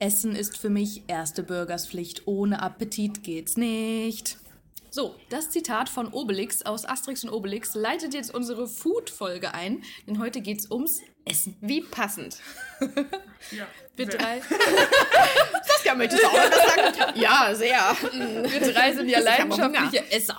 Essen 0.00 0.34
ist 0.34 0.56
für 0.56 0.70
mich 0.70 1.02
erste 1.08 1.42
Bürgerspflicht. 1.42 2.26
Ohne 2.26 2.62
Appetit 2.62 3.22
geht's 3.22 3.56
nicht. 3.56 4.38
So, 4.90 5.14
das 5.28 5.50
Zitat 5.50 5.88
von 5.88 6.08
Obelix 6.08 6.62
aus 6.62 6.84
Asterix 6.84 7.22
und 7.22 7.30
Obelix 7.30 7.74
leitet 7.74 8.12
jetzt 8.12 8.34
unsere 8.34 8.66
Food-Folge 8.66 9.54
ein, 9.54 9.84
denn 10.08 10.18
heute 10.18 10.40
geht's 10.40 10.68
ums 10.68 11.00
Essen. 11.24 11.56
Wie 11.60 11.82
passend. 11.82 12.38
Ja, 13.52 13.66
Wir 13.96 14.06
drei, 14.06 14.40
Saskia, 15.66 15.94
möchtest 15.94 16.22
du 16.22 16.26
auch 16.26 16.34
etwas 16.34 16.74
sagen? 16.74 17.18
Ja, 17.18 17.54
sehr. 17.54 17.96
wir 18.52 18.72
drei 18.72 18.92
sind 18.92 19.08
ja 19.08 19.18
leidenschaftliche 19.18 20.10
Esser. 20.12 20.38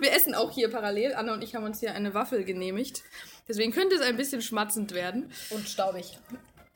Wir 0.00 0.12
essen 0.12 0.34
auch 0.34 0.52
hier 0.52 0.70
parallel. 0.70 1.14
Anna 1.14 1.34
und 1.34 1.42
ich 1.42 1.56
haben 1.56 1.64
uns 1.64 1.80
hier 1.80 1.94
eine 1.94 2.14
Waffel 2.14 2.44
genehmigt. 2.44 3.02
Deswegen 3.48 3.72
könnte 3.72 3.96
es 3.96 4.02
ein 4.02 4.16
bisschen 4.16 4.40
schmatzend 4.40 4.94
werden. 4.94 5.32
Und 5.50 5.68
staubig. 5.68 6.16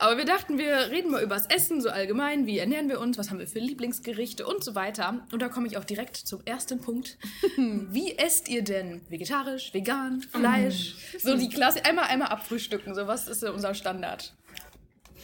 Aber 0.03 0.17
wir 0.17 0.25
dachten, 0.25 0.57
wir 0.57 0.91
reden 0.91 1.11
mal 1.11 1.23
übers 1.23 1.45
Essen 1.45 1.79
so 1.79 1.89
allgemein. 1.89 2.45
Wie 2.45 2.59
ernähren 2.59 2.89
wir 2.89 2.99
uns? 2.99 3.17
Was 3.17 3.29
haben 3.29 3.39
wir 3.39 3.47
für 3.47 3.59
Lieblingsgerichte 3.59 4.45
und 4.45 4.61
so 4.61 4.75
weiter? 4.75 5.25
Und 5.31 5.41
da 5.41 5.47
komme 5.47 5.65
ich 5.65 5.77
auch 5.77 5.85
direkt 5.85 6.17
zum 6.17 6.41
ersten 6.43 6.81
Punkt. 6.81 7.17
Wie 7.55 8.17
esst 8.17 8.49
ihr 8.49 8.65
denn? 8.65 8.99
Vegetarisch, 9.07 9.73
vegan, 9.73 10.21
Fleisch? 10.21 10.97
So 11.19 11.37
die 11.37 11.47
Klasse. 11.47 11.85
Einmal, 11.85 12.07
einmal 12.07 12.27
abfrühstücken. 12.27 12.93
So 12.93 13.07
was 13.07 13.29
ist 13.29 13.45
unser 13.45 13.73
Standard. 13.75 14.33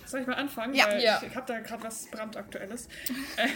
Soll 0.10 0.22
ich 0.22 0.28
mal 0.28 0.36
anfangen? 0.36 0.74
Ja. 0.74 0.88
Weil 0.88 1.02
Ja. 1.04 1.20
Ich, 1.22 1.30
ich 1.30 1.36
habe 1.36 1.46
da 1.46 1.60
gerade 1.60 1.84
was 1.84 2.08
brandaktuelles. 2.10 2.88
Äh, 3.38 3.48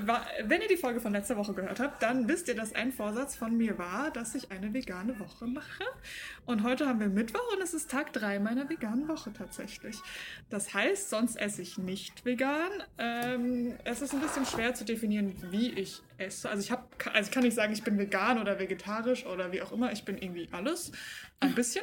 Wenn 0.44 0.60
ihr 0.60 0.68
die 0.68 0.76
Folge 0.76 1.00
von 1.00 1.12
letzter 1.12 1.36
Woche 1.36 1.54
gehört 1.54 1.80
habt, 1.80 2.02
dann 2.02 2.28
wisst 2.28 2.48
ihr, 2.48 2.54
dass 2.54 2.74
ein 2.74 2.92
Vorsatz 2.92 3.36
von 3.36 3.56
mir 3.56 3.78
war, 3.78 4.10
dass 4.10 4.34
ich 4.34 4.50
eine 4.50 4.74
vegane 4.74 5.18
Woche 5.18 5.46
mache. 5.46 5.84
Und 6.44 6.62
heute 6.62 6.86
haben 6.86 7.00
wir 7.00 7.08
Mittwoch 7.08 7.52
und 7.54 7.62
es 7.62 7.72
ist 7.72 7.90
Tag 7.90 8.12
3 8.12 8.38
meiner 8.38 8.68
veganen 8.68 9.08
Woche 9.08 9.32
tatsächlich. 9.32 9.96
Das 10.50 10.74
heißt, 10.74 11.08
sonst 11.08 11.36
esse 11.36 11.62
ich 11.62 11.78
nicht 11.78 12.24
vegan. 12.24 12.70
Ähm, 12.98 13.78
es 13.84 14.02
ist 14.02 14.12
ein 14.12 14.20
bisschen 14.20 14.44
schwer 14.46 14.74
zu 14.74 14.84
definieren, 14.84 15.34
wie 15.50 15.70
ich 15.70 16.02
esse. 16.22 16.48
Also 16.48 16.62
ich, 16.62 16.70
hab, 16.70 16.94
also 17.12 17.28
ich 17.28 17.30
kann 17.32 17.42
nicht 17.42 17.54
sagen, 17.54 17.72
ich 17.72 17.82
bin 17.82 17.98
vegan 17.98 18.40
oder 18.40 18.58
vegetarisch 18.58 19.26
oder 19.26 19.52
wie 19.52 19.62
auch 19.62 19.72
immer. 19.72 19.92
Ich 19.92 20.04
bin 20.04 20.18
irgendwie 20.18 20.48
alles. 20.52 20.92
Ein 21.40 21.54
bisschen. 21.56 21.82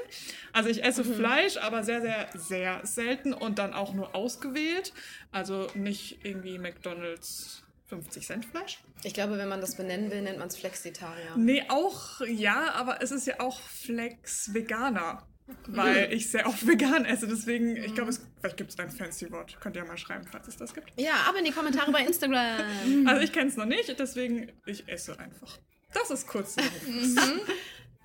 Also 0.53 0.69
ich 0.69 0.83
esse 0.83 1.03
Fleisch, 1.03 1.57
aber 1.57 1.83
sehr, 1.83 2.01
sehr, 2.01 2.29
sehr 2.33 2.79
selten 2.85 3.33
und 3.33 3.59
dann 3.59 3.73
auch 3.73 3.93
nur 3.93 4.15
ausgewählt. 4.15 4.93
Also 5.31 5.67
nicht 5.75 6.23
irgendwie 6.23 6.57
McDonalds 6.57 7.63
50 7.87 8.25
Cent 8.25 8.45
Fleisch. 8.45 8.79
Ich 9.03 9.13
glaube, 9.13 9.37
wenn 9.37 9.49
man 9.49 9.61
das 9.61 9.75
benennen 9.75 10.11
will, 10.11 10.21
nennt 10.21 10.37
man 10.37 10.47
es 10.47 10.55
Flexitarier. 10.55 11.35
Nee, 11.35 11.63
auch 11.67 12.21
ja, 12.21 12.71
aber 12.73 13.01
es 13.01 13.11
ist 13.11 13.27
ja 13.27 13.39
auch 13.39 13.59
Flex 13.59 14.53
Veganer. 14.53 15.27
Weil 15.67 16.13
ich 16.13 16.29
sehr 16.29 16.47
oft 16.47 16.65
vegan 16.65 17.05
esse. 17.05 17.27
Deswegen, 17.27 17.75
ich 17.75 17.93
glaube, 17.93 18.09
es, 18.09 18.21
vielleicht 18.39 18.57
gibt 18.57 18.71
es 18.71 18.79
ein 18.79 18.89
fancy 18.89 19.31
Wort. 19.31 19.59
Könnt 19.59 19.75
ihr 19.75 19.85
mal 19.85 19.97
schreiben, 19.97 20.25
falls 20.29 20.47
es 20.47 20.57
das 20.57 20.73
gibt. 20.73 20.91
Ja, 20.97 21.13
aber 21.27 21.39
in 21.39 21.45
die 21.45 21.51
Kommentare 21.51 21.91
bei 21.91 22.01
Instagram. 22.01 22.59
Also 23.07 23.21
ich 23.21 23.31
kenne 23.31 23.49
es 23.49 23.55
noch 23.55 23.65
nicht, 23.65 23.99
deswegen, 23.99 24.51
ich 24.65 24.87
esse 24.87 25.19
einfach. 25.19 25.59
Das 25.93 26.11
ist 26.11 26.27
kurz. 26.27 26.55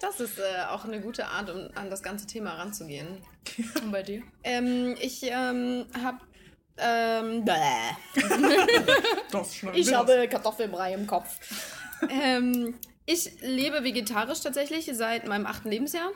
Das 0.01 0.21
ist 0.21 0.39
äh, 0.39 0.65
auch 0.69 0.85
eine 0.85 1.01
gute 1.01 1.27
Art, 1.27 1.51
um 1.51 1.69
an 1.75 1.89
das 1.91 2.03
ganze 2.03 2.27
Thema 2.27 2.55
ranzugehen. 2.55 3.07
Und 3.83 3.93
bei 3.93 4.03
dir? 4.03 4.23
Ähm, 4.43 4.97
ich 5.01 5.23
ähm, 5.23 5.87
habe. 6.03 6.19
Ähm, 6.77 7.45
bäh. 7.45 7.53
das 9.31 9.63
Ich 9.75 9.95
habe 9.95 10.29
Kartoffelbrei 10.29 10.95
im 10.95 11.07
Kopf. 11.07 11.39
ähm, 12.11 12.75
ich 13.07 13.41
lebe 13.43 13.85
vegetarisch 13.85 14.41
tatsächlich 14.41 14.91
seit 14.93 15.29
meinem 15.29 15.47
achten 15.47 15.71
Lebensjahr. 15.71 16.11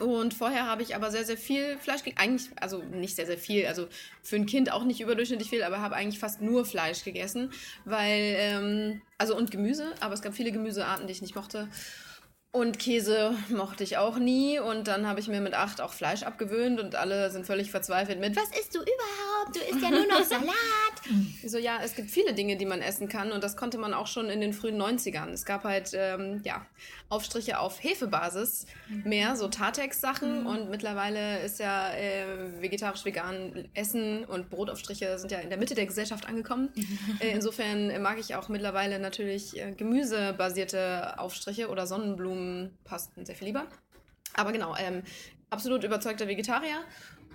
Und 0.00 0.34
vorher 0.34 0.66
habe 0.66 0.82
ich 0.82 0.94
aber 0.94 1.10
sehr, 1.10 1.24
sehr 1.24 1.36
viel 1.36 1.78
Fleisch 1.78 2.02
gegessen. 2.02 2.22
Eigentlich, 2.22 2.50
also 2.60 2.82
nicht 2.82 3.16
sehr, 3.16 3.26
sehr 3.26 3.38
viel. 3.38 3.66
Also 3.66 3.88
für 4.22 4.36
ein 4.36 4.46
Kind 4.46 4.72
auch 4.72 4.84
nicht 4.84 5.00
überdurchschnittlich 5.00 5.50
viel, 5.50 5.62
aber 5.62 5.80
habe 5.80 5.96
eigentlich 5.96 6.18
fast 6.18 6.40
nur 6.40 6.64
Fleisch 6.64 7.04
gegessen. 7.04 7.52
Weil, 7.84 8.36
ähm, 8.38 9.02
also 9.18 9.36
und 9.36 9.50
Gemüse, 9.50 9.92
aber 10.00 10.14
es 10.14 10.22
gab 10.22 10.34
viele 10.34 10.52
Gemüsearten, 10.52 11.06
die 11.06 11.12
ich 11.12 11.22
nicht 11.22 11.34
mochte. 11.34 11.68
Und 12.56 12.78
Käse 12.78 13.34
mochte 13.50 13.84
ich 13.84 13.98
auch 13.98 14.16
nie. 14.16 14.58
Und 14.58 14.88
dann 14.88 15.06
habe 15.06 15.20
ich 15.20 15.28
mir 15.28 15.42
mit 15.42 15.52
acht 15.52 15.82
auch 15.82 15.92
Fleisch 15.92 16.22
abgewöhnt 16.22 16.80
und 16.80 16.94
alle 16.94 17.30
sind 17.30 17.44
völlig 17.44 17.70
verzweifelt 17.70 18.18
mit, 18.18 18.34
was 18.34 18.48
isst 18.58 18.74
du 18.74 18.78
überhaupt? 18.78 19.54
Du 19.54 19.60
isst 19.60 19.82
ja 19.82 19.90
nur 19.90 20.06
noch 20.06 20.24
Salat. 20.24 20.54
So, 21.46 21.58
ja, 21.58 21.80
es 21.84 21.94
gibt 21.94 22.10
viele 22.10 22.32
Dinge, 22.32 22.56
die 22.56 22.64
man 22.64 22.80
essen 22.80 23.10
kann 23.10 23.30
und 23.30 23.44
das 23.44 23.58
konnte 23.58 23.76
man 23.76 23.92
auch 23.92 24.06
schon 24.06 24.30
in 24.30 24.40
den 24.40 24.54
frühen 24.54 24.80
90ern. 24.80 25.28
Es 25.32 25.44
gab 25.44 25.64
halt, 25.64 25.90
ähm, 25.92 26.40
ja, 26.44 26.64
Aufstriche 27.08 27.60
auf 27.60 27.84
Hefebasis, 27.84 28.66
mehr 28.88 29.36
so 29.36 29.46
Tartex-Sachen 29.46 30.44
und 30.44 30.70
mittlerweile 30.70 31.40
ist 31.40 31.60
ja 31.60 31.92
äh, 31.92 32.24
vegetarisch-vegan 32.60 33.68
Essen 33.74 34.24
und 34.24 34.50
Brotaufstriche 34.50 35.16
sind 35.18 35.30
ja 35.30 35.38
in 35.38 35.48
der 35.48 35.58
Mitte 35.58 35.76
der 35.76 35.86
Gesellschaft 35.86 36.26
angekommen. 36.26 36.70
äh, 37.20 37.30
insofern 37.30 38.02
mag 38.02 38.18
ich 38.18 38.34
auch 38.34 38.48
mittlerweile 38.48 38.98
natürlich 38.98 39.56
äh, 39.56 39.70
gemüsebasierte 39.70 41.20
Aufstriche 41.20 41.68
oder 41.68 41.86
Sonnenblumenpasten 42.46 43.26
sehr 43.26 43.34
viel 43.34 43.48
lieber. 43.48 43.66
Aber 44.34 44.52
genau, 44.52 44.74
ähm, 44.76 45.02
absolut 45.50 45.84
überzeugter 45.84 46.28
Vegetarier. 46.28 46.84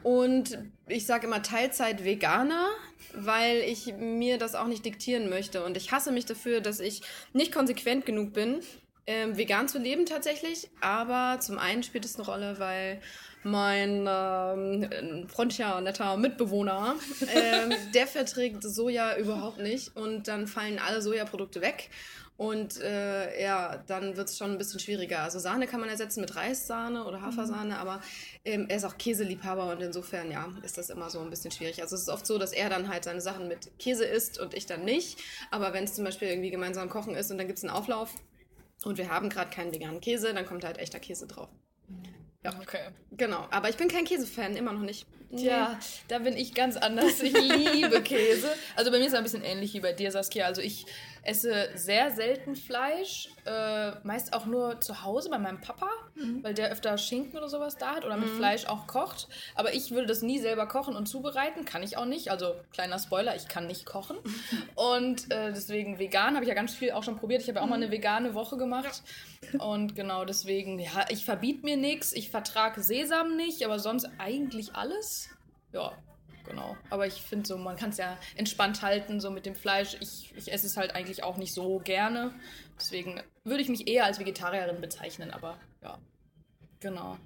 Und 0.03 0.57
ich 0.87 1.05
sage 1.05 1.27
immer 1.27 1.43
Teilzeit 1.43 2.03
Veganer, 2.03 2.69
weil 3.13 3.57
ich 3.57 3.93
mir 3.97 4.37
das 4.37 4.55
auch 4.55 4.67
nicht 4.67 4.83
diktieren 4.83 5.29
möchte. 5.29 5.63
Und 5.63 5.77
ich 5.77 5.91
hasse 5.91 6.11
mich 6.11 6.25
dafür, 6.25 6.59
dass 6.59 6.79
ich 6.79 7.01
nicht 7.33 7.51
konsequent 7.51 8.05
genug 8.05 8.33
bin, 8.33 8.61
ähm, 9.05 9.37
vegan 9.37 9.67
zu 9.67 9.77
leben 9.77 10.05
tatsächlich. 10.07 10.69
Aber 10.81 11.39
zum 11.39 11.59
einen 11.59 11.83
spielt 11.83 12.05
es 12.05 12.15
eine 12.15 12.25
Rolle, 12.25 12.57
weil 12.57 12.99
mein 13.43 14.07
ähm, 14.09 15.27
freundlicher, 15.27 15.81
netter 15.81 16.17
Mitbewohner, 16.17 16.95
ähm, 17.35 17.73
der 17.93 18.07
verträgt 18.07 18.63
Soja 18.63 19.17
überhaupt 19.17 19.59
nicht. 19.59 19.95
Und 19.95 20.27
dann 20.27 20.47
fallen 20.47 20.79
alle 20.79 21.01
Sojaprodukte 21.01 21.61
weg. 21.61 21.91
Und 22.41 22.81
äh, 22.81 23.39
ja, 23.39 23.83
dann 23.85 24.17
wird 24.17 24.27
es 24.27 24.35
schon 24.35 24.49
ein 24.53 24.57
bisschen 24.57 24.79
schwieriger. 24.79 25.19
Also 25.19 25.37
Sahne 25.37 25.67
kann 25.67 25.79
man 25.79 25.89
ersetzen 25.89 26.21
mit 26.21 26.35
Reissahne 26.35 27.05
oder 27.05 27.21
Hafersahne, 27.21 27.77
aber 27.77 28.01
ähm, 28.45 28.65
er 28.67 28.77
ist 28.77 28.83
auch 28.83 28.97
Käseliebhaber 28.97 29.71
und 29.71 29.79
insofern, 29.79 30.31
ja, 30.31 30.51
ist 30.63 30.75
das 30.79 30.89
immer 30.89 31.11
so 31.11 31.19
ein 31.19 31.29
bisschen 31.29 31.51
schwierig. 31.51 31.83
Also 31.83 31.95
es 31.95 32.01
ist 32.01 32.09
oft 32.09 32.25
so, 32.25 32.39
dass 32.39 32.51
er 32.51 32.67
dann 32.71 32.87
halt 32.89 33.03
seine 33.03 33.21
Sachen 33.21 33.47
mit 33.47 33.77
Käse 33.77 34.05
isst 34.05 34.39
und 34.39 34.55
ich 34.55 34.65
dann 34.65 34.83
nicht. 34.83 35.19
Aber 35.51 35.71
wenn 35.73 35.83
es 35.83 35.93
zum 35.93 36.03
Beispiel 36.03 36.29
irgendwie 36.29 36.49
gemeinsam 36.49 36.89
kochen 36.89 37.13
ist 37.13 37.29
und 37.29 37.37
dann 37.37 37.45
gibt 37.45 37.59
es 37.59 37.63
einen 37.63 37.73
Auflauf 37.73 38.09
und 38.85 38.97
wir 38.97 39.09
haben 39.09 39.29
gerade 39.29 39.51
keinen 39.51 39.71
veganen 39.71 40.01
Käse, 40.01 40.33
dann 40.33 40.47
kommt 40.47 40.63
halt 40.63 40.79
echter 40.79 40.99
Käse 40.99 41.27
drauf. 41.27 41.49
Ja, 42.43 42.55
Okay. 42.59 42.89
genau. 43.11 43.47
Aber 43.51 43.69
ich 43.69 43.77
bin 43.77 43.87
kein 43.87 44.03
Käsefan, 44.05 44.55
immer 44.55 44.73
noch 44.73 44.81
nicht. 44.81 45.05
Nee. 45.29 45.45
Ja, 45.45 45.79
da 46.07 46.17
bin 46.17 46.35
ich 46.35 46.55
ganz 46.55 46.75
anders. 46.75 47.21
Ich 47.21 47.33
liebe 47.33 48.01
Käse. 48.01 48.51
Also 48.75 48.89
bei 48.89 48.97
mir 48.97 49.05
ist 49.05 49.11
es 49.13 49.17
ein 49.17 49.23
bisschen 49.23 49.43
ähnlich 49.43 49.73
wie 49.75 49.79
bei 49.79 49.93
dir, 49.93 50.11
Saskia. 50.11 50.45
Also 50.47 50.61
ich 50.61 50.87
esse 51.23 51.69
sehr 51.75 52.11
selten 52.11 52.55
Fleisch, 52.55 53.29
äh, 53.45 53.91
meist 54.03 54.33
auch 54.33 54.45
nur 54.45 54.81
zu 54.81 55.03
Hause 55.03 55.29
bei 55.29 55.37
meinem 55.37 55.61
Papa, 55.61 55.87
weil 56.41 56.53
der 56.53 56.71
öfter 56.71 56.97
Schinken 56.97 57.37
oder 57.37 57.49
sowas 57.49 57.77
da 57.77 57.95
hat 57.95 58.05
oder 58.05 58.17
mit 58.17 58.29
Fleisch 58.29 58.65
auch 58.65 58.87
kocht. 58.87 59.27
Aber 59.55 59.73
ich 59.73 59.91
würde 59.91 60.07
das 60.07 60.21
nie 60.21 60.39
selber 60.39 60.67
kochen 60.67 60.95
und 60.95 61.07
zubereiten, 61.07 61.65
kann 61.65 61.83
ich 61.83 61.97
auch 61.97 62.05
nicht. 62.05 62.31
Also 62.31 62.55
kleiner 62.73 62.97
Spoiler, 62.99 63.35
ich 63.35 63.47
kann 63.47 63.67
nicht 63.67 63.85
kochen. 63.85 64.17
Und 64.75 65.31
äh, 65.31 65.51
deswegen 65.51 65.99
vegan 65.99 66.35
habe 66.35 66.43
ich 66.43 66.49
ja 66.49 66.55
ganz 66.55 66.73
viel 66.73 66.91
auch 66.91 67.03
schon 67.03 67.17
probiert. 67.17 67.41
Ich 67.41 67.47
habe 67.47 67.59
ja 67.59 67.65
auch 67.65 67.69
mal 67.69 67.75
eine 67.75 67.91
vegane 67.91 68.33
Woche 68.33 68.57
gemacht. 68.57 69.03
Und 69.59 69.95
genau 69.95 70.25
deswegen, 70.25 70.79
ja, 70.79 71.05
ich 71.09 71.25
verbiete 71.25 71.65
mir 71.65 71.77
nichts. 71.77 72.13
Ich 72.13 72.29
vertrage 72.29 72.81
Sesam 72.81 73.35
nicht, 73.35 73.63
aber 73.63 73.79
sonst 73.79 74.09
eigentlich 74.17 74.75
alles. 74.75 75.29
Ja, 75.73 75.91
genau. 76.51 76.77
Aber 76.89 77.07
ich 77.07 77.21
finde 77.21 77.47
so, 77.47 77.57
man 77.57 77.75
kann 77.75 77.89
es 77.89 77.97
ja 77.97 78.17
entspannt 78.35 78.81
halten, 78.81 79.19
so 79.19 79.31
mit 79.31 79.45
dem 79.45 79.55
Fleisch. 79.55 79.95
Ich, 79.99 80.33
ich 80.35 80.51
esse 80.51 80.67
es 80.67 80.77
halt 80.77 80.95
eigentlich 80.95 81.23
auch 81.23 81.37
nicht 81.37 81.53
so 81.53 81.79
gerne. 81.79 82.33
Deswegen 82.77 83.21
würde 83.43 83.61
ich 83.61 83.69
mich 83.69 83.87
eher 83.87 84.05
als 84.05 84.19
Vegetarierin 84.19 84.81
bezeichnen, 84.81 85.31
aber 85.31 85.57
ja. 85.81 85.97
Genau. 86.79 87.17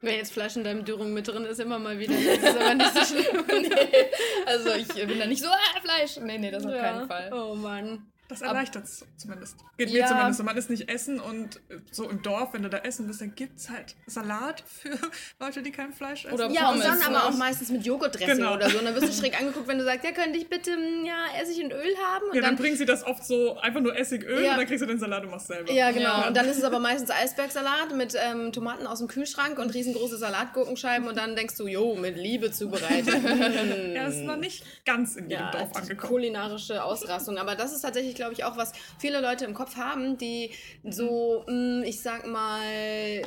Wenn 0.00 0.16
jetzt 0.16 0.32
Fleisch 0.32 0.56
in 0.56 0.64
deinem 0.64 0.84
Dürung 0.84 1.14
mit 1.14 1.28
drin 1.28 1.44
ist, 1.44 1.60
immer 1.60 1.78
mal 1.78 1.98
wieder, 1.98 2.14
das 2.14 2.50
ist 2.50 2.60
aber 2.60 2.74
nicht 2.74 2.92
so 2.92 3.04
schlimm. 3.14 3.44
nee, 3.48 4.06
also 4.44 4.74
ich 4.74 4.88
bin 4.88 5.18
da 5.18 5.26
nicht 5.26 5.42
so, 5.42 5.48
ah, 5.48 5.80
Fleisch. 5.80 6.18
Nee, 6.18 6.38
nee, 6.38 6.50
das 6.50 6.66
auf 6.66 6.72
keinen 6.72 7.06
Fall. 7.08 7.32
Oh 7.32 7.54
Mann. 7.54 8.06
Das 8.28 8.40
erleichtert 8.40 8.84
es 8.84 9.04
zumindest. 9.18 9.56
Geht 9.76 9.90
Ja. 9.90 10.02
mir 10.02 10.08
zumindest. 10.08 10.38
so. 10.38 10.44
Man 10.44 10.56
ist 10.56 10.70
nicht 10.70 10.88
essen 10.88 11.20
und 11.20 11.60
so 11.90 12.08
im 12.08 12.22
Dorf, 12.22 12.54
wenn 12.54 12.62
du 12.62 12.70
da 12.70 12.78
essen 12.78 13.06
bist, 13.06 13.20
dann 13.20 13.34
gibt 13.34 13.58
es 13.58 13.68
halt 13.68 13.94
Salat 14.06 14.62
für 14.66 14.98
Leute, 15.40 15.62
die 15.62 15.70
kein 15.70 15.92
Fleisch 15.92 16.24
essen. 16.24 16.34
Oder 16.34 16.50
Ja, 16.50 16.70
und 16.70 16.82
dann 16.82 17.00
aber 17.02 17.26
auch 17.26 17.36
meistens 17.36 17.68
mit 17.70 17.84
Joghurtdressing 17.84 18.36
Genau. 18.38 18.54
oder 18.54 18.70
so. 18.70 18.78
Und 18.78 18.86
dann 18.86 18.94
wirst 18.94 19.08
du 19.08 19.12
schräg 19.20 19.38
angeguckt, 19.38 19.68
wenn 19.68 19.78
du 19.78 19.84
sagst, 19.84 20.04
ja, 20.04 20.12
könnte 20.12 20.38
ich 20.38 20.48
bitte, 20.48 20.76
mm, 20.76 21.04
ja, 21.04 21.26
Essig 21.40 21.62
und 21.64 21.72
Öl 21.72 21.94
haben? 22.06 22.24
Und 22.30 22.34
ja, 22.34 22.40
dann 22.40 22.50
dann, 22.54 22.56
bringen 22.56 22.76
sie 22.76 22.86
das 22.86 23.04
oft 23.04 23.24
so 23.24 23.58
einfach 23.58 23.80
nur 23.80 23.94
Essigöl 23.96 24.42
Ja. 24.42 24.52
und 24.52 24.58
dann 24.58 24.66
kriegst 24.66 24.82
du 24.82 24.86
den 24.86 24.98
Salat 24.98 25.24
und 25.24 25.30
machst 25.30 25.48
selber. 25.48 25.70
ja, 25.70 25.90
genau. 25.90 26.20
Ja. 26.20 26.28
Und 26.28 26.36
dann 26.36 26.46
ist 26.46 26.56
es 26.58 26.64
aber 26.64 26.78
meistens 26.78 27.10
Eisbergsalat 27.10 27.94
mit 27.94 28.14
ähm, 28.18 28.52
Tomaten 28.52 28.86
aus 28.86 29.00
dem 29.00 29.08
Kühlschrank 29.08 29.58
und 29.58 29.74
riesengroße 29.74 30.16
Salatgurkenscheiben 30.16 31.06
und 31.08 31.16
dann 31.18 31.36
denkst 31.36 31.56
du, 31.58 31.66
jo, 31.66 31.94
mit 31.94 32.16
Liebe 32.16 32.50
zubereitet. 32.50 33.14
Er 33.94 34.08
ist 34.08 34.22
noch 34.22 34.36
nicht 34.36 34.64
ganz 34.84 35.16
in 35.16 35.28
jedem 35.28 35.44
ja, 35.44 35.50
Dorf 35.50 35.74
angekommen. 35.76 36.08
kulinarische 36.10 36.82
Ausrastung. 36.84 37.38
Aber 37.38 37.54
das 37.54 37.72
ist 37.72 37.82
tatsächlich, 37.82 38.13
glaube 38.14 38.32
ich, 38.32 38.44
auch 38.44 38.56
was 38.56 38.72
viele 38.98 39.20
Leute 39.20 39.44
im 39.44 39.54
Kopf 39.54 39.76
haben, 39.76 40.16
die 40.18 40.50
so, 40.88 41.44
mh, 41.46 41.84
ich 41.84 42.00
sag 42.02 42.26
mal, 42.26 43.22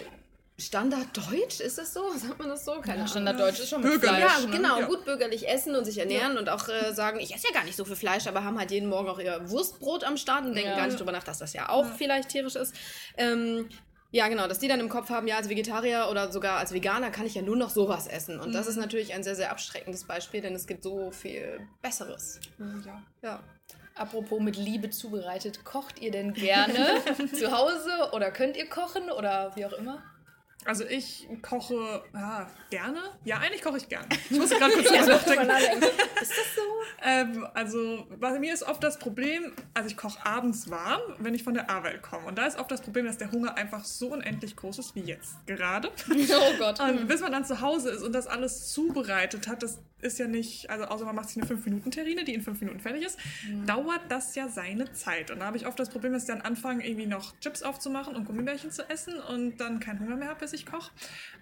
Standarddeutsch, 0.59 1.59
ist 1.59 1.77
das 1.77 1.93
so? 1.93 2.11
Sagt 2.17 2.39
man 2.39 2.49
das 2.49 2.65
so? 2.65 2.71
Keine 2.73 2.87
Ja, 2.87 2.93
Ahnung. 2.95 3.07
Standarddeutsch 3.07 3.59
ist 3.59 3.69
schon 3.69 3.81
mit 3.83 3.91
Bürgerlich. 3.91 4.23
Fleisch. 4.25 4.39
Ja, 4.41 4.47
ne? 4.47 4.55
genau, 4.57 4.79
Ja. 4.79 4.85
gut 4.87 5.05
bürgerlich 5.05 5.47
essen 5.47 5.75
und 5.75 5.85
sich 5.85 5.99
ernähren 5.99 6.37
und 6.37 6.49
auch 6.49 6.67
äh, 6.67 6.93
sagen, 6.93 7.19
ich 7.19 7.33
esse 7.35 7.47
ja 7.47 7.53
gar 7.53 7.63
nicht 7.63 7.75
so 7.75 7.85
viel 7.85 7.95
Fleisch, 7.95 8.25
aber 8.27 8.43
haben 8.43 8.57
halt 8.57 8.71
jeden 8.71 8.89
Morgen 8.89 9.07
auch 9.07 9.19
ihr 9.19 9.49
Wurstbrot 9.49 10.03
am 10.03 10.17
Start 10.17 10.45
und 10.45 10.55
denken 10.55 10.71
Ja. 10.71 10.77
gar 10.77 10.87
nicht 10.87 10.99
drüber 10.99 11.11
nach, 11.11 11.23
dass 11.23 11.37
das 11.37 11.53
ja 11.53 11.69
auch 11.69 11.85
vielleicht 11.97 12.29
tierisch 12.29 12.55
ist. 12.55 12.73
Ähm, 13.17 13.69
ja, 14.09 14.29
genau, 14.29 14.47
dass 14.47 14.57
die 14.57 14.67
dann 14.69 14.79
im 14.79 14.89
Kopf 14.89 15.09
haben, 15.09 15.27
ja, 15.27 15.35
als 15.37 15.49
Vegetarier 15.49 16.07
oder 16.09 16.31
sogar 16.31 16.57
als 16.57 16.73
Veganer 16.73 17.11
kann 17.11 17.25
ich 17.27 17.35
ja 17.35 17.41
nur 17.43 17.57
noch 17.57 17.69
sowas 17.69 18.07
essen. 18.07 18.39
Und 18.39 18.53
das 18.55 18.65
ist 18.65 18.77
natürlich 18.77 19.13
ein 19.13 19.21
sehr, 19.21 19.35
sehr 19.35 19.51
abschreckendes 19.51 20.05
Beispiel, 20.05 20.41
denn 20.41 20.55
es 20.55 20.65
gibt 20.65 20.81
so 20.81 21.11
viel 21.11 21.59
Besseres. 21.83 22.39
Oh, 22.59 22.63
ja. 22.85 23.03
Ja. 23.21 23.43
Apropos 23.97 24.39
mit 24.39 24.55
Liebe 24.55 24.89
zubereitet, 24.89 25.65
kocht 25.65 25.99
ihr 25.99 26.11
denn 26.11 26.33
gerne 26.33 27.01
zu 27.33 27.51
Hause 27.51 28.11
oder 28.13 28.31
könnt 28.31 28.57
ihr 28.57 28.67
kochen 28.69 29.09
oder 29.09 29.55
wie 29.55 29.65
auch 29.65 29.73
immer? 29.73 30.03
Also 30.67 30.83
ich 30.83 31.25
koche 31.41 32.03
ah, 32.11 32.45
gerne. 32.69 32.99
Ja, 33.23 33.37
eigentlich 33.37 33.61
koche 33.61 33.77
ich 33.77 33.87
gerne. 33.87 34.07
Ich 34.29 34.37
muss 34.37 34.49
gerade 34.57 34.73
kurz 34.73 35.23
drüber 35.23 35.45
nachdenken. 35.45 35.85
Ist 36.21 36.31
das 36.31 36.55
so? 36.55 36.61
Ähm, 37.03 37.47
also 37.53 38.05
bei 38.19 38.37
mir 38.37 38.53
ist 38.53 38.63
oft 38.63 38.83
das 38.83 38.99
Problem, 38.99 39.53
also 39.73 39.87
ich 39.87 39.95
koche 39.95 40.25
abends 40.25 40.69
warm, 40.69 40.99
wenn 41.19 41.33
ich 41.33 41.43
von 41.43 41.53
der 41.53 41.69
Arbeit 41.69 42.01
komme. 42.01 42.27
Und 42.27 42.37
da 42.37 42.45
ist 42.45 42.59
oft 42.59 42.69
das 42.69 42.81
Problem, 42.81 43.05
dass 43.05 43.17
der 43.17 43.31
Hunger 43.31 43.55
einfach 43.55 43.85
so 43.85 44.09
unendlich 44.09 44.57
groß 44.57 44.79
ist 44.79 44.95
wie 44.95 45.01
jetzt 45.01 45.45
gerade. 45.45 45.89
Oh 46.39 46.57
Gott. 46.59 46.79
Und 46.79 47.07
bis 47.07 47.21
man 47.21 47.31
dann 47.31 47.45
zu 47.45 47.61
Hause 47.61 47.89
ist 47.91 48.03
und 48.03 48.11
das 48.11 48.27
alles 48.27 48.71
zubereitet 48.71 49.47
hat, 49.47 49.63
das 49.63 49.79
ist 50.01 50.19
ja 50.19 50.27
nicht, 50.27 50.69
also 50.69 50.85
außer 50.85 51.05
man 51.05 51.15
macht 51.15 51.29
sich 51.29 51.41
eine 51.41 51.51
5-Minuten-Terrine, 51.51 52.23
die 52.23 52.33
in 52.33 52.41
5 52.41 52.61
Minuten 52.61 52.79
fertig 52.79 53.05
ist, 53.05 53.17
dauert 53.65 54.01
das 54.09 54.35
ja 54.35 54.47
seine 54.47 54.91
Zeit. 54.93 55.31
Und 55.31 55.39
da 55.39 55.45
habe 55.45 55.57
ich 55.57 55.67
oft 55.67 55.79
das 55.79 55.89
Problem, 55.89 56.13
dass 56.13 56.23
ich 56.23 56.27
dann 56.27 56.41
anfange, 56.41 56.87
irgendwie 56.87 57.07
noch 57.07 57.37
Chips 57.39 57.63
aufzumachen 57.63 58.15
und 58.15 58.25
Gummibärchen 58.25 58.71
zu 58.71 58.87
essen 58.89 59.19
und 59.19 59.57
dann 59.57 59.79
keinen 59.79 59.99
Hunger 59.99 60.15
mehr 60.15 60.29
habe, 60.29 60.39
bis 60.39 60.53
ich 60.53 60.65
koche. 60.65 60.91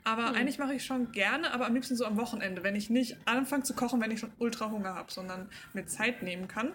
Aber 0.03 0.33
eigentlich 0.33 0.57
mache 0.57 0.73
ich 0.73 0.85
schon 0.85 1.11
gerne, 1.11 1.53
aber 1.53 1.65
am 1.65 1.73
liebsten 1.73 1.95
so 1.95 2.05
am 2.05 2.17
Wochenende, 2.17 2.63
wenn 2.63 2.75
ich 2.75 2.89
nicht 2.89 3.17
anfange 3.25 3.63
zu 3.63 3.73
kochen, 3.73 4.01
wenn 4.01 4.11
ich 4.11 4.19
schon 4.19 4.31
ultra 4.39 4.71
Hunger 4.71 4.95
habe, 4.95 5.11
sondern 5.11 5.49
mir 5.73 5.85
Zeit 5.85 6.23
nehmen 6.23 6.47
kann. 6.47 6.71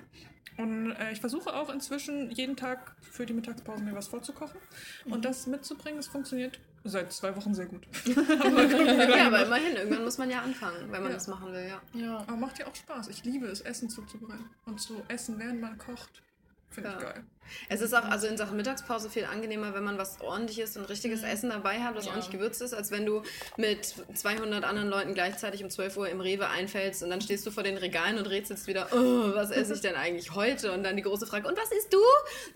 Und 0.58 0.92
äh, 0.92 1.12
ich 1.12 1.20
versuche 1.20 1.54
auch 1.54 1.72
inzwischen 1.72 2.30
jeden 2.30 2.56
Tag 2.56 2.94
für 3.00 3.24
die 3.24 3.32
Mittagspause 3.32 3.82
mir 3.82 3.94
was 3.94 4.08
vorzukochen 4.08 4.60
und 5.06 5.24
das 5.24 5.46
mitzubringen. 5.46 5.98
Es 5.98 6.08
funktioniert 6.08 6.60
seit 6.84 7.12
zwei 7.12 7.34
Wochen 7.36 7.54
sehr 7.54 7.66
gut. 7.66 7.86
Ja, 8.06 9.26
aber 9.28 9.46
immerhin, 9.46 9.76
irgendwann 9.76 10.04
muss 10.04 10.18
man 10.18 10.30
ja 10.30 10.42
anfangen, 10.42 10.90
wenn 10.90 11.02
man 11.02 11.10
Ja. 11.10 11.14
das 11.14 11.28
machen 11.28 11.52
will, 11.52 11.66
ja. 11.68 11.80
Ja. 11.98 12.18
Aber 12.18 12.36
macht 12.36 12.58
ja 12.58 12.66
auch 12.66 12.74
Spaß. 12.74 13.08
Ich 13.08 13.24
liebe 13.24 13.46
es, 13.46 13.60
Essen 13.62 13.88
zuzubereiten. 13.88 14.44
Und 14.66 14.80
zu 14.80 15.02
essen, 15.08 15.38
während 15.38 15.60
man 15.60 15.78
kocht. 15.78 16.22
Finde 16.70 16.90
ich 16.90 17.02
Ja. 17.02 17.12
geil. 17.12 17.24
Es 17.68 17.80
ist 17.80 17.92
auch 17.94 18.04
also 18.04 18.28
in 18.28 18.36
Sachen 18.36 18.56
Mittagspause 18.56 19.10
viel 19.10 19.24
angenehmer, 19.24 19.74
wenn 19.74 19.82
man 19.82 19.98
was 19.98 20.20
ordentliches 20.20 20.76
und 20.76 20.84
richtiges 20.88 21.24
Essen 21.24 21.50
dabei 21.50 21.80
hat, 21.80 21.96
was 21.96 22.04
Ja. 22.04 22.12
ordentlich 22.12 22.30
gewürzt 22.30 22.62
ist, 22.62 22.72
als 22.74 22.92
wenn 22.92 23.04
du 23.06 23.22
mit 23.56 23.92
200 24.14 24.62
anderen 24.62 24.88
Leuten 24.88 25.14
gleichzeitig 25.14 25.64
um 25.64 25.68
12 25.70 25.96
Uhr 25.96 26.08
im 26.08 26.20
Rewe 26.20 26.46
einfällst 26.48 27.02
und 27.02 27.10
dann 27.10 27.20
stehst 27.20 27.44
du 27.44 27.50
vor 27.50 27.64
den 27.64 27.76
Regalen 27.76 28.18
und 28.18 28.26
rätselst 28.26 28.68
wieder, 28.68 28.86
oh, 28.92 29.34
was 29.34 29.50
esse 29.50 29.74
ich 29.74 29.80
denn 29.80 29.96
eigentlich 29.96 30.32
heute? 30.36 30.70
Und 30.72 30.84
dann 30.84 30.94
die 30.96 31.02
große 31.02 31.26
Frage, 31.26 31.48
und 31.48 31.58
was 31.58 31.72
isst 31.72 31.92
du? 31.92 31.98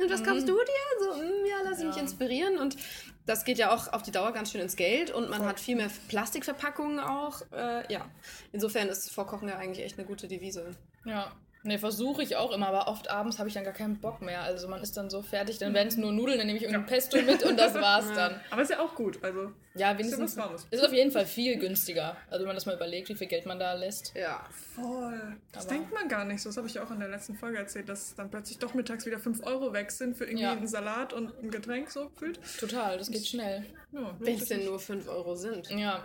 Und 0.02 0.10
was 0.12 0.22
kaufst 0.22 0.48
du 0.48 0.52
dir? 0.56 1.00
So, 1.00 1.14
mm, 1.20 1.46
ja, 1.46 1.56
lass 1.64 1.78
mich 1.82 1.96
Ja. 1.96 2.02
inspirieren. 2.02 2.58
Und 2.58 2.76
das 3.26 3.44
geht 3.44 3.58
ja 3.58 3.74
auch 3.74 3.92
auf 3.92 4.02
die 4.02 4.12
Dauer 4.12 4.32
ganz 4.32 4.52
schön 4.52 4.60
ins 4.60 4.76
Geld 4.76 5.10
und 5.10 5.28
man 5.28 5.44
hat 5.44 5.58
viel 5.58 5.74
mehr 5.74 5.90
Plastikverpackungen 6.08 7.00
auch. 7.00 7.42
Äh, 7.52 7.92
ja, 7.92 8.08
insofern 8.52 8.88
ist 8.88 9.10
Vorkochen 9.10 9.48
ja 9.48 9.56
eigentlich 9.56 9.84
echt 9.84 9.98
eine 9.98 10.06
gute 10.06 10.28
Devise. 10.28 10.70
Ja. 11.04 11.32
Ne, 11.66 11.78
versuche 11.78 12.22
ich 12.22 12.36
auch 12.36 12.52
immer, 12.52 12.68
aber 12.68 12.88
oft 12.88 13.10
abends 13.10 13.38
habe 13.38 13.48
ich 13.48 13.54
dann 13.54 13.64
gar 13.64 13.72
keinen 13.72 13.96
Bock 13.98 14.20
mehr. 14.20 14.42
Also 14.42 14.68
man 14.68 14.82
ist 14.82 14.98
dann 14.98 15.08
so 15.08 15.22
fertig, 15.22 15.56
dann 15.56 15.72
werden 15.72 15.88
es 15.88 15.96
nur 15.96 16.12
Nudeln, 16.12 16.36
dann 16.36 16.46
nehme 16.46 16.58
ich 16.58 16.64
irgendein 16.64 16.84
Pesto 16.84 17.16
mit 17.22 17.42
und 17.42 17.58
das 17.58 17.72
war's 17.80 18.12
dann. 18.14 18.38
Aber 18.50 18.60
ist 18.60 18.70
ja 18.70 18.80
auch 18.80 18.94
gut. 18.94 19.18
Also, 19.24 19.44
Ja, 19.44 19.48
Ist 19.48 19.80
ja 19.80 19.98
wenigstens. 19.98 20.36
was 20.36 20.44
Warmes. 20.44 20.66
Ist 20.70 20.84
auf 20.84 20.92
jeden 20.92 21.10
Fall 21.10 21.24
viel 21.24 21.56
günstiger. 21.58 22.18
Also 22.28 22.40
wenn 22.40 22.48
man 22.48 22.56
das 22.56 22.66
mal 22.66 22.74
überlegt, 22.76 23.08
wie 23.08 23.14
viel 23.14 23.28
Geld 23.28 23.46
man 23.46 23.58
da 23.58 23.72
lässt. 23.72 24.12
Ja. 24.14 24.44
voll. 24.74 25.36
Das 25.52 25.64
Aber- 25.64 25.74
denkt 25.74 25.92
man 25.94 26.06
gar 26.06 26.26
nicht 26.26 26.42
so. 26.42 26.50
Das 26.50 26.58
habe 26.58 26.66
ich 26.68 26.74
ja 26.74 26.84
auch 26.84 26.90
in 26.90 27.00
der 27.00 27.08
letzten 27.08 27.34
Folge 27.34 27.56
erzählt, 27.58 27.88
dass 27.88 28.14
dann 28.14 28.30
plötzlich 28.30 28.58
doch 28.58 28.74
mittags 28.74 29.06
wieder 29.06 29.18
5 29.18 29.42
Euro 29.46 29.72
weg 29.72 29.90
sind 29.90 30.16
für 30.18 30.24
irgendwie 30.24 30.42
Ja. 30.44 30.52
einen 30.52 30.66
Salat 30.66 31.14
und 31.14 31.32
ein 31.42 31.50
Getränk 31.50 31.90
so 31.90 32.10
gefühlt. 32.10 32.38
Total, 32.60 32.98
das 32.98 33.10
geht 33.10 33.26
schnell. 33.26 33.64
Ja, 33.94 34.16
Wenn 34.18 34.34
es 34.34 34.46
denn 34.46 34.64
nur 34.64 34.80
5 34.80 35.08
Euro 35.08 35.36
sind. 35.36 35.70
Ja. 35.70 36.02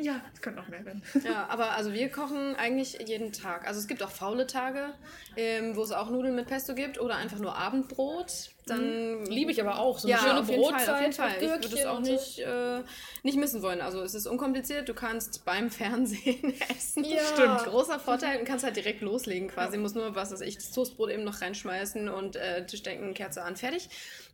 ja, 0.00 0.22
es 0.32 0.40
könnte 0.40 0.60
noch 0.60 0.68
mehr 0.68 0.84
werden. 0.84 1.02
Ja, 1.22 1.46
aber 1.48 1.72
also 1.72 1.92
wir 1.92 2.08
kochen 2.08 2.56
eigentlich 2.56 2.98
jeden 3.06 3.32
Tag. 3.32 3.66
Also 3.66 3.78
es 3.78 3.86
gibt 3.86 4.02
auch 4.02 4.10
faule 4.10 4.46
Tage, 4.46 4.94
ähm, 5.36 5.76
wo 5.76 5.82
es 5.82 5.92
auch 5.92 6.08
Nudeln 6.08 6.34
mit 6.34 6.46
Pesto 6.46 6.74
gibt 6.74 6.98
oder 6.98 7.16
einfach 7.16 7.38
nur 7.38 7.54
Abendbrot. 7.54 8.55
Dann 8.66 9.24
Liebe 9.26 9.52
ich 9.52 9.60
aber 9.60 9.78
auch. 9.78 9.98
So 9.98 10.08
eine 10.08 10.16
ja, 10.16 10.22
schöne 10.22 10.40
auf 10.40 10.46
Brotzeit. 10.46 10.80
Fall, 10.82 10.94
auf 10.94 11.00
jeden 11.00 11.12
Fall. 11.12 11.32
Ich 11.40 11.48
würde 11.48 11.68
es 11.68 11.86
auch 11.86 12.00
nicht, 12.00 12.38
äh, 12.40 12.82
nicht 13.22 13.38
missen 13.38 13.62
wollen. 13.62 13.80
Also 13.80 14.02
es 14.02 14.14
ist 14.14 14.26
unkompliziert. 14.26 14.88
Du 14.88 14.94
kannst 14.94 15.44
beim 15.44 15.70
Fernsehen 15.70 16.52
essen. 16.68 17.04
Ja. 17.04 17.22
Stimmt. 17.32 17.64
Großer 17.64 18.00
Vorteil. 18.00 18.38
Du 18.38 18.44
kannst 18.44 18.64
halt 18.64 18.76
direkt 18.76 19.02
loslegen 19.02 19.48
quasi. 19.48 19.78
Muss 19.78 19.94
nur, 19.94 20.14
was 20.16 20.32
weiß 20.32 20.40
ich, 20.40 20.56
das 20.56 20.72
Toastbrot 20.72 21.10
eben 21.10 21.22
noch 21.22 21.40
reinschmeißen 21.40 22.08
und 22.08 22.36
äh, 22.36 22.66
Tischdecken, 22.66 23.14
Kerze 23.14 23.42
an, 23.42 23.56
fertig. 23.56 23.88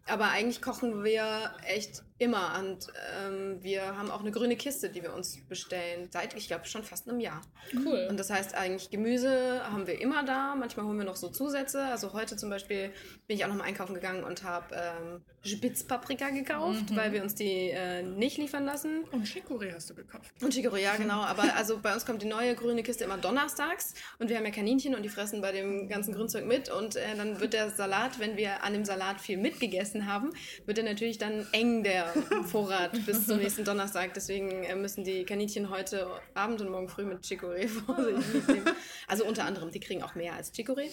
Aber 0.07 0.31
eigentlich 0.31 0.61
kochen 0.61 1.05
wir 1.05 1.53
echt 1.65 2.03
immer 2.19 2.59
und 2.59 2.89
ähm, 3.21 3.63
wir 3.63 3.97
haben 3.97 4.11
auch 4.11 4.21
eine 4.21 4.33
grüne 4.33 4.57
Kiste, 4.57 4.91
die 4.91 5.03
wir 5.03 5.15
uns 5.15 5.39
bestellen. 5.49 6.09
Seit, 6.11 6.35
ich 6.35 6.49
glaube, 6.49 6.67
schon 6.67 6.83
fast 6.83 7.09
einem 7.09 7.21
Jahr. 7.21 7.41
Cool. 7.73 8.09
Und 8.11 8.19
das 8.19 8.31
heißt 8.31 8.55
eigentlich 8.55 8.91
Gemüse 8.91 9.63
haben 9.65 9.87
wir 9.87 10.01
immer 10.01 10.25
da. 10.25 10.57
Manchmal 10.57 10.87
holen 10.87 10.99
wir 10.99 11.05
noch 11.05 11.17
so 11.17 11.29
Zusätze. 11.29 11.83
Also 11.85 12.13
heute 12.13 12.37
zum 12.37 12.51
Beispiel 12.51 12.93
bin 13.29 13.37
ich 13.37 13.45
auch 13.45 13.49
noch 13.49 13.57
mal 13.57 13.65
einkaufen 13.65 13.95
gegangen 13.95 14.22
und 14.25 14.45
habe 14.45 14.75
ähm, 14.75 15.23
Spitzpaprika 15.45 16.31
gekauft, 16.31 16.95
weil 16.95 17.13
wir 17.13 17.23
uns 17.23 17.35
die 17.35 17.71
äh, 17.71 18.03
nicht 18.03 18.39
liefern 18.39 18.65
lassen. 18.65 19.05
Und 19.11 19.27
Chicorée 19.27 19.75
hast 19.75 19.91
du 19.91 19.95
gekauft. 19.95 20.31
Und 20.41 20.55
Chicorée, 20.55 20.79
ja 20.79 20.97
genau. 20.97 21.23
Aber 21.23 21.55
also 21.57 21.79
bei 21.79 21.93
uns 21.93 22.07
kommt 22.07 22.23
die 22.23 22.27
neue 22.27 22.55
grüne 22.55 22.83
Kiste 22.83 23.05
immer 23.05 23.19
donnerstags 23.19 23.95
und 24.19 24.29
wir 24.29 24.37
haben 24.37 24.45
ja 24.45 24.53
Kaninchen 24.53 24.95
und 24.95 25.03
die 25.03 25.09
fressen 25.09 25.41
bei 25.41 25.51
dem 25.51 25.89
ganzen 25.89 26.15
Grünzeug 26.15 26.47
mit 26.47 26.71
und 26.71 26.95
äh, 26.95 27.17
dann 27.17 27.41
wird 27.41 27.55
der 27.55 27.71
Salat, 27.71 28.21
wenn 28.21 28.37
wir 28.37 28.63
an 28.63 28.73
dem 28.73 28.85
Salat 28.85 29.21
viel 29.21 29.37
mitgegessen 29.37 30.07
haben, 30.07 30.31
wird 30.65 30.79
er 30.79 30.85
natürlich 30.85 31.19
dann 31.19 31.47
eng 31.53 31.83
der 31.83 32.07
Vorrat 32.47 33.05
bis 33.05 33.27
zum 33.27 33.39
nächsten 33.39 33.65
Donnerstag. 33.65 34.15
Deswegen 34.15 34.63
äh, 34.63 34.77
müssen 34.77 35.03
die 35.03 35.25
Kaninchen 35.25 35.71
heute 35.71 36.09
Abend 36.35 36.61
und 36.61 36.71
morgen 36.71 36.89
früh 36.89 37.05
mit 37.05 37.25
Chicorée 37.25 37.67
vor 37.69 37.97
sich 37.97 38.33
mitnehmen. 38.33 38.69
Also 39.09 39.25
unter 39.25 39.45
anderem, 39.45 39.73
die 39.73 39.81
kriegen 39.81 40.05
auch 40.05 40.15
mehr 40.15 40.35
als 40.35 40.55
Chicorée. 40.55 40.89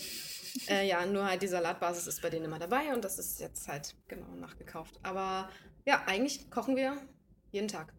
Äh, 0.67 0.87
ja, 0.87 1.05
nur 1.05 1.25
halt 1.25 1.43
die 1.43 1.47
Salatbasis 1.47 2.07
ist 2.07 2.21
bei 2.21 2.29
denen 2.29 2.45
immer 2.45 2.59
dabei 2.59 2.93
und 2.93 3.03
das 3.03 3.18
ist 3.19 3.39
jetzt 3.39 3.67
halt 3.67 3.95
genau 4.07 4.33
nachgekauft. 4.35 4.99
Aber 5.03 5.49
ja, 5.85 6.03
eigentlich 6.07 6.49
kochen 6.49 6.75
wir 6.75 6.97
jeden 7.51 7.67
Tag. 7.67 7.93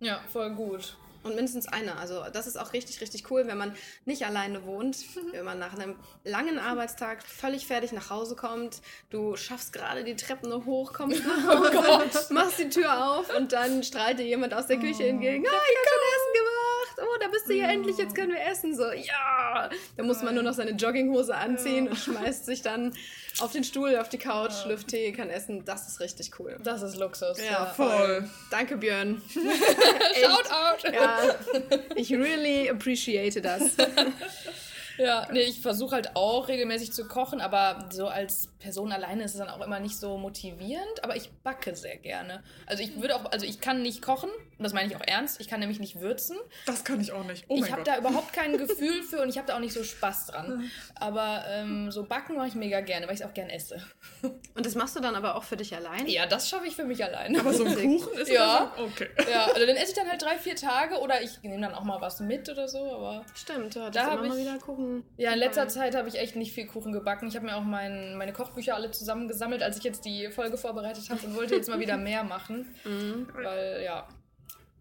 Ja, 0.00 0.20
voll 0.32 0.54
gut. 0.54 0.96
Und 1.22 1.36
mindestens 1.36 1.66
einer. 1.66 1.98
Also 1.98 2.22
das 2.34 2.46
ist 2.46 2.58
auch 2.58 2.74
richtig, 2.74 3.00
richtig 3.00 3.30
cool, 3.30 3.46
wenn 3.46 3.56
man 3.56 3.74
nicht 4.04 4.26
alleine 4.26 4.66
wohnt, 4.66 4.98
wenn 5.32 5.44
man 5.44 5.58
nach 5.58 5.72
einem 5.72 5.96
langen 6.24 6.58
Arbeitstag 6.58 7.22
völlig 7.22 7.66
fertig 7.66 7.92
nach 7.92 8.10
Hause 8.10 8.36
kommt, 8.36 8.82
du 9.08 9.34
schaffst 9.36 9.72
gerade 9.72 10.04
die 10.04 10.16
Treppen 10.16 10.50
noch 10.50 10.66
hoch, 10.66 10.92
kommst 10.92 11.24
nach 11.26 11.46
Hause, 11.46 12.34
machst 12.34 12.58
die 12.58 12.68
Tür 12.68 13.10
auf 13.10 13.34
und 13.34 13.52
dann 13.52 13.82
strahlt 13.82 14.18
dir 14.18 14.26
jemand 14.26 14.52
aus 14.52 14.66
der 14.66 14.78
Küche 14.78 15.06
entgegen. 15.08 15.46
Ah, 15.46 15.50
ich 15.50 15.76
hab 15.78 15.86
schon 15.88 16.02
Essen 16.12 16.34
gemacht. 16.34 16.53
Oh, 16.98 17.18
da 17.20 17.28
bist 17.28 17.48
du 17.48 17.54
ja 17.54 17.68
endlich, 17.68 17.96
jetzt 17.98 18.14
können 18.14 18.32
wir 18.32 18.44
essen. 18.44 18.74
So, 18.74 18.90
ja. 18.92 19.68
Da 19.96 20.02
muss 20.02 20.22
man 20.22 20.34
nur 20.34 20.42
noch 20.42 20.54
seine 20.54 20.72
Jogginghose 20.72 21.34
anziehen 21.34 21.88
und 21.88 21.96
schmeißt 21.96 22.46
sich 22.46 22.62
dann 22.62 22.92
auf 23.40 23.52
den 23.52 23.64
Stuhl, 23.64 23.96
auf 23.96 24.08
die 24.08 24.18
Couch, 24.18 24.52
schlürft 24.62 24.88
Tee, 24.88 25.12
kann 25.12 25.30
essen. 25.30 25.64
Das 25.64 25.88
ist 25.88 26.00
richtig 26.00 26.30
cool. 26.38 26.56
Das 26.62 26.82
ist 26.82 26.96
Luxus. 26.96 27.38
Ja, 27.44 27.66
Voll. 27.66 28.28
Danke, 28.50 28.76
Björn. 28.76 29.20
Shout 29.32 30.50
out! 30.50 30.94
Ja, 30.94 31.34
ich 31.96 32.12
really 32.12 32.70
appreciate 32.70 33.40
das. 33.40 33.62
Ja, 34.98 35.26
nee, 35.32 35.40
ich 35.40 35.60
versuche 35.60 35.94
halt 35.96 36.14
auch 36.16 36.48
regelmäßig 36.48 36.92
zu 36.92 37.06
kochen, 37.08 37.40
aber 37.40 37.88
so 37.92 38.06
als 38.08 38.48
Person 38.58 38.92
alleine 38.92 39.24
ist 39.24 39.32
es 39.32 39.38
dann 39.38 39.50
auch 39.50 39.60
immer 39.60 39.80
nicht 39.80 39.98
so 39.98 40.16
motivierend, 40.18 41.02
aber 41.02 41.16
ich 41.16 41.30
backe 41.42 41.74
sehr 41.74 41.96
gerne. 41.96 42.42
Also 42.66 42.82
ich 42.82 43.00
würde 43.00 43.16
auch, 43.16 43.30
also 43.32 43.44
ich 43.44 43.60
kann 43.60 43.82
nicht 43.82 44.02
kochen, 44.02 44.30
und 44.56 44.62
das 44.62 44.72
meine 44.72 44.88
ich 44.88 44.96
auch 44.96 45.02
ernst, 45.06 45.40
ich 45.40 45.48
kann 45.48 45.60
nämlich 45.60 45.80
nicht 45.80 46.00
würzen. 46.00 46.36
Das 46.64 46.84
kann 46.84 47.00
ich 47.00 47.12
auch 47.12 47.24
nicht. 47.24 47.44
Oh 47.48 47.56
ich 47.56 47.72
habe 47.72 47.82
da 47.82 47.98
überhaupt 47.98 48.32
kein 48.32 48.56
Gefühl 48.56 49.02
für 49.02 49.20
und 49.20 49.28
ich 49.28 49.36
habe 49.36 49.48
da 49.48 49.56
auch 49.56 49.60
nicht 49.60 49.74
so 49.74 49.82
Spaß 49.82 50.26
dran. 50.26 50.70
Aber 50.94 51.44
ähm, 51.48 51.90
so 51.90 52.04
backen 52.04 52.36
mache 52.36 52.48
ich 52.48 52.54
mega 52.54 52.80
gerne, 52.80 53.06
weil 53.06 53.14
ich 53.14 53.20
es 53.20 53.26
auch 53.26 53.34
gern 53.34 53.50
esse. 53.50 53.82
Und 54.22 54.64
das 54.64 54.74
machst 54.76 54.94
du 54.96 55.00
dann 55.00 55.16
aber 55.16 55.34
auch 55.34 55.42
für 55.44 55.56
dich 55.56 55.74
allein? 55.74 56.06
Ja, 56.06 56.26
das 56.26 56.48
schaffe 56.48 56.66
ich 56.66 56.76
für 56.76 56.84
mich 56.84 57.02
allein. 57.04 57.38
Aber 57.38 57.52
so 57.52 57.64
ein 57.64 57.74
Kuchen 57.74 58.12
ist 58.18 58.30
Ja. 58.30 58.72
das 58.76 58.84
okay. 58.84 59.08
ja, 59.30 59.46
also 59.46 59.66
dann 59.66 59.76
esse 59.76 59.88
ich 59.88 59.94
dann 59.94 60.08
halt 60.08 60.22
drei, 60.22 60.38
vier 60.38 60.54
Tage 60.56 61.00
oder 61.00 61.20
ich 61.20 61.42
nehme 61.42 61.60
dann 61.60 61.74
auch 61.74 61.82
mal 61.84 62.00
was 62.00 62.20
mit 62.20 62.48
oder 62.48 62.68
so, 62.68 62.78
aber 62.94 63.24
Stimmt, 63.34 63.74
ja, 63.74 63.84
Da 63.86 63.90
das 63.90 64.04
hab 64.04 64.12
immer 64.20 64.28
mal 64.28 64.38
ich- 64.38 64.44
wieder 64.46 64.58
gucken. 64.84 65.04
Ja, 65.16 65.32
in 65.32 65.38
letzter 65.38 65.68
Zeit 65.68 65.94
habe 65.94 66.08
ich 66.08 66.18
echt 66.18 66.36
nicht 66.36 66.52
viel 66.52 66.66
Kuchen 66.66 66.92
gebacken. 66.92 67.28
Ich 67.28 67.36
habe 67.36 67.46
mir 67.46 67.56
auch 67.56 67.64
mein, 67.64 68.16
meine 68.16 68.32
Kochbücher 68.32 68.74
alle 68.74 68.90
zusammengesammelt, 68.90 69.62
als 69.62 69.78
ich 69.78 69.84
jetzt 69.84 70.04
die 70.04 70.28
Folge 70.28 70.56
vorbereitet 70.56 71.08
habe 71.10 71.26
und 71.26 71.36
wollte 71.36 71.54
jetzt 71.54 71.68
mal 71.68 71.80
wieder 71.80 71.96
mehr 71.96 72.24
machen. 72.24 72.66
Weil, 73.34 73.82
ja. 73.84 74.06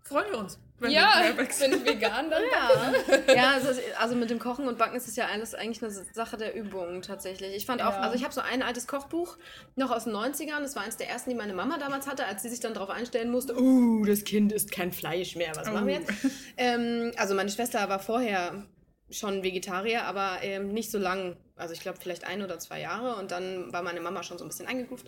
Freuen 0.06 0.32
wir 0.32 0.40
uns. 0.40 0.60
wenn 0.80 0.92
Ja, 0.92 1.24
wenn 1.38 1.46
ich 1.74 1.86
vegan 1.86 2.30
dann 2.30 2.44
Ja, 2.52 3.34
ja 3.34 3.52
also, 3.52 3.70
also 3.98 4.16
mit 4.16 4.30
dem 4.30 4.38
Kochen 4.38 4.68
und 4.68 4.78
Backen 4.78 4.98
ist 4.98 5.08
es 5.08 5.16
ja 5.16 5.28
alles 5.28 5.56
eigentlich 5.56 5.82
eine 5.82 5.92
Sache 5.92 6.36
der 6.36 6.54
Übung 6.56 7.02
tatsächlich. 7.02 7.56
Ich 7.56 7.66
fand 7.66 7.82
auch, 7.82 7.94
Ja. 7.94 8.02
also 8.02 8.16
ich 8.16 8.26
habe 8.26 8.34
so 8.34 8.42
ein 8.42 8.62
altes 8.62 8.86
Kochbuch 8.86 9.38
noch 9.78 9.92
aus 9.92 10.04
den 10.04 10.14
90ern. 10.14 10.60
Das 10.60 10.76
war 10.76 10.84
eines 10.84 10.98
der 10.98 11.10
ersten, 11.10 11.30
die 11.30 11.38
meine 11.38 11.54
Mama 11.54 11.78
damals 11.78 12.06
hatte, 12.06 12.26
als 12.26 12.42
sie 12.44 12.50
sich 12.50 12.60
dann 12.60 12.74
darauf 12.74 12.90
einstellen 12.90 13.32
musste, 13.32 13.58
uh, 13.58 14.06
das 14.06 14.26
Kind 14.26 14.52
isst 14.52 14.74
kein 14.74 14.92
Fleisch 14.92 15.38
mehr, 15.38 15.54
was 15.56 15.72
machen 15.72 15.88
wir 15.88 15.96
jetzt? 15.96 16.12
Ähm, 16.58 17.14
also 17.16 17.34
meine 17.34 17.50
Schwester 17.50 17.88
war 17.88 18.00
vorher 18.00 18.66
schon 19.14 19.44
Vegetarier, 19.44 20.04
aber 20.04 20.40
ähm, 20.42 20.74
nicht 20.74 20.92
so 20.92 20.98
lang. 20.98 21.38
Also 21.56 21.74
ich 21.74 21.80
glaube 21.82 22.00
vielleicht 22.02 22.26
ein 22.26 22.42
oder 22.42 22.60
zwei 22.60 22.82
Jahre 22.82 23.16
und 23.16 23.32
dann 23.32 23.72
war 23.72 23.82
meine 23.84 24.02
Mama 24.02 24.24
schon 24.24 24.38
so 24.38 24.44
ein 24.44 24.48
bisschen 24.50 24.68
eingegroovt. 24.68 25.06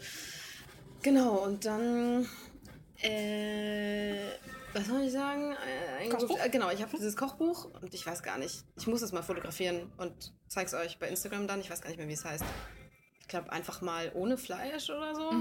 Genau, 1.02 1.44
und 1.44 1.66
dann 1.66 2.28
äh, 3.02 4.16
was 4.74 4.88
soll 4.88 5.04
ich 5.04 5.12
sagen? 5.12 5.54
Äh, 5.54 6.04
eingegroovt- 6.04 6.28
Kochbuch? 6.28 6.40
äh, 6.46 6.50
genau, 6.50 6.70
ich 6.70 6.82
habe 6.82 6.92
dieses 6.96 7.16
Kochbuch 7.16 7.66
und 7.82 7.94
ich 7.94 8.06
weiß 8.06 8.24
gar 8.24 8.38
nicht. 8.38 8.64
Ich 8.78 8.88
muss 8.88 9.02
es 9.02 9.12
mal 9.12 9.24
fotografieren 9.24 9.92
und 9.98 10.34
zeig's 10.48 10.74
euch 10.74 10.98
bei 11.00 11.08
Instagram 11.08 11.48
dann. 11.48 11.60
Ich 11.62 11.70
weiß 11.70 11.82
gar 11.82 11.90
nicht 11.90 11.98
mehr, 11.98 12.08
wie 12.08 12.14
es 12.14 12.26
heißt. 12.26 12.44
Ich 13.22 13.28
glaube 13.30 13.52
einfach 13.52 13.82
mal 13.82 14.12
ohne 14.14 14.38
Fleisch 14.38 14.90
oder 14.92 15.16
so. 15.16 15.32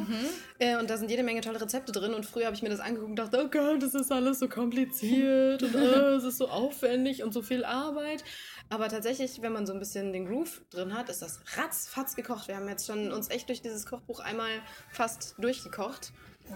Äh, 0.58 0.76
und 0.78 0.88
da 0.88 0.96
sind 0.96 1.10
jede 1.10 1.22
Menge 1.22 1.42
tolle 1.42 1.60
Rezepte 1.60 1.92
drin. 1.92 2.14
Und 2.14 2.24
früher 2.24 2.46
habe 2.46 2.56
ich 2.56 2.62
mir 2.62 2.70
das 2.70 2.80
angeguckt 2.80 3.10
und 3.10 3.16
dachte, 3.16 3.42
oh 3.44 3.48
Gott, 3.50 3.82
das 3.82 3.94
ist 3.94 4.10
alles 4.10 4.38
so 4.38 4.48
kompliziert 4.48 5.62
und 5.62 5.74
äh, 5.74 6.14
es 6.14 6.24
ist 6.24 6.38
so 6.38 6.48
aufwendig 6.48 7.22
und 7.22 7.34
so 7.34 7.42
viel 7.42 7.62
Arbeit. 7.64 8.24
Aber 8.70 8.88
tatsächlich, 8.88 9.42
wenn 9.42 9.52
man 9.52 9.66
so 9.66 9.72
ein 9.72 9.78
bisschen 9.78 10.12
den 10.12 10.26
Groove 10.26 10.62
drin 10.70 10.94
hat, 10.94 11.08
ist 11.08 11.22
das 11.22 11.40
ratzfatz 11.56 12.16
gekocht. 12.16 12.48
Wir 12.48 12.56
haben 12.56 12.68
jetzt 12.68 12.86
schon 12.86 13.12
uns 13.12 13.28
echt 13.30 13.48
durch 13.48 13.62
dieses 13.62 13.86
Kochbuch 13.86 14.20
einmal 14.20 14.50
fast 14.90 15.34
durchgekocht. 15.38 16.12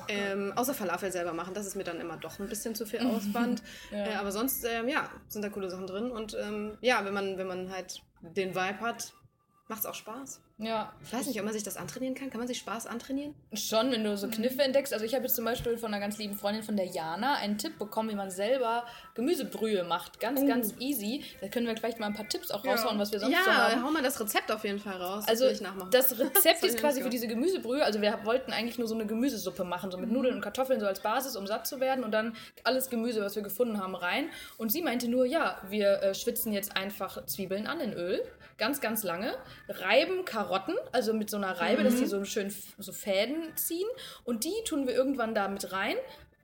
Ähm, 0.09 0.53
außer 0.55 0.75
Falafel 0.75 1.11
selber 1.11 1.33
machen, 1.33 1.55
das 1.55 1.67
ist 1.67 1.75
mir 1.75 1.85
dann 1.85 1.99
immer 1.99 2.19
doch 2.19 2.38
ein 2.38 2.49
bisschen 2.49 2.75
zu 2.75 2.85
viel 2.87 3.00
Ausband. 3.00 3.62
Ja. 3.91 4.07
Äh, 4.07 4.15
aber 4.17 4.33
sonst, 4.33 4.65
ähm, 4.65 4.88
ja, 4.88 5.09
sind 5.29 5.43
da 5.43 5.49
coole 5.49 5.71
Sachen 5.71 5.87
drin. 5.87 6.11
Und 6.11 6.37
ähm, 6.38 6.77
ja, 6.81 7.05
wenn 7.05 7.15
man, 7.15 7.38
wenn 7.38 7.47
man 7.47 7.71
halt 7.71 8.03
den 8.21 8.55
Vibe 8.55 8.81
hat, 8.81 9.15
macht's 9.69 9.87
auch 9.87 9.95
Spaß. 9.95 10.43
Ja, 10.61 10.93
Ich 11.07 11.12
weiß 11.12 11.27
nicht, 11.29 11.38
ob 11.38 11.45
man 11.45 11.55
sich 11.55 11.62
das 11.62 11.77
antrainieren 11.77 12.17
kann. 12.17 12.31
Kann 12.31 12.41
man 12.41 12.49
sich 12.49 12.59
Spaß 12.59 12.88
antrainieren? 12.88 13.33
Schon, 13.55 13.93
wenn 13.93 14.03
du 14.03 14.17
so 14.17 14.27
Kniffe 14.29 14.61
entdeckst. 14.62 14.93
Also 14.93 15.05
ich 15.05 15.15
habe 15.15 15.23
jetzt 15.25 15.37
zum 15.37 15.45
Beispiel 15.45 15.79
von 15.79 15.95
einer 15.95 16.00
ganz 16.00 16.19
lieben 16.19 16.35
Freundin 16.37 16.65
von 16.65 16.77
der 16.77 16.87
Jana 16.87 17.35
einen 17.35 17.59
Tipp 17.59 17.79
bekommen, 17.79 18.11
wie 18.11 18.17
man 18.17 18.29
selber 18.33 18.85
Gemüsebrühe 19.15 19.85
macht. 19.85 20.19
Ganz, 20.19 20.45
ganz 20.49 20.75
easy. 20.81 21.23
Da 21.41 21.47
können 21.47 21.69
wir 21.69 21.77
vielleicht 21.77 22.00
mal 22.00 22.07
ein 22.07 22.15
paar 22.15 22.29
Tipps 22.29 22.50
auch 22.50 22.65
Ja. 22.65 22.73
raushauen, 22.73 22.99
was 22.99 23.12
wir 23.12 23.21
sonst 23.21 23.37
so 23.37 23.50
Ja, 23.50 23.71
haben. 23.71 23.85
hau 23.85 23.91
mal 23.93 24.03
das 24.03 24.19
Rezept 24.21 24.50
auf 24.50 24.65
jeden 24.65 24.81
Fall 24.81 25.00
raus. 25.00 25.25
Also 25.29 25.45
will 25.45 25.53
ich 25.53 25.61
nachmachen. 25.61 25.93
das 25.93 26.19
Rezept 26.19 26.65
ist 26.65 26.79
quasi 26.79 27.03
für 27.03 27.11
diese 27.11 27.29
Gemüsebrühe. 27.29 27.85
Also 27.85 28.03
wir 28.03 28.19
wollten 28.25 28.53
eigentlich 28.53 28.79
nur 28.79 28.88
so 28.88 28.97
eine 28.97 29.07
Gemüsesuppe 29.07 29.62
machen, 29.62 29.93
so 29.93 29.99
mit 29.99 30.11
Nudeln 30.11 30.35
und 30.35 30.41
Kartoffeln 30.41 30.81
so 30.81 30.87
als 30.87 30.99
Basis, 31.00 31.37
um 31.37 31.47
satt 31.47 31.69
zu 31.69 31.79
werden 31.79 32.03
und 32.03 32.11
dann 32.11 32.35
alles 32.65 32.91
Gemüse, 32.91 33.21
was 33.23 33.37
wir 33.37 33.43
gefunden 33.45 33.81
haben, 33.81 33.95
rein. 33.95 34.29
Und 34.57 34.73
sie 34.73 34.83
meinte 34.83 35.09
nur, 35.09 35.25
ja, 35.25 35.59
wir 35.69 36.03
äh, 36.03 36.15
schwitzen 36.17 36.53
jetzt 36.53 36.77
einfach 36.77 37.25
Zwiebeln 37.27 37.69
an 37.69 37.79
in 37.79 37.93
Öl, 37.93 38.21
ganz, 38.57 38.81
ganz 38.81 39.05
lange, 39.05 39.37
reiben 39.69 40.25
Karotten, 40.25 40.48
also 40.93 41.12
mit 41.12 41.31
so 41.31 41.37
einer 41.37 41.59
Reibe, 41.59 41.85
dass 41.85 41.97
die 41.97 42.07
so 42.07 42.25
schön 42.25 42.52
so 42.78 42.93
Fäden 42.93 43.57
ziehen. 43.57 43.88
Und 44.25 44.45
die 44.45 44.64
tun 44.64 44.87
wir 44.87 44.95
irgendwann 44.95 45.35
da 45.35 45.49
mit 45.49 45.73
rein 45.73 45.97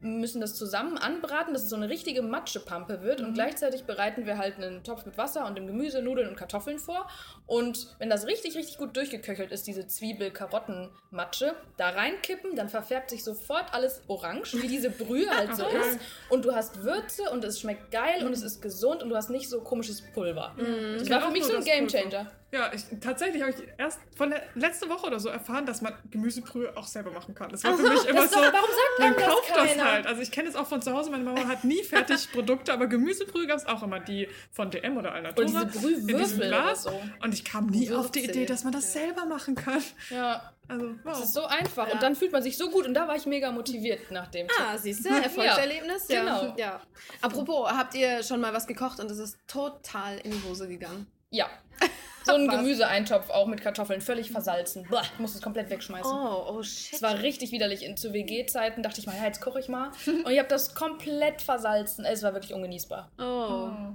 müssen 0.04 0.40
das 0.40 0.54
zusammen 0.54 0.98
anbraten, 0.98 1.54
dass 1.54 1.64
es 1.64 1.70
so 1.70 1.76
eine 1.76 1.88
richtige 1.88 2.22
Matschepampe 2.22 3.02
wird. 3.02 3.20
Und 3.20 3.34
gleichzeitig 3.34 3.84
bereiten 3.84 4.26
wir 4.26 4.38
halt 4.38 4.56
einen 4.56 4.84
Topf 4.84 5.06
mit 5.06 5.16
Wasser 5.16 5.46
und 5.46 5.56
dem 5.56 5.66
Gemüse, 5.66 6.02
Nudeln 6.02 6.28
und 6.28 6.36
Kartoffeln 6.36 6.78
vor. 6.78 7.08
Und 7.46 7.88
wenn 7.98 8.10
das 8.10 8.26
richtig, 8.26 8.54
richtig 8.54 8.76
gut 8.76 8.96
durchgeköchelt 8.96 9.50
ist, 9.50 9.66
diese 9.66 9.86
Zwiebel-Karotten-Matsche, 9.86 11.54
da 11.78 11.90
reinkippen, 11.90 12.54
dann 12.54 12.68
verfärbt 12.68 13.10
sich 13.10 13.24
sofort 13.24 13.72
alles 13.72 14.02
orange, 14.06 14.54
wie 14.62 14.68
diese 14.68 14.90
Brühe 14.90 15.30
halt 15.30 15.56
so 15.56 15.66
ist. 15.90 15.98
Und 16.28 16.44
du 16.44 16.54
hast 16.54 16.84
Würze 16.84 17.30
und 17.30 17.42
es 17.44 17.60
schmeckt 17.60 17.90
geil 17.90 18.26
und 18.26 18.32
es 18.32 18.42
ist 18.42 18.60
gesund 18.60 19.02
und 19.02 19.08
du 19.08 19.16
hast 19.16 19.30
nicht 19.30 19.48
so 19.48 19.62
komisches 19.62 20.02
Pulver. 20.02 20.54
Das 20.98 21.08
war 21.08 21.22
für 21.22 21.30
mich 21.30 21.44
so 21.44 21.56
ein. 21.56 21.64
Gamechanger. 21.64 22.30
Ja, 22.54 22.72
ich, 22.72 22.84
tatsächlich 23.00 23.42
habe 23.42 23.50
ich 23.52 23.56
erst 23.78 23.98
von 24.16 24.30
der 24.30 24.42
letzte 24.54 24.88
Woche 24.88 25.06
oder 25.08 25.18
so 25.18 25.28
erfahren, 25.28 25.66
dass 25.66 25.82
man 25.82 25.92
Gemüsebrühe 26.10 26.76
auch 26.76 26.86
selber 26.86 27.10
machen 27.10 27.34
kann. 27.34 27.50
Das 27.50 27.64
war 27.64 27.76
für 27.76 27.82
mich 27.82 28.04
immer 28.04 28.20
das 28.22 28.30
so. 28.30 28.36
doch- 28.36 28.52
warum 28.52 28.70
sagt 28.70 28.98
man 29.00 29.10
man 29.10 29.18
das 29.18 29.26
kauft 29.28 29.50
das 29.56 29.84
halt. 29.84 30.06
Also 30.06 30.22
ich 30.22 30.30
kenne 30.30 30.48
es 30.48 30.54
auch 30.54 30.66
von 30.68 30.80
zu 30.80 30.92
Hause. 30.92 31.10
Meine 31.10 31.24
Mama 31.24 31.46
hat 31.48 31.64
nie 31.64 31.82
Fertigprodukte, 31.82 32.72
aber 32.72 32.86
Gemüsebrühe 32.86 33.48
gab 33.48 33.56
es 33.58 33.66
auch 33.66 33.82
immer 33.82 33.98
die 33.98 34.28
von 34.52 34.70
DM 34.70 34.96
oder 34.96 35.12
Alnatura. 35.14 35.48
Oder 35.62 35.64
diese 35.64 35.92
in 35.92 36.06
diesem 36.18 36.40
Glas. 36.40 36.84
so. 36.84 37.02
Und 37.22 37.34
ich 37.34 37.44
kam 37.44 37.66
nie 37.66 37.90
auf 37.92 38.10
die. 38.12 38.24
Idee, 38.24 38.46
dass 38.46 38.62
man 38.62 38.72
das 38.72 38.92
selber 38.92 39.24
machen 39.26 39.56
kann. 39.56 39.82
Ja, 40.10 40.52
Also 40.68 40.90
wow. 40.90 40.96
das 41.04 41.24
ist 41.24 41.34
so 41.34 41.44
einfach 41.46 41.88
Ja. 41.88 41.94
und 41.94 42.02
dann 42.02 42.14
fühlt 42.14 42.30
man 42.30 42.42
sich 42.44 42.56
so 42.56 42.70
gut 42.70 42.86
und 42.86 42.94
da 42.94 43.08
war 43.08 43.16
ich 43.16 43.26
mega 43.26 43.50
motiviert 43.50 44.10
nach 44.12 44.28
dem. 44.28 44.46
Ah, 44.60 44.78
siehst 44.78 45.04
du, 45.04 45.08
Erfolgserlebnis? 45.10 46.06
Ja, 46.08 46.20
genau. 46.20 46.54
Ja. 46.56 46.80
Apropos, 47.20 47.68
habt 47.70 47.94
ihr 47.96 48.22
schon 48.22 48.40
mal 48.40 48.52
was 48.54 48.66
gekocht 48.68 49.00
und 49.00 49.10
es 49.10 49.18
ist 49.18 49.36
total 49.48 50.18
in 50.18 50.30
die 50.30 50.42
Hose 50.48 50.68
gegangen? 50.68 51.06
Ja. 51.30 51.48
So 52.24 52.34
ein? 52.34 52.48
Gemüseeintopf 52.54 53.30
auch 53.30 53.46
mit 53.46 53.60
Kartoffeln, 53.60 54.00
völlig 54.00 54.30
versalzen. 54.30 54.86
Boah, 54.88 55.02
ich 55.02 55.18
muss 55.18 55.34
es 55.34 55.42
komplett 55.42 55.70
wegschmeißen. 55.70 56.10
Oh, 56.10 56.46
oh 56.48 56.62
shit. 56.62 56.94
Es 56.94 57.02
war 57.02 57.20
richtig 57.22 57.52
widerlich. 57.52 57.84
In, 57.84 57.96
zu 57.96 58.12
WG-Zeiten 58.12 58.82
dachte 58.82 59.00
ich 59.00 59.06
mal, 59.06 59.16
ja, 59.16 59.24
jetzt 59.24 59.40
koche 59.40 59.60
ich 59.60 59.68
mal. 59.68 59.90
Und 60.06 60.30
ich 60.30 60.38
habe 60.38 60.48
das 60.48 60.74
komplett 60.74 61.42
versalzen. 61.42 62.04
Es 62.04 62.22
war 62.22 62.32
wirklich 62.34 62.54
ungenießbar. 62.54 63.10
Oh. 63.18 63.94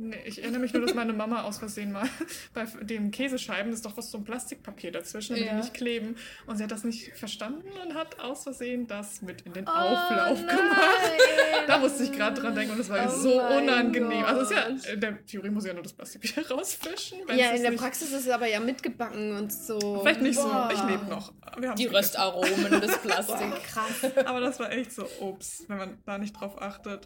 Nee, 0.00 0.16
ich 0.26 0.40
erinnere 0.40 0.60
mich 0.60 0.72
nur, 0.72 0.82
dass 0.86 0.94
meine 0.94 1.12
Mama 1.12 1.42
aus 1.42 1.58
Versehen 1.58 1.90
mal 1.90 2.08
bei 2.54 2.64
dem 2.82 3.10
Käsescheiben 3.10 3.72
ist 3.72 3.84
doch 3.84 3.96
was 3.96 4.12
so 4.12 4.18
ein 4.18 4.24
Plastikpapier 4.24 4.92
dazwischen, 4.92 5.34
damit 5.34 5.46
Ja. 5.48 5.54
die 5.54 5.60
nicht 5.60 5.74
kleben. 5.74 6.14
Und 6.46 6.56
sie 6.56 6.62
hat 6.62 6.70
das 6.70 6.84
nicht 6.84 7.16
verstanden 7.16 7.66
und 7.84 7.94
hat 7.94 8.20
aus 8.20 8.44
Versehen 8.44 8.86
das 8.86 9.22
mit 9.22 9.40
in 9.40 9.54
den 9.54 9.66
Oh, 9.66 9.70
Auflauf 9.72 10.38
nein. 10.40 10.56
gemacht. 10.56 11.64
Da 11.66 11.78
musste 11.78 12.04
ich 12.04 12.12
gerade 12.12 12.40
dran 12.40 12.54
denken 12.54 12.74
und 12.74 12.80
es 12.80 12.88
war 12.88 13.06
Oh 13.12 13.18
so 13.18 13.42
unangenehm. 13.42 14.24
Also 14.24 14.42
es 14.42 14.50
ist 14.52 14.56
Gott. 14.56 14.86
ja, 14.86 14.92
in 14.92 15.00
der 15.00 15.26
Theorie 15.26 15.50
muss 15.50 15.64
ich 15.64 15.68
ja 15.68 15.74
nur 15.74 15.82
das 15.82 15.92
Plastik 15.92 16.22
wieder 16.22 16.48
rausfischen. 16.54 17.18
Ja, 17.36 17.50
in 17.50 17.62
der 17.62 17.72
nicht- 17.72 17.80
Praxis 17.80 18.12
ist 18.12 18.24
es 18.26 18.28
aber 18.30 18.46
ja 18.46 18.60
mitgebacken 18.60 19.36
und 19.36 19.52
so. 19.52 19.98
Vielleicht 20.02 20.22
nicht 20.22 20.36
Boah. 20.40 20.70
so. 20.70 20.76
Ich 20.76 20.90
lebe 20.90 21.06
noch. 21.06 21.32
Die. 21.76 21.86
Röstaromen 21.86 22.80
des 22.80 22.96
Plastik. 23.02 23.52
Krass. 23.64 24.12
Aber 24.26 24.38
das 24.40 24.60
war 24.60 24.70
echt 24.70 24.92
so, 24.92 25.08
ups, 25.20 25.64
wenn 25.66 25.78
man 25.78 25.98
da 26.06 26.18
nicht 26.18 26.34
drauf 26.38 26.62
achtet. 26.62 27.04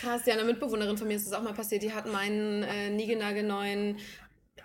Krass, 0.00 0.22
ja, 0.26 0.34
eine 0.34 0.44
Mitbewohnerin 0.44 0.96
von 0.96 1.08
mir 1.08 1.16
ist 1.16 1.26
das 1.26 1.32
auch 1.32 1.42
mal 1.42 1.54
passiert. 1.54 1.82
Die 1.82 1.92
hat 1.92 2.06
meinen 2.06 2.62
äh, 2.62 2.90
niegelnagelneuen, 2.90 3.98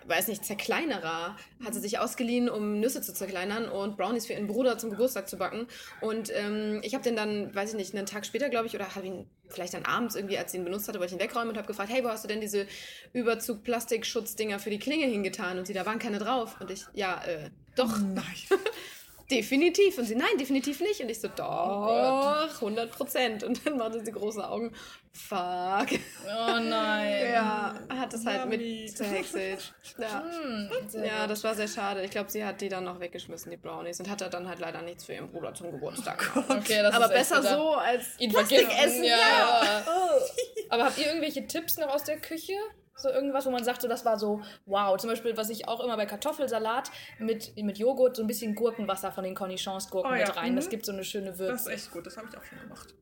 weiß 0.06 0.28
nicht, 0.28 0.44
Zerkleinerer, 0.44 1.36
hat 1.64 1.74
sie 1.74 1.80
sich 1.80 1.98
ausgeliehen, 1.98 2.48
um 2.48 2.80
Nüsse 2.80 3.02
zu 3.02 3.12
zerkleinern 3.12 3.68
und 3.68 3.96
Brownies 3.96 4.26
für 4.26 4.32
ihren 4.32 4.46
Bruder 4.46 4.78
zum 4.78 4.90
Geburtstag 4.90 5.28
zu 5.28 5.36
backen. 5.36 5.66
Und 6.00 6.32
ähm, 6.34 6.80
ich 6.82 6.94
habe 6.94 7.04
den 7.04 7.16
dann, 7.16 7.54
weiß 7.54 7.70
ich 7.70 7.76
nicht, 7.76 7.94
einen 7.94 8.06
Tag 8.06 8.24
später, 8.24 8.48
glaube 8.48 8.66
ich, 8.66 8.74
oder 8.74 8.94
habe 8.94 9.06
ihn 9.06 9.26
vielleicht 9.48 9.74
dann 9.74 9.84
abends 9.84 10.14
irgendwie, 10.14 10.38
als 10.38 10.52
sie 10.52 10.58
ihn 10.58 10.64
benutzt 10.64 10.88
hatte, 10.88 10.98
wollte 10.98 11.14
ich 11.14 11.20
ihn 11.20 11.24
wegräumen 11.24 11.50
und 11.50 11.56
habe 11.56 11.66
gefragt, 11.66 11.90
hey, 11.90 12.02
wo 12.04 12.08
hast 12.08 12.24
du 12.24 12.28
denn 12.28 12.40
diese 12.40 12.66
Überzug-Plastikschutz-Dinger 13.12 14.58
für 14.58 14.70
die 14.70 14.78
Klinge 14.78 15.06
hingetan? 15.06 15.58
Und 15.58 15.66
sie, 15.66 15.74
da 15.74 15.84
waren 15.84 15.98
keine 15.98 16.18
drauf. 16.18 16.56
Und 16.60 16.70
ich, 16.70 16.84
ja, 16.94 17.22
äh, 17.24 17.50
doch, 17.76 17.98
Nein. 17.98 18.24
definitiv. 19.30 19.98
Und 19.98 20.04
sie, 20.04 20.14
nein, 20.14 20.36
definitiv 20.38 20.80
nicht. 20.80 21.00
Und 21.00 21.08
ich 21.10 21.20
so, 21.20 21.28
doch, 21.28 22.50
100 22.54 22.90
Prozent. 22.90 23.44
Und 23.44 23.64
dann 23.66 23.76
machte 23.76 24.04
sie 24.04 24.12
große 24.12 24.46
Augen. 24.48 24.72
Fuck. 25.12 25.98
Oh 26.26 26.58
nein. 26.60 27.14
Ja, 27.32 27.74
hat 27.90 28.12
es 28.14 28.24
halt 28.24 28.48
mit 28.48 28.96
zerhäckselt. 28.96 29.74
Ja. 29.98 30.22
Hm, 30.22 30.70
ja, 31.04 31.26
das 31.26 31.42
war 31.44 31.54
sehr 31.54 31.66
schade. 31.68 32.02
Ich 32.04 32.10
glaube, 32.10 32.30
sie 32.30 32.44
hat 32.44 32.60
die 32.60 32.68
dann 32.68 32.84
noch 32.84 33.00
weggeschmissen, 33.00 33.50
die 33.50 33.56
Brownies, 33.56 33.98
und 34.00 34.08
hatte 34.08 34.28
dann 34.30 34.48
halt 34.48 34.60
leider 34.60 34.80
nichts 34.82 35.04
für 35.04 35.14
ihren 35.14 35.28
Bruder 35.30 35.52
zum 35.54 35.72
Geburtstag. 35.72 36.30
Okay, 36.48 36.82
das 36.82 36.94
Aber 36.94 37.08
besser 37.08 37.42
so 37.42 37.74
als 37.74 38.18
Ihn 38.18 38.30
Plastik 38.30 38.60
vergiften, 38.60 38.84
essen. 38.88 39.04
ja, 39.04 39.16
Ja. 39.16 39.64
ja. 39.64 39.86
Aber 40.70 40.84
habt 40.84 40.98
ihr 40.98 41.06
irgendwelche 41.06 41.46
Tipps 41.46 41.78
noch 41.78 41.88
aus 41.88 42.04
der 42.04 42.18
Küche? 42.20 42.52
So 42.98 43.08
irgendwas, 43.08 43.46
wo 43.46 43.50
man 43.50 43.64
sagt, 43.64 43.82
so, 43.82 43.88
das 43.88 44.04
war 44.04 44.18
so, 44.18 44.40
wow. 44.66 44.96
Zum 44.98 45.08
Beispiel, 45.10 45.36
was 45.36 45.50
ich 45.50 45.68
auch 45.68 45.80
immer 45.84 45.96
bei 45.96 46.06
Kartoffelsalat 46.06 46.90
mit, 47.18 47.56
mit 47.56 47.78
Joghurt, 47.78 48.16
so 48.16 48.22
ein 48.22 48.26
bisschen 48.26 48.54
Gurkenwasser 48.54 49.12
von 49.12 49.24
den 49.24 49.34
Cornichons-Gurken 49.34 50.10
Oh 50.10 50.14
ja, 50.14 50.26
mit 50.26 50.36
rein. 50.36 50.56
Das 50.56 50.66
mhm. 50.66 50.70
gibt 50.70 50.86
so 50.86 50.92
eine 50.92 51.04
schöne 51.04 51.30
Das 51.30 51.38
Würze. 51.38 51.54
ist 51.54 51.66
echt 51.66 51.90
gut, 51.92 52.06
das 52.06 52.16
habe 52.16 52.28
ich 52.30 52.36
auch 52.36 52.44
schon 52.44 52.58
gemacht. 52.60 52.94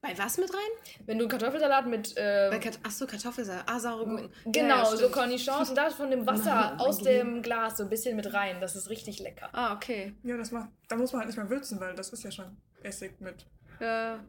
Bei 0.00 0.18
was 0.18 0.36
mit 0.36 0.52
rein? 0.52 0.98
Wenn 1.06 1.16
du 1.18 1.28
Kartoffelsalat 1.28 1.86
mit. 1.86 2.16
Äh, 2.16 2.48
Bei 2.50 2.58
Kat 2.58 2.76
Achso, 2.82 3.06
Kartoffelsalat. 3.06 3.62
Ah, 3.68 3.78
saure 3.78 4.04
Gurken. 4.04 4.30
Genau, 4.46 4.74
Ja, 4.82 4.90
ja, 4.90 4.96
so. 4.96 5.08
Cornichons 5.10 5.68
und 5.70 5.76
da 5.76 5.90
von 5.90 6.10
dem 6.10 6.26
Wasser 6.26 6.76
Oh, 6.80 6.86
aus 6.86 6.98
dem 6.98 7.40
Glas 7.40 7.76
so 7.76 7.84
ein 7.84 7.88
bisschen 7.88 8.16
mit 8.16 8.32
rein. 8.34 8.60
Das 8.60 8.74
ist 8.74 8.90
richtig 8.90 9.20
lecker. 9.20 9.48
Ah, 9.52 9.74
okay. 9.74 10.14
Ja, 10.24 10.36
das 10.36 10.50
macht, 10.50 10.70
da 10.88 10.96
muss 10.96 11.12
man 11.12 11.20
halt 11.20 11.28
nicht 11.28 11.36
mehr 11.36 11.48
würzen, 11.48 11.78
weil 11.78 11.94
das 11.94 12.08
ist 12.12 12.24
ja 12.24 12.32
schon 12.32 12.56
Essig 12.82 13.20
mit 13.20 13.46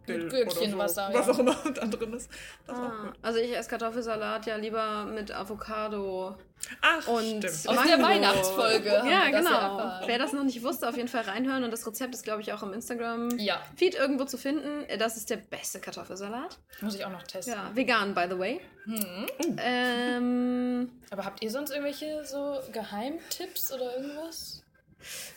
Dill 0.07 0.29
Gürkchenwasser, 0.29 1.07
so, 1.07 1.13
ja. 1.13 1.19
was 1.19 1.29
auch 1.29 1.39
immer 1.39 1.55
da 1.75 1.85
drin 1.85 2.13
ist. 2.13 2.29
Das 2.67 2.77
ist 2.77 2.83
auch 2.83 2.89
Ah, 2.89 3.13
also 3.21 3.39
ich 3.39 3.55
esse 3.55 3.69
Kartoffelsalat 3.69 4.45
ja 4.45 4.55
lieber 4.55 5.05
mit 5.05 5.31
Avocado 5.31 6.35
Ach, 6.81 7.07
und 7.07 7.43
stimmt. 7.43 7.45
Aus 7.77 7.87
der 7.87 8.01
Weihnachtsfolge 8.01 8.89
Ja, 8.89 9.29
genau. 9.29 10.01
Wer 10.05 10.17
das 10.17 10.33
noch 10.33 10.43
nicht 10.43 10.63
wusste, 10.63 10.87
auf 10.87 10.95
jeden 10.95 11.09
Fall 11.09 11.23
reinhören. 11.23 11.63
Und 11.63 11.71
das 11.71 11.85
Rezept 11.85 12.13
ist, 12.15 12.23
glaube 12.23 12.41
ich, 12.41 12.53
auch 12.53 12.63
im 12.63 12.73
Instagram 12.73 13.37
Ja, 13.37 13.61
Feed 13.75 13.95
irgendwo 13.95 14.25
zu 14.25 14.37
finden. 14.37 14.85
Das 14.97 15.17
ist 15.17 15.29
der 15.29 15.37
beste 15.37 15.79
Kartoffelsalat. 15.79 16.57
muss 16.81 16.95
ich 16.95 17.05
auch 17.05 17.11
noch 17.11 17.23
testen. 17.23 17.53
Ja, 17.53 17.71
vegan, 17.73 18.13
by 18.13 18.25
the 18.29 18.39
way. 18.39 18.61
Hm. 18.85 19.25
Ähm, 19.57 20.91
Aber 21.11 21.25
habt 21.25 21.41
ihr 21.43 21.49
sonst 21.51 21.71
irgendwelche 21.71 22.23
so 22.25 22.59
Geheimtipps 22.71 23.71
oder 23.73 23.97
irgendwas? 23.97 24.62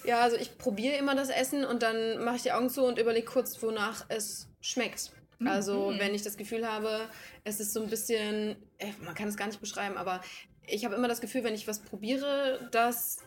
Ja, 0.04 0.20
also 0.20 0.36
ich 0.36 0.58
probiere 0.58 0.96
immer 0.96 1.14
das 1.14 1.28
Essen 1.28 1.64
und 1.64 1.82
dann 1.82 2.22
mache 2.24 2.36
ich 2.36 2.42
die 2.42 2.52
Augen 2.52 2.70
zu 2.70 2.84
und 2.84 2.98
überlege 2.98 3.26
kurz, 3.26 3.60
wonach 3.62 4.04
es 4.08 4.48
schmeckt. 4.60 5.12
Also 5.44 5.92
wenn 5.98 6.14
ich 6.14 6.22
das 6.22 6.38
Gefühl 6.38 6.66
habe, 6.66 7.10
es 7.44 7.60
ist 7.60 7.74
so 7.74 7.82
ein 7.82 7.90
bisschen, 7.90 8.56
man 9.04 9.14
kann 9.14 9.28
es 9.28 9.36
gar 9.36 9.46
nicht 9.46 9.60
beschreiben, 9.60 9.98
aber 9.98 10.22
ich 10.66 10.84
habe 10.86 10.94
immer 10.94 11.08
das 11.08 11.20
Gefühl, 11.20 11.44
wenn 11.44 11.54
ich 11.54 11.68
was 11.68 11.80
probiere, 11.80 12.68
dass 12.72 13.18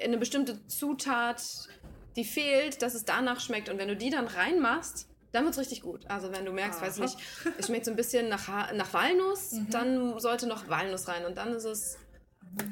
eine 0.00 0.16
bestimmte 0.16 0.64
Zutat, 0.68 1.42
die 2.14 2.24
fehlt, 2.24 2.82
dass 2.82 2.94
es 2.94 3.04
danach 3.04 3.40
schmeckt. 3.40 3.68
Und 3.68 3.78
wenn 3.78 3.88
du 3.88 3.96
die 3.96 4.10
dann 4.10 4.26
reinmachst, 4.28 5.08
dann 5.32 5.42
wird 5.44 5.54
es 5.54 5.60
richtig 5.60 5.82
gut. 5.82 6.06
Also 6.08 6.32
wenn 6.32 6.44
du 6.44 6.52
merkst, 6.52 6.80
weiß 6.80 6.94
Aha. 7.00 7.02
nicht, 7.02 7.18
es 7.58 7.66
schmeckt 7.66 7.84
so 7.84 7.90
ein 7.90 7.96
bisschen 7.96 8.28
nach, 8.28 8.46
Ha- 8.48 8.72
nach 8.72 8.94
Walnuss, 8.94 9.52
Mhm. 9.52 9.70
dann 9.70 10.20
sollte 10.20 10.46
noch 10.46 10.68
Walnuss 10.68 11.08
rein 11.08 11.24
und 11.26 11.36
dann 11.36 11.52
ist 11.54 11.64
es. 11.64 11.98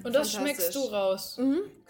Und 0.02 0.14
das 0.14 0.32
schmeckst 0.32 0.74
du 0.74 0.80
raus. 0.80 1.38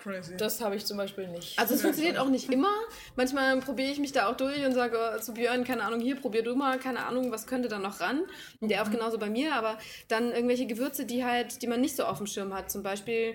Crazy. 0.05 0.37
Das 0.37 0.61
habe 0.61 0.77
ich 0.77 0.85
zum 0.85 0.99
Beispiel 0.99 1.29
nicht. 1.29 1.59
Also 1.59 1.75
es 1.75 1.81
funktioniert 1.81 2.19
auch 2.19 2.29
nicht 2.29 2.53
immer. 2.53 2.73
Manchmal 3.17 3.59
probiere 3.61 3.91
ich 3.91 3.99
mich 3.99 4.13
da 4.13 4.29
auch 4.29 4.37
durch 4.37 4.65
und 4.65 4.73
sage 4.73 4.99
äh, 4.99 5.21
zu 5.21 5.33
Björn, 5.33 5.65
keine 5.65 5.83
Ahnung, 5.83 6.01
hier 6.01 6.17
probier 6.17 6.43
du 6.43 6.55
mal, 6.55 6.79
keine 6.79 7.07
Ahnung, 7.07 7.31
was 7.31 7.47
könnte 7.47 7.69
da 7.69 7.79
noch 7.79 8.01
ran. 8.01 8.21
Und 8.61 8.71
der 8.71 8.83
auch 8.83 8.91
genauso 8.91 9.19
bei 9.19 9.31
mir, 9.31 9.55
aber 9.55 9.79
dann 10.09 10.31
irgendwelche 10.33 10.67
Gewürze, 10.67 11.07
die 11.07 11.25
halt, 11.25 11.63
die 11.63 11.67
man 11.67 11.81
nicht 11.81 11.97
so 11.97 12.05
auf 12.05 12.19
dem 12.19 12.27
Schirm 12.27 12.53
hat. 12.53 12.71
Zum 12.71 12.83
Beispiel, 12.83 13.35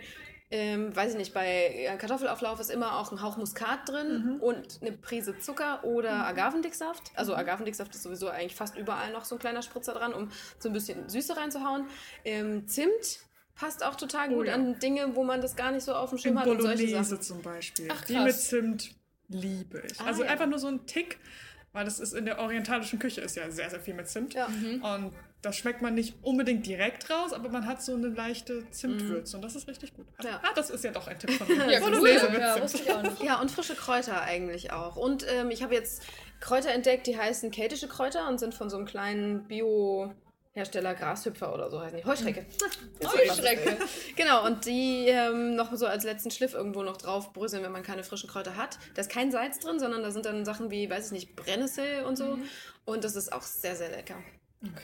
ähm, 0.51 0.95
weiß 0.95 1.13
ich 1.13 1.17
nicht, 1.17 1.33
bei 1.33 1.91
Kartoffelauflauf 1.97 2.59
ist 2.59 2.69
immer 2.69 2.99
auch 2.99 3.11
ein 3.11 3.23
Hauch 3.23 3.37
Muskat 3.37 3.89
drin 3.89 4.37
und 4.39 4.79
eine 4.81 4.91
Prise 4.91 5.39
Zucker 5.39 5.83
oder 5.83 6.27
Agavendicksaft. 6.27 7.11
Also 7.15 7.35
Agavendicksaft 7.35 7.95
ist 7.95 8.03
sowieso 8.03 8.29
eigentlich 8.29 8.55
fast 8.55 8.77
überall 8.77 9.11
noch 9.11 9.25
so 9.25 9.35
ein 9.35 9.39
kleiner 9.39 9.63
Spritzer 9.63 9.93
dran, 9.93 10.13
um 10.13 10.29
so 10.59 10.69
ein 10.69 10.73
bisschen 10.73 11.09
Süße 11.09 11.35
reinzuhauen. 11.35 11.87
Ähm, 12.25 12.67
Zimt 12.67 13.21
passt 13.59 13.83
auch 13.83 13.95
total 13.95 14.29
gut 14.29 14.47
ja. 14.47 14.53
an 14.53 14.79
Dinge, 14.79 15.15
wo 15.15 15.23
man 15.23 15.41
das 15.41 15.55
gar 15.55 15.71
nicht 15.71 15.83
so 15.83 15.93
auf 15.93 16.09
dem 16.09 16.17
In 16.17 16.21
Schirm 16.21 16.39
hat 16.39 16.47
und 16.47 16.61
solche 16.61 16.77
Sachen. 16.77 16.91
Bolognese 16.91 17.19
zum 17.19 17.41
Beispiel. 17.41 17.87
Ach, 17.91 18.03
die 18.05 18.13
krass. 18.13 18.23
mit 18.25 18.35
Zimt 18.35 18.95
liebe 19.27 19.81
ich. 19.85 19.99
Ah, 19.99 20.05
also 20.05 20.23
ja. 20.23 20.29
einfach 20.31 20.47
nur 20.47 20.59
so 20.59 20.67
ein 20.67 20.85
Tick, 20.85 21.17
weil 21.73 21.85
das 21.85 21.99
ist 21.99 22.13
in 22.13 22.25
der 22.25 22.39
orientalischen 22.39 22.99
Küche 22.99 23.21
ist 23.21 23.35
ja 23.35 23.49
sehr, 23.51 23.69
sehr 23.69 23.79
viel 23.79 23.93
mit 23.93 24.07
Zimt. 24.07 24.33
Ja. 24.33 24.45
Und 24.47 25.13
das 25.41 25.55
schmeckt 25.55 25.81
man 25.81 25.93
nicht 25.93 26.15
unbedingt 26.21 26.65
direkt 26.65 27.09
raus, 27.09 27.31
aber 27.31 27.47
man 27.49 27.65
hat 27.65 27.81
so 27.81 27.93
eine 27.93 28.07
leichte 28.07 28.69
Zimtwürze 28.71 29.37
und 29.37 29.43
das 29.43 29.55
ist 29.55 29.67
richtig 29.67 29.93
gut. 29.93 30.05
Also, 30.17 30.29
Ja. 30.29 30.41
Ah, 30.43 30.53
das 30.55 30.69
ist 30.69 30.83
ja 30.83 30.91
doch 30.91 31.07
ein 31.07 31.17
Tipp 31.19 31.31
von 31.31 31.47
mir. 31.57 31.71
ja, 31.71 31.79
cool. 31.79 31.91
Bolognese 31.91 32.29
mit 32.29 32.39
Ja, 32.41 32.53
Zimt. 32.53 32.63
wusste 32.63 32.81
ich 32.83 32.91
auch 32.91 33.01
nicht. 33.03 33.23
Ja, 33.23 33.39
und 33.39 33.51
frische 33.51 33.75
Kräuter 33.75 34.21
eigentlich 34.21 34.71
auch. 34.73 34.95
Und 34.95 35.25
ähm, 35.29 35.51
ich 35.51 35.63
habe 35.63 35.75
jetzt 35.75 36.01
Kräuter 36.39 36.71
entdeckt, 36.71 37.07
die 37.07 37.17
heißen 37.17 37.51
keltische 37.51 37.87
Kräuter 37.87 38.27
und 38.29 38.37
sind 38.39 38.53
von 38.53 38.69
so 38.69 38.77
einem 38.77 38.85
kleinen 38.85 39.47
Bio-Hersteller 40.53 40.95
Grashüpfer 40.95 41.53
oder 41.53 41.69
so 41.69 41.79
heißen 41.81 41.97
die. 41.97 42.05
Heuschrecke. 42.05 42.45
Heuschrecke. 43.03 43.77
Genau, 44.15 44.45
und 44.45 44.65
die 44.65 45.07
ähm, 45.07 45.55
noch 45.55 45.73
so 45.75 45.85
als 45.85 46.03
letzten 46.03 46.31
Schliff 46.31 46.53
irgendwo 46.53 46.83
noch 46.83 46.97
drauf 46.97 47.33
bröseln, 47.33 47.63
wenn 47.63 47.71
man 47.71 47.83
keine 47.83 48.03
frischen 48.03 48.29
Kräuter 48.29 48.55
hat. 48.57 48.77
Da 48.95 49.01
ist 49.01 49.11
kein 49.11 49.31
Salz 49.31 49.59
drin, 49.59 49.79
sondern 49.79 50.03
da 50.03 50.11
sind 50.11 50.25
dann 50.25 50.45
Sachen 50.45 50.71
wie, 50.71 50.89
weiß 50.89 51.07
ich 51.07 51.11
nicht, 51.11 51.35
Brennnessel 51.35 52.03
und 52.03 52.17
so. 52.17 52.37
Und 52.85 53.03
das 53.03 53.15
ist 53.15 53.31
auch 53.31 53.43
sehr, 53.43 53.75
sehr 53.75 53.89
lecker. 53.89 54.15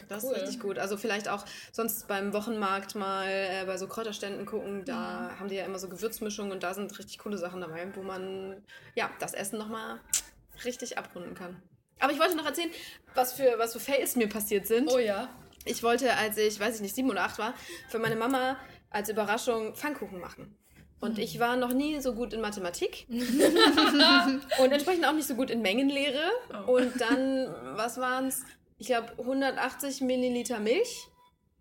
Das 0.07 0.23
cool. 0.23 0.31
ist 0.31 0.41
richtig 0.41 0.59
gut. 0.61 0.79
Also 0.79 0.95
vielleicht 0.95 1.27
auch 1.27 1.43
sonst 1.73 2.07
beim 2.07 2.31
Wochenmarkt 2.31 2.95
mal 2.95 3.27
äh, 3.27 3.65
bei 3.65 3.77
so 3.77 3.87
Kräuterständen 3.87 4.45
gucken. 4.45 4.85
Da 4.85 5.35
haben 5.37 5.49
die 5.49 5.55
ja 5.55 5.65
immer 5.65 5.79
so 5.79 5.89
Gewürzmischungen 5.89 6.53
und 6.53 6.63
da 6.63 6.73
sind 6.73 6.97
richtig 6.97 7.17
coole 7.19 7.37
Sachen 7.37 7.59
dabei, 7.59 7.85
wo 7.93 8.01
man 8.01 8.63
ja 8.95 9.09
das 9.19 9.33
Essen 9.33 9.59
nochmal 9.59 9.99
richtig 10.63 10.97
abrunden 10.97 11.35
kann. 11.35 11.61
Aber 11.99 12.13
ich 12.13 12.19
wollte 12.19 12.37
noch 12.37 12.45
erzählen, 12.45 12.71
was 13.15 13.33
für, 13.33 13.55
was 13.57 13.73
für 13.73 13.79
Fails 13.79 14.15
mir 14.15 14.29
passiert 14.29 14.67
sind. 14.67 14.89
Oh 14.89 14.99
ja. 14.99 15.29
Ich 15.65 15.83
wollte, 15.83 16.15
als 16.15 16.37
ich, 16.37 16.59
weiß 16.59 16.75
ich 16.75 16.81
nicht, 16.81 16.95
sieben 16.95 17.09
oder 17.09 17.23
acht 17.23 17.39
war, 17.39 17.53
für 17.89 17.99
meine 17.99 18.15
Mama 18.15 18.57
als 18.89 19.09
Überraschung 19.09 19.75
Pfannkuchen 19.75 20.19
machen. 20.19 20.55
Und 21.01 21.19
ich 21.19 21.39
war 21.39 21.57
noch 21.57 21.73
nie 21.73 21.99
so 21.99 22.13
gut 22.13 22.33
in 22.33 22.41
Mathematik 22.41 23.05
und 23.09 24.71
entsprechend 24.71 25.05
auch 25.05 25.11
nicht 25.13 25.27
so 25.27 25.35
gut 25.35 25.49
in 25.49 25.61
Mengenlehre. 25.61 26.23
Und 26.67 26.99
dann, 26.99 27.53
was 27.75 27.97
waren 27.97 28.27
es? 28.27 28.43
Ich 28.77 28.87
glaube 28.87 29.11
180 29.17 30.01
Milliliter 30.01 30.59
Milch. 30.59 31.07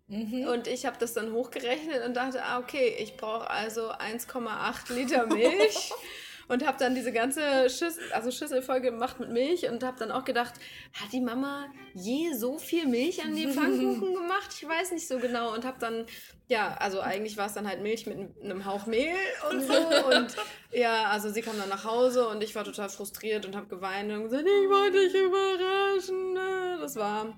Und 0.07 0.67
ich 0.67 0.85
habe 0.85 0.97
das 0.99 1.13
dann 1.13 1.33
hochgerechnet 1.33 2.05
und 2.05 2.15
dachte, 2.15 2.43
ah, 2.43 2.59
okay, 2.59 2.95
ich 2.99 3.17
brauche 3.17 3.49
also 3.49 3.91
1,8 3.91 4.93
Liter 4.93 5.25
Milch. 5.25 5.91
und 6.47 6.65
habe 6.65 6.77
dann 6.77 6.95
diese 6.95 7.11
ganze 7.11 7.69
Schüssel, 7.69 8.03
also 8.13 8.31
Schüssel 8.31 8.61
voll 8.61 8.81
gemacht 8.81 9.19
mit 9.19 9.29
Milch 9.29 9.67
und 9.69 9.83
habe 9.83 9.97
dann 9.97 10.11
auch 10.11 10.25
gedacht, 10.25 10.53
hat 10.93 11.11
die 11.11 11.21
Mama 11.21 11.67
je 11.93 12.33
so 12.33 12.57
viel 12.57 12.87
Milch 12.87 13.23
an 13.23 13.35
die 13.35 13.47
Pfannkuchen 13.51 14.13
gemacht? 14.13 14.49
Ich 14.51 14.67
weiß 14.67 14.91
nicht 14.91 15.07
so 15.07 15.19
genau 15.19 15.53
und 15.53 15.65
habe 15.65 15.77
dann, 15.79 16.05
ja, 16.47 16.75
also 16.79 17.01
eigentlich 17.01 17.37
war 17.37 17.47
es 17.47 17.53
dann 17.53 17.67
halt 17.67 17.81
Milch 17.81 18.05
mit 18.05 18.17
einem 18.43 18.65
Hauch 18.65 18.85
Mehl 18.85 19.15
und 19.51 19.61
so 19.61 19.73
und 19.73 20.35
ja, 20.71 21.05
also 21.05 21.29
sie 21.29 21.41
kam 21.41 21.57
dann 21.57 21.69
nach 21.69 21.85
Hause 21.85 22.27
und 22.27 22.43
ich 22.43 22.53
war 22.55 22.63
total 22.63 22.89
frustriert 22.89 23.45
und 23.45 23.55
habe 23.55 23.67
geweint 23.67 24.11
und 24.11 24.23
gesagt, 24.23 24.43
ich 24.45 24.69
wollte 24.69 24.99
dich 24.99 25.13
überraschen. 25.15 26.33
ne? 26.33 26.77
Das 26.79 26.95
war 26.95 27.37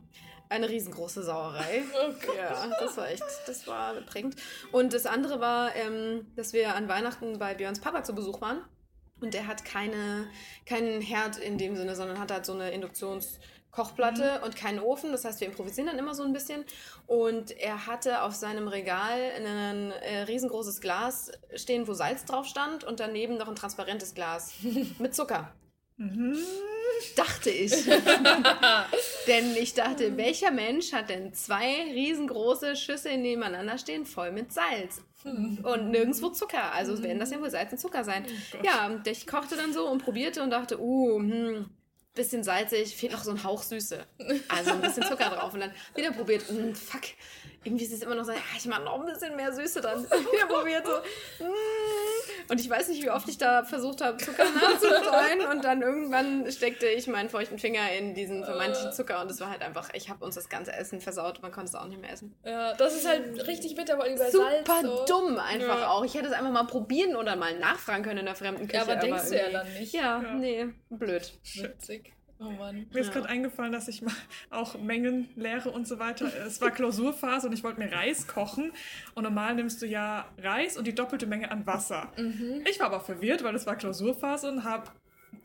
eine 0.50 0.70
riesengroße 0.70 1.24
Sauerei. 1.24 1.84
Ja, 2.38 2.70
das 2.80 2.98
war 2.98 3.10
echt, 3.10 3.24
das 3.48 3.68
war 3.68 3.94
prägend. 4.02 4.36
Und 4.72 4.94
das 4.94 5.06
andere 5.06 5.40
war, 5.40 5.76
ähm, 5.76 6.26
dass 6.36 6.54
wir 6.54 6.76
an 6.76 6.88
Weihnachten 6.88 7.38
bei 7.38 7.54
Björns 7.54 7.80
Papa 7.82 8.04
zu 8.04 8.16
Besuch 8.16 8.40
waren. 8.42 8.62
Und 9.20 9.34
der 9.34 9.48
hat 9.48 9.66
keine, 9.66 10.28
keinen 10.66 11.02
Herd 11.02 11.38
in 11.38 11.58
dem 11.58 11.76
Sinne, 11.76 11.96
sondern 11.96 12.20
hat 12.20 12.32
halt 12.32 12.46
so 12.46 12.54
eine 12.54 12.70
Induktionskochplatte 12.72 14.42
und 14.46 14.56
keinen 14.56 14.80
Ofen. 14.80 15.12
Das 15.12 15.26
heißt, 15.26 15.40
wir 15.40 15.48
improvisieren 15.48 15.88
dann 15.88 15.98
immer 15.98 16.14
so 16.14 16.24
ein 16.24 16.34
bisschen. 16.34 16.66
Und 17.08 17.52
er 17.52 17.88
hatte 17.88 18.22
auf 18.22 18.36
seinem 18.36 18.68
Regal 18.68 19.20
ein 19.36 19.92
äh, 19.92 20.22
riesengroßes 20.24 20.82
Glas 20.82 21.32
stehen, 21.56 21.88
wo 21.88 21.94
Salz 21.94 22.26
drauf 22.26 22.46
stand 22.46 22.84
und 22.84 23.00
daneben 23.00 23.38
noch 23.38 23.48
ein 23.48 23.56
transparentes 23.56 24.14
Glas 24.14 24.54
mit 25.00 25.16
Zucker. 25.16 25.52
Dachte 27.16 27.50
ich. 27.50 27.72
denn 29.28 29.56
ich 29.56 29.74
dachte, 29.74 30.16
welcher 30.16 30.52
Mensch 30.52 30.94
hat 30.94 31.10
denn 31.10 31.34
zwei 31.34 31.84
riesengroße 31.92 32.76
Schüsseln 32.76 33.24
nebeneinander 33.24 33.78
stehen, 33.80 34.06
voll 34.06 34.32
mit 34.32 34.54
Salz? 34.54 35.02
Und 35.64 35.92
nirgendwo 35.92 36.30
Zucker. 36.30 36.74
Also 36.74 37.02
werden 37.04 37.20
das 37.20 37.32
ja 37.32 37.40
wohl 37.40 37.50
Salz 37.50 37.72
und 37.72 37.80
Zucker 37.80 38.04
sein. 38.04 38.26
ja, 38.64 38.88
und 38.88 39.08
ich 39.08 39.28
kochte 39.28 39.56
dann 39.56 39.74
so 39.74 39.90
und 39.90 40.04
probierte 40.04 40.42
und 40.42 40.50
dachte, 40.50 40.80
uh, 40.80 41.20
hm, 41.20 41.70
bisschen 42.18 42.44
salzig, 42.44 42.96
fehlt 42.98 43.14
noch 43.14 43.24
so 43.24 43.32
ein 43.32 43.44
Hauch 43.44 43.64
Süße. 43.64 44.06
Also 44.50 44.72
ein 44.72 44.82
bisschen 44.82 45.04
Zucker 45.04 45.30
drauf. 45.30 45.54
Und 45.54 45.62
dann 45.62 45.72
wieder 45.96 46.12
probiert, 46.12 46.52
mm, 46.52 46.74
fuck, 46.74 47.04
irgendwie 47.64 47.84
ist 47.86 47.94
es 47.94 48.02
immer 48.02 48.16
noch 48.16 48.24
so, 48.24 48.32
ja, 48.32 48.38
ich 48.58 48.66
mache 48.66 48.84
noch 48.84 49.00
ein 49.00 49.06
bisschen 49.06 49.36
mehr 49.36 49.52
Süße 49.52 49.82
dran. 49.82 50.04
Wieder 50.04 50.46
probiert 50.48 50.86
so. 50.86 51.44
mm. 51.44 52.50
Und 52.50 52.62
ich 52.62 52.70
weiß 52.70 52.88
nicht, 52.88 53.04
wie 53.04 53.10
oft 53.10 53.28
ich 53.28 53.38
da 53.38 53.64
versucht 53.64 54.02
habe, 54.02 54.18
Zucker 54.18 54.46
nachzustreuen. 54.46 55.42
Und 55.52 55.66
dann 55.66 55.82
irgendwann 55.82 56.50
steckte 56.52 56.88
ich 56.88 57.08
meinen 57.08 57.30
feuchten 57.30 57.60
Finger 57.60 57.92
in 57.92 58.14
diesen 58.16 58.46
vermeintlichen 58.46 58.94
Zucker. 58.94 59.22
Und 59.22 59.30
es 59.32 59.42
war 59.42 59.50
halt 59.50 59.62
einfach, 59.64 59.94
ich 59.94 60.10
habe 60.10 60.24
uns 60.24 60.36
das 60.36 60.48
ganze 60.48 60.72
Essen 60.72 61.02
versaut. 61.02 61.42
Man 61.42 61.52
konnte 61.52 61.70
es 61.70 61.76
auch 61.76 61.88
nicht 61.88 62.00
mehr 62.00 62.12
essen. 62.12 62.36
Ja, 62.46 62.74
das 62.76 62.96
ist 62.96 63.08
halt 63.08 63.46
richtig 63.48 63.76
bitter, 63.76 64.00
allem 64.02 64.18
bei 64.18 64.30
Super 64.32 64.50
Salz. 64.66 64.82
So. 64.84 65.06
dumm 65.06 65.38
einfach 65.40 65.80
Ja. 65.82 65.90
auch. 65.90 66.06
Ich 66.06 66.14
hätte 66.16 66.28
es 66.28 66.34
einfach 66.34 66.52
mal 66.52 66.64
probieren 66.68 67.16
oder 67.18 67.36
mal 67.36 67.58
nachfragen 67.60 68.04
können 68.04 68.20
in 68.20 68.26
der 68.26 68.36
fremden 68.36 68.68
Küche. 68.68 68.78
Ja, 68.78 68.82
aber 68.84 68.96
denkst 68.96 69.30
du 69.30 69.38
ja 69.38 69.50
dann 69.50 69.74
nicht. 69.74 69.94
Ja, 69.94 70.22
Ja. 70.22 70.34
nee, 70.34 70.68
blöd. 70.90 71.34
Witzig. 71.56 72.14
Oh 72.40 72.52
Mann. 72.52 72.86
Mir 72.94 73.00
ist 73.00 73.08
Ja. 73.08 73.14
gerade 73.14 73.30
eingefallen, 73.30 73.72
dass 73.72 73.88
ich 73.88 74.02
mal 74.02 74.14
auch 74.52 74.78
Mengen 74.80 75.28
lehre 75.36 75.72
und 75.72 75.88
so 75.88 75.98
weiter. 76.00 76.30
Es 76.46 76.62
war 76.62 76.70
Klausurphase 76.72 77.48
und 77.48 77.54
ich 77.54 77.64
wollte 77.64 77.80
mir 77.80 77.92
Reis 77.92 78.28
kochen. 78.28 78.72
Und 79.16 79.24
normal 79.24 79.56
nimmst 79.56 79.82
du 79.82 79.88
ja 79.88 80.28
Reis 80.38 80.78
und 80.78 80.86
die 80.86 80.94
doppelte 80.94 81.26
Menge 81.26 81.50
an 81.52 81.66
Wasser. 81.66 82.12
Ich 82.70 82.80
war 82.80 82.88
aber 82.88 83.00
verwirrt, 83.00 83.44
weil 83.44 83.56
es 83.56 83.66
war 83.66 83.76
Klausurphase 83.76 84.50
und 84.52 84.64
habe 84.64 84.92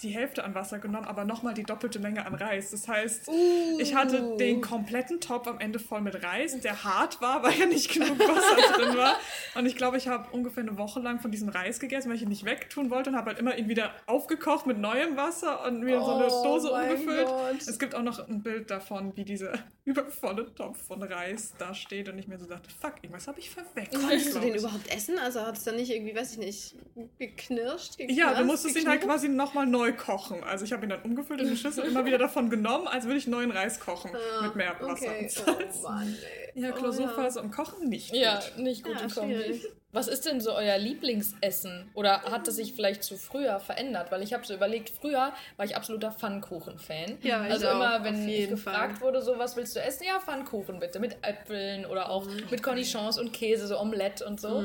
die 0.02 0.10
Hälfte 0.10 0.44
an 0.44 0.54
Wasser 0.54 0.78
genommen, 0.78 1.06
aber 1.06 1.24
nochmal 1.24 1.54
die 1.54 1.62
doppelte 1.62 1.98
Menge 1.98 2.26
an 2.26 2.34
Reis. 2.34 2.70
Das 2.70 2.88
heißt, 2.88 3.30
ich 3.78 3.94
hatte 3.94 4.36
den 4.36 4.60
kompletten 4.60 5.20
Topf 5.20 5.46
am 5.46 5.60
Ende 5.60 5.78
voll 5.78 6.00
mit 6.00 6.22
Reis, 6.22 6.58
der 6.60 6.84
hart 6.84 7.20
war, 7.20 7.42
weil 7.42 7.58
ja 7.58 7.66
nicht 7.66 7.92
genug 7.92 8.18
Wasser 8.18 8.76
drin 8.76 8.96
war. 8.96 9.16
Und 9.54 9.66
ich 9.66 9.76
glaube, 9.76 9.96
ich 9.96 10.08
habe 10.08 10.30
ungefähr 10.32 10.62
eine 10.62 10.78
Woche 10.78 11.00
lang 11.00 11.20
von 11.20 11.30
diesem 11.30 11.48
Reis 11.48 11.78
gegessen, 11.80 12.08
weil 12.08 12.16
ich 12.16 12.22
ihn 12.22 12.28
nicht 12.28 12.44
wegtun 12.44 12.90
wollte 12.90 13.10
und 13.10 13.16
habe 13.16 13.30
halt 13.30 13.38
immer 13.38 13.56
ihn 13.56 13.68
wieder 13.68 13.92
aufgekocht 14.06 14.66
mit 14.66 14.78
neuem 14.78 15.16
Wasser 15.16 15.64
und 15.66 15.84
wieder 15.84 16.00
so 16.00 16.12
eine 16.12 16.26
Oh 16.26 16.42
Dose 16.44 16.70
umgefüllt. 16.70 17.26
Gott. 17.26 17.60
Es 17.60 17.78
gibt 17.78 17.94
auch 17.94 18.02
noch 18.02 18.28
ein 18.28 18.42
Bild 18.42 18.70
davon, 18.70 19.16
wie 19.16 19.24
dieser 19.24 19.52
übervolle 19.84 20.54
Topf 20.54 20.86
von 20.86 21.02
Reis 21.02 21.54
da 21.58 21.74
steht 21.74 22.08
und 22.08 22.18
ich 22.18 22.28
mir 22.28 22.38
so 22.38 22.46
dachte, 22.46 22.70
fuck, 22.70 22.94
irgendwas 23.02 23.28
habe 23.28 23.40
ich 23.40 23.50
verwechselt. 23.50 24.00
Konntest 24.00 24.34
du 24.34 24.40
den 24.40 24.54
überhaupt 24.54 24.94
essen? 24.94 25.18
Also 25.18 25.40
hat 25.40 25.56
es 25.56 25.64
dann 25.64 25.76
nicht 25.76 25.90
irgendwie, 25.90 26.14
weiß 26.14 26.32
ich 26.32 26.38
nicht, 26.38 26.76
geknirscht? 27.18 27.98
Ja, 27.98 28.06
geknarzt, 28.06 28.40
du 28.40 28.44
musstest 28.44 28.76
ihn 28.76 28.88
halt 28.88 29.02
quasi 29.02 29.28
nochmal 29.28 29.66
neu 29.72 29.92
kochen. 29.92 30.44
Also 30.44 30.64
ich 30.64 30.72
habe 30.72 30.86
ihn 30.86 30.90
dann 30.90 31.02
umgefüllt 31.02 31.40
in 31.40 31.48
eine 31.48 31.56
Schüssel, 31.56 31.84
immer 31.84 32.04
wieder 32.04 32.18
davon 32.18 32.48
genommen, 32.50 32.86
als 32.86 33.06
würde 33.06 33.18
ich 33.18 33.26
neuen 33.26 33.50
Reis 33.50 33.80
kochen 33.80 34.12
Ah, 34.14 34.42
mit 34.42 34.54
mehr 34.54 34.76
Wasser 34.80 35.06
okay. 35.06 35.22
und 35.22 35.30
Salz. 35.30 35.78
Oh 35.80 35.88
Mann, 35.88 36.14
ey. 36.54 36.62
Ja, 36.62 36.70
Oh, 36.70 36.74
Klausurphase 36.78 37.40
und 37.42 37.50
Kochen 37.50 37.88
nicht. 37.88 38.14
Ja, 38.14 38.38
gut. 38.38 38.62
nicht 38.62 38.84
gut 38.84 38.94
Ja, 39.00 39.06
gekommen. 39.06 39.30
schwierig. 39.32 39.66
Was 39.94 40.08
ist 40.08 40.24
denn 40.24 40.40
so 40.40 40.54
euer 40.54 40.78
Lieblingsessen? 40.78 41.90
Oder 41.92 42.22
hat 42.22 42.48
es 42.48 42.56
sich 42.56 42.72
vielleicht 42.72 43.04
zu 43.04 43.18
früher 43.18 43.60
verändert? 43.60 44.10
Weil 44.10 44.22
ich 44.22 44.32
habe 44.32 44.46
so 44.46 44.54
überlegt, 44.54 44.88
früher 44.88 45.34
war 45.58 45.66
ich 45.66 45.76
absoluter 45.76 46.10
Pfannkuchen-Fan. 46.10 47.18
Ja, 47.20 47.44
ich 47.44 47.52
also 47.52 47.68
auch, 47.68 47.74
immer, 47.74 48.02
wenn 48.02 48.26
ich 48.26 48.48
gefragt 48.48 48.98
Fall. 48.98 49.06
wurde, 49.06 49.20
so 49.20 49.38
was 49.38 49.54
willst 49.54 49.76
du 49.76 49.80
essen? 49.82 50.04
Ja, 50.06 50.18
Pfannkuchen 50.18 50.80
bitte. 50.80 50.98
Mit 50.98 51.18
Äpfeln 51.20 51.84
oder 51.84 52.08
auch 52.08 52.24
Mhm. 52.24 52.44
mit 52.50 52.62
Cornichons 52.62 53.18
und 53.18 53.34
Käse, 53.34 53.66
so 53.66 53.78
Omelette 53.78 54.24
und 54.24 54.40
so. 54.40 54.64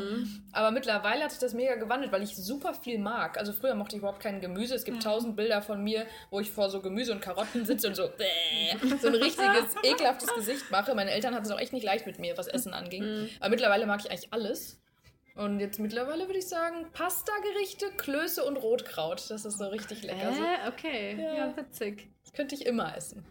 Aber 0.54 0.72
mittlerweile 0.72 1.26
hat 1.26 1.32
sich 1.32 1.42
das 1.42 1.54
mega 1.54 1.76
gewandelt, 1.76 2.14
weil 2.14 2.24
ich 2.24 2.34
super 2.38 2.74
viel 2.74 2.98
mag. 2.98 3.38
Also 3.38 3.52
früher 3.52 3.76
mochte 3.76 3.98
ich 3.98 4.00
überhaupt 4.00 4.22
kein 4.22 4.40
Gemüse. 4.40 4.76
Es 4.76 4.86
gibt 4.86 5.04
tausend 5.04 5.36
Bilder 5.36 5.62
von 5.62 5.84
mir, 5.84 6.06
wo 6.30 6.40
ich 6.40 6.50
vor 6.52 6.70
so 6.70 6.80
Gemüse 6.80 7.12
und 7.12 7.20
Karotten 7.22 7.66
sitze 7.66 7.90
und 7.90 7.96
so, 7.96 8.08
bäh, 8.18 8.78
so 9.02 9.08
ein 9.08 9.16
richtiges, 9.16 9.76
ekelhaftes 9.84 10.34
Gesicht 10.36 10.72
mache. 10.72 10.96
Meine 10.96 11.12
Eltern 11.12 11.36
hatten 11.36 11.46
es 11.46 11.52
auch 11.52 11.60
echt 11.60 11.74
nicht 11.74 11.84
leicht 11.84 12.06
mit 12.06 12.18
mir, 12.18 12.38
was 12.38 12.48
Essen 12.48 12.74
anging. 12.74 13.04
Mhm. 13.04 13.30
Aber 13.42 13.50
mittlerweile 13.50 13.86
mag 13.86 14.00
ich 14.00 14.10
eigentlich 14.10 14.32
alles. 14.32 14.80
Und 15.38 15.60
jetzt 15.60 15.80
mittlerweile 15.80 16.26
würde 16.28 16.40
ich 16.40 16.48
sagen, 16.48 16.88
Pasta-Gerichte, 16.94 17.92
Klöße 17.98 18.44
und 18.44 18.58
Rotkraut. 18.58 19.30
Das 19.30 19.46
ist 19.46 19.58
so 19.60 19.68
richtig 19.68 20.04
lecker. 20.04 20.34
So, 20.34 20.42
Äh, 20.44 20.68
okay. 20.68 21.16
Ja. 21.22 21.34
Ja, 21.36 21.58
witzig. 21.58 22.08
das 22.24 22.34
könnte 22.34 22.56
ich 22.56 22.66
immer 22.66 22.96
essen. 22.98 23.24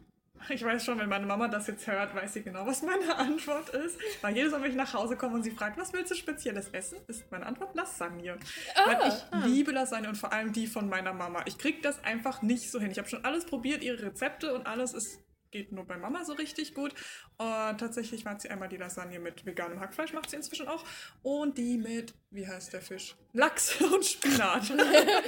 Ich 0.49 0.64
weiß 0.64 0.85
schon, 0.85 1.01
wenn 1.01 1.09
meine 1.09 1.27
Mama 1.27 1.49
das 1.49 1.66
jetzt 1.66 1.88
hört, 1.88 2.14
weiß 2.14 2.35
sie 2.35 2.42
genau, 2.42 2.64
was 2.64 2.83
meine 2.83 3.16
Antwort 3.16 3.71
ist. 3.71 3.99
Weil 4.23 4.37
jedes 4.37 4.53
Mal, 4.53 4.62
wenn 4.62 4.71
ich 4.71 4.77
nach 4.77 4.95
Hause 4.95 5.16
komme 5.16 5.35
und 5.35 5.42
sie 5.42 5.51
fragt, 5.51 5.77
was 5.77 5.92
willst 5.92 6.12
du 6.12 6.14
Spezielles 6.14 6.69
essen, 6.69 6.99
ist 7.09 7.29
meine 7.33 7.45
Antwort 7.47 7.75
Lasagne. 7.75 8.38
Weil 8.87 9.09
ich 9.09 9.45
liebe 9.47 9.73
Lasagne 9.73 10.09
und 10.09 10.14
vor 10.16 10.33
allem 10.33 10.53
die 10.53 10.69
von 10.69 10.88
meiner 10.88 11.12
Mama. 11.12 11.40
Ich 11.47 11.59
kriege 11.59 11.81
das 11.83 12.05
einfach 12.05 12.42
nicht 12.42 12.71
so 12.71 12.79
hin. 12.79 12.92
Ich 12.92 12.99
habe 12.99 13.09
schon 13.09 13.25
alles 13.25 13.45
probiert, 13.47 13.83
ihre 13.83 14.01
Rezepte 14.01 14.55
und 14.55 14.66
alles 14.69 14.92
ist 14.95 15.19
geht 15.50 15.72
nur 15.72 15.85
bei 15.85 15.96
Mama 15.96 16.24
so 16.24 16.32
richtig 16.32 16.74
gut. 16.74 16.94
Und 17.38 17.78
tatsächlich 17.78 18.24
macht 18.24 18.40
sie 18.40 18.48
einmal 18.48 18.68
die 18.68 18.76
Lasagne 18.76 19.18
mit 19.18 19.44
veganem 19.44 19.80
Hackfleisch, 19.80 20.12
macht 20.12 20.30
sie 20.30 20.37
inzwischen 20.37 20.68
auch. 20.68 20.85
Und 21.22 21.59
die 21.59 21.76
mit, 21.78 22.14
wie 22.30 22.46
heißt 22.46 22.72
der 22.72 22.80
Fisch? 22.80 23.16
Lachs 23.32 23.80
und 23.80 24.04
Spinat. 24.04 24.64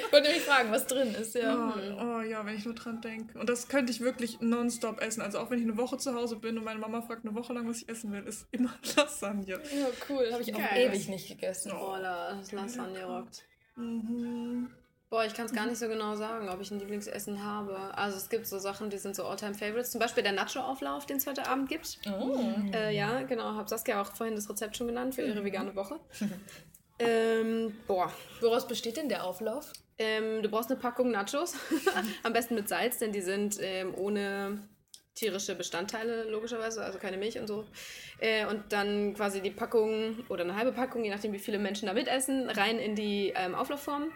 Ich 0.08 0.12
wollte 0.12 0.30
mich 0.30 0.42
fragen, 0.42 0.70
was 0.70 0.86
drin 0.86 1.14
ist, 1.14 1.34
ja. 1.34 1.74
Oh, 1.76 2.02
oh 2.02 2.20
ja, 2.22 2.44
wenn 2.46 2.56
ich 2.56 2.64
nur 2.64 2.74
dran 2.74 3.00
denke. 3.00 3.38
Und 3.38 3.48
das 3.48 3.68
könnte 3.68 3.92
ich 3.92 4.00
wirklich 4.00 4.40
nonstop 4.40 5.00
essen. 5.00 5.20
Also 5.20 5.38
auch 5.38 5.50
wenn 5.50 5.58
ich 5.58 5.64
eine 5.64 5.76
Woche 5.76 5.98
zu 5.98 6.14
Hause 6.14 6.36
bin 6.36 6.56
und 6.58 6.64
meine 6.64 6.78
Mama 6.78 7.02
fragt 7.02 7.24
eine 7.24 7.34
Woche 7.34 7.52
lang, 7.52 7.68
was 7.68 7.82
ich 7.82 7.88
essen 7.88 8.12
will, 8.12 8.24
ist 8.24 8.46
immer 8.50 8.74
Lasagne. 8.96 9.54
Ja, 9.54 9.86
cool. 10.08 10.32
Habe 10.32 10.42
ich 10.42 10.54
auch 10.54 10.58
Geil. 10.58 10.88
ewig 10.88 11.08
nicht 11.08 11.28
gegessen. 11.28 11.72
Oh, 11.72 11.96
das 12.00 12.52
Lasagne 12.52 13.04
rockt. 13.04 13.44
Mhm. 13.76 14.70
Boah, 15.10 15.24
ich 15.24 15.32
kann 15.32 15.46
es 15.46 15.54
gar 15.54 15.66
nicht 15.66 15.78
so 15.78 15.88
genau 15.88 16.16
sagen, 16.16 16.50
ob 16.50 16.60
ich 16.60 16.70
ein 16.70 16.80
Lieblingsessen 16.80 17.42
habe. 17.42 17.76
Also 17.96 18.18
es 18.18 18.28
gibt 18.28 18.46
so 18.46 18.58
Sachen, 18.58 18.90
die 18.90 18.98
sind 18.98 19.16
so 19.16 19.24
All-Time-Favorites. 19.24 19.90
Zum 19.90 20.00
Beispiel 20.00 20.22
der 20.22 20.32
Nacho-Auflauf, 20.32 21.06
den 21.06 21.16
es 21.16 21.26
heute 21.26 21.46
Abend 21.46 21.70
gibt. 21.70 21.98
Oh. 22.06 22.38
Äh, 22.74 22.94
ja, 22.94 23.22
genau. 23.22 23.54
Hab 23.54 23.70
Saskia 23.70 24.02
auch 24.02 24.12
vorhin 24.14 24.36
das 24.36 24.50
Rezept 24.50 24.76
schon 24.76 24.86
genannt 24.86 25.14
für 25.14 25.22
ihre 25.22 25.42
vegane 25.42 25.74
Woche. 25.74 25.98
ähm, 26.98 27.74
boah. 27.86 28.12
Woraus 28.40 28.66
besteht 28.66 28.98
denn 28.98 29.08
der 29.08 29.24
Auflauf? 29.24 29.72
Ähm, 29.96 30.42
du 30.42 30.50
brauchst 30.50 30.70
eine 30.70 30.78
Packung 30.78 31.10
Nachos. 31.10 31.54
Am 32.22 32.34
besten 32.34 32.54
mit 32.54 32.68
Salz, 32.68 32.98
denn 32.98 33.12
die 33.12 33.22
sind 33.22 33.56
ähm, 33.62 33.94
ohne 33.96 34.68
tierische 35.14 35.54
Bestandteile, 35.54 36.24
logischerweise, 36.30 36.84
also 36.84 36.98
keine 36.98 37.16
Milch 37.16 37.38
und 37.38 37.46
so. 37.46 37.64
Äh, 38.20 38.44
und 38.44 38.72
dann 38.74 39.14
quasi 39.14 39.40
die 39.40 39.50
Packung 39.50 40.18
oder 40.28 40.44
eine 40.44 40.54
halbe 40.54 40.72
Packung, 40.72 41.02
je 41.02 41.10
nachdem 41.10 41.32
wie 41.32 41.38
viele 41.38 41.58
Menschen 41.58 41.86
da 41.86 41.94
mitessen, 41.94 42.50
rein 42.50 42.78
in 42.78 42.94
die 42.94 43.32
ähm, 43.34 43.54
Auflaufform. 43.54 44.12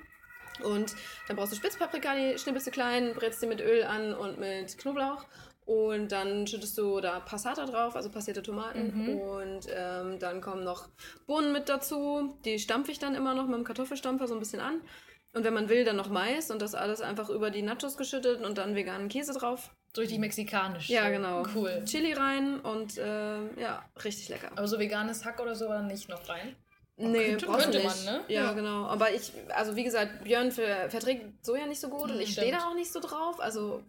Und 0.62 0.94
dann 1.28 1.36
brauchst 1.36 1.52
du 1.52 1.56
Spitzpaprika, 1.56 2.14
die 2.14 2.38
schnippelst 2.38 2.66
du 2.66 2.70
klein, 2.70 3.12
brätst 3.14 3.42
die 3.42 3.46
mit 3.46 3.60
Öl 3.60 3.84
an 3.84 4.14
und 4.14 4.38
mit 4.38 4.78
Knoblauch. 4.78 5.24
Und 5.64 6.10
dann 6.10 6.46
schüttest 6.46 6.76
du 6.76 7.00
da 7.00 7.20
Passata 7.20 7.66
drauf, 7.66 7.94
also 7.94 8.10
passierte 8.10 8.42
Tomaten. 8.42 9.20
Und 9.20 9.68
ähm, 9.72 10.18
dann 10.18 10.40
kommen 10.40 10.64
noch 10.64 10.88
Bohnen 11.26 11.52
mit 11.52 11.68
dazu. 11.68 12.36
Die 12.44 12.58
stampfe 12.58 12.90
ich 12.90 12.98
dann 12.98 13.14
immer 13.14 13.34
noch 13.34 13.46
mit 13.46 13.56
dem 13.56 13.64
Kartoffelstampfer 13.64 14.26
so 14.26 14.34
ein 14.34 14.40
bisschen 14.40 14.60
an. 14.60 14.80
Und 15.34 15.44
wenn 15.44 15.54
man 15.54 15.68
will, 15.68 15.84
dann 15.84 15.96
noch 15.96 16.10
Mais 16.10 16.50
und 16.50 16.60
das 16.60 16.74
alles 16.74 17.00
einfach 17.00 17.30
über 17.30 17.50
die 17.50 17.62
Nachos 17.62 17.96
geschüttet 17.96 18.44
und 18.44 18.58
dann 18.58 18.74
veganen 18.74 19.08
Käse 19.08 19.32
drauf. 19.32 19.70
So 19.94 20.00
richtig 20.00 20.18
mexikanisch. 20.18 20.88
Ja, 20.88 21.08
genau. 21.10 21.44
Cool. 21.54 21.82
Chili 21.86 22.12
rein 22.12 22.60
und 22.60 22.94
ähm, 22.98 23.50
ja, 23.58 23.84
richtig 24.04 24.28
lecker. 24.28 24.50
Aber 24.56 24.66
so 24.66 24.78
veganes 24.78 25.24
Hack 25.24 25.40
oder 25.40 25.54
so 25.54 25.68
war 25.68 25.82
nicht 25.82 26.08
noch 26.08 26.28
rein. 26.28 26.56
Nee, 26.96 27.30
könnte- 27.30 27.46
brauchst 27.46 27.62
könnte 27.64 27.78
nicht. 27.78 28.04
man, 28.04 28.14
ne? 28.16 28.24
Ja, 28.28 28.44
Ja. 28.44 28.52
genau. 28.52 28.84
Aber 28.86 29.12
ich, 29.12 29.32
also 29.54 29.74
wie 29.76 29.84
gesagt, 29.84 30.24
Björn 30.24 30.52
ver 30.52 30.90
verträgt 30.90 31.44
Soja 31.44 31.66
nicht 31.66 31.80
so 31.80 31.88
gut 31.88 32.10
und 32.10 32.20
ich 32.20 32.32
stehe 32.32 32.52
da 32.52 32.68
auch 32.68 32.74
nicht 32.74 32.92
so 32.92 33.00
drauf. 33.00 33.40
Also 33.40 33.82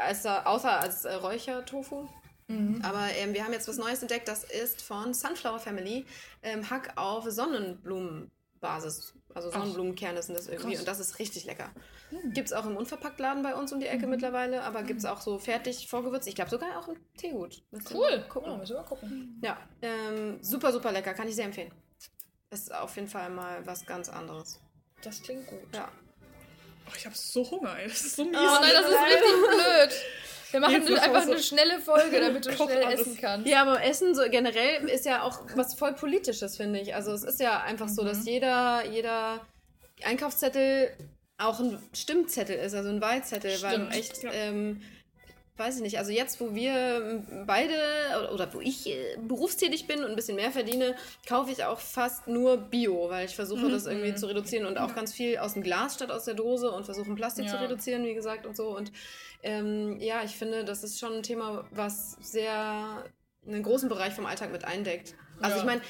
als 0.00 0.24
außer 0.26 0.80
als 0.80 1.04
äh, 1.04 1.14
Räuchertofu. 1.14 2.08
Aber 2.82 3.08
ähm, 3.16 3.32
wir 3.32 3.42
haben 3.44 3.54
jetzt 3.54 3.68
was 3.68 3.78
Neues 3.78 4.02
entdeckt, 4.02 4.28
das 4.28 4.44
ist 4.44 4.82
von 4.82 5.14
Sunflower 5.14 5.58
Family. 5.58 6.04
Ähm, 6.42 6.68
Hack 6.68 6.92
auf 6.96 7.24
Sonnenblumenbasis. 7.24 9.14
Also 9.34 9.50
Sonnenblumenkerne 9.50 10.22
sind 10.22 10.36
das 10.36 10.48
irgendwie. 10.48 10.72
Krass. 10.72 10.80
Und 10.80 10.88
das 10.88 11.00
ist 11.00 11.18
richtig 11.18 11.44
lecker. 11.44 11.70
Gibt 12.32 12.48
es 12.48 12.52
auch 12.52 12.66
im 12.66 12.76
Unverpacktladen 12.76 13.42
bei 13.42 13.54
uns 13.54 13.72
um 13.72 13.80
die 13.80 13.86
Ecke 13.86 14.06
mittlerweile, 14.06 14.62
aber 14.62 14.82
gibt 14.84 15.00
es 15.00 15.04
auch 15.06 15.20
so 15.20 15.38
fertig 15.38 15.88
vorgewürzt. 15.88 16.28
Ich 16.28 16.34
glaube 16.36 16.50
sogar 16.50 16.78
auch 16.78 16.86
im 16.88 16.96
Teegut. 17.16 17.62
Cool. 17.92 18.18
mal 18.18 18.28
gucken? 18.28 18.50
Ja, 18.52 18.56
müssen 18.58 18.74
wir 18.74 18.80
mal 18.82 18.86
gucken. 18.88 19.40
Ja, 19.42 19.58
ähm, 19.82 20.38
super, 20.42 20.70
super 20.70 20.92
lecker. 20.92 21.14
Kann 21.14 21.26
ich 21.26 21.34
sehr 21.34 21.46
empfehlen. 21.46 21.72
Ist 22.50 22.74
auf 22.74 22.94
jeden 22.96 23.08
Fall 23.08 23.30
mal 23.30 23.66
was 23.66 23.84
ganz 23.86 24.08
anderes. 24.08 24.60
Das 25.02 25.22
klingt 25.22 25.46
gut. 25.46 25.60
Ja. 25.74 25.90
Oh, 26.86 26.92
ich 26.96 27.04
habe 27.06 27.16
so 27.16 27.50
Hunger, 27.50 27.76
ey. 27.78 27.88
Das 27.88 28.00
ist 28.02 28.16
so 28.16 28.24
mies. 28.24 28.36
Oh 28.36 28.58
nein, 28.60 28.70
das 28.72 28.86
ist 28.86 29.02
richtig 29.02 29.48
blöd. 29.48 30.04
Wir 30.50 30.60
machen 30.60 30.86
Jetzt 30.86 31.02
einfach 31.02 31.22
eine 31.22 31.42
schnelle 31.42 31.80
Folge, 31.80 32.20
damit 32.20 32.46
du 32.46 32.52
schnell 32.56 32.84
alles. 32.84 33.00
essen 33.00 33.18
kannst. 33.20 33.48
Ja, 33.48 33.62
aber 33.62 33.82
Essen 33.82 34.14
so 34.14 34.22
generell 34.30 34.88
ist 34.88 35.04
ja 35.04 35.22
auch 35.22 35.40
was 35.56 35.74
voll 35.74 35.94
Politisches, 35.94 36.56
finde 36.56 36.78
ich. 36.80 36.94
Also 36.94 37.12
es 37.12 37.24
ist 37.24 37.40
ja 37.40 37.60
einfach 37.62 37.88
so, 37.88 38.04
dass 38.04 38.24
jeder, 38.24 38.84
jeder 38.86 39.44
Einkaufszettel 40.04 40.90
auch 41.38 41.58
ein 41.58 41.82
Stimmzettel 41.92 42.56
ist, 42.56 42.74
also 42.74 42.88
ein 42.90 43.00
Wahlzettel, 43.00 43.60
weil 43.62 43.74
Stimmt, 43.74 43.94
echt, 43.96 44.22
ja. 44.22 44.32
ähm, 44.32 44.80
weiß 45.56 45.76
ich 45.76 45.82
nicht, 45.82 45.98
also 45.98 46.10
jetzt, 46.10 46.40
wo 46.40 46.54
wir 46.54 46.72
ähm, 46.72 47.44
beide 47.46 47.74
oder, 48.32 48.52
wo 48.52 48.60
ich 48.60 48.88
äh, 48.88 49.16
berufstätig 49.20 49.86
bin 49.86 50.00
und 50.02 50.10
ein 50.10 50.16
bisschen 50.16 50.36
mehr 50.36 50.50
verdiene, 50.50 50.96
kaufe 51.28 51.52
ich 51.52 51.64
auch 51.64 51.78
fast 51.78 52.26
nur 52.26 52.56
Bio, 52.56 53.08
weil 53.08 53.26
ich 53.26 53.36
versuche, 53.36 53.70
das 53.70 53.86
irgendwie 53.86 54.14
zu 54.14 54.26
reduzieren 54.26 54.66
und 54.66 54.78
auch 54.78 54.94
ganz 54.94 55.12
viel 55.12 55.38
aus 55.38 55.54
dem 55.54 55.62
Glas 55.62 55.94
statt 55.94 56.10
aus 56.10 56.24
der 56.24 56.34
Dose 56.34 56.70
und 56.70 56.84
versuche 56.84 57.14
Plastik 57.14 57.48
zu 57.48 57.54
Ja. 57.56 57.62
reduzieren, 57.62 58.04
wie 58.04 58.14
gesagt, 58.14 58.46
und 58.46 58.56
so. 58.56 58.76
Und 58.76 58.90
ähm, 59.42 59.98
ja, 60.00 60.24
ich 60.24 60.32
finde, 60.32 60.64
das 60.64 60.82
ist 60.82 60.98
schon 60.98 61.12
ein 61.14 61.22
Thema, 61.22 61.64
was 61.70 62.16
sehr 62.20 63.04
einen 63.46 63.62
großen 63.62 63.88
Bereich 63.88 64.14
vom 64.14 64.26
Alltag 64.26 64.52
mit 64.52 64.64
eindeckt. 64.64 65.14
Also 65.40 65.56
Ja. 65.56 65.62
ich 65.62 65.66
meine, 65.66 65.80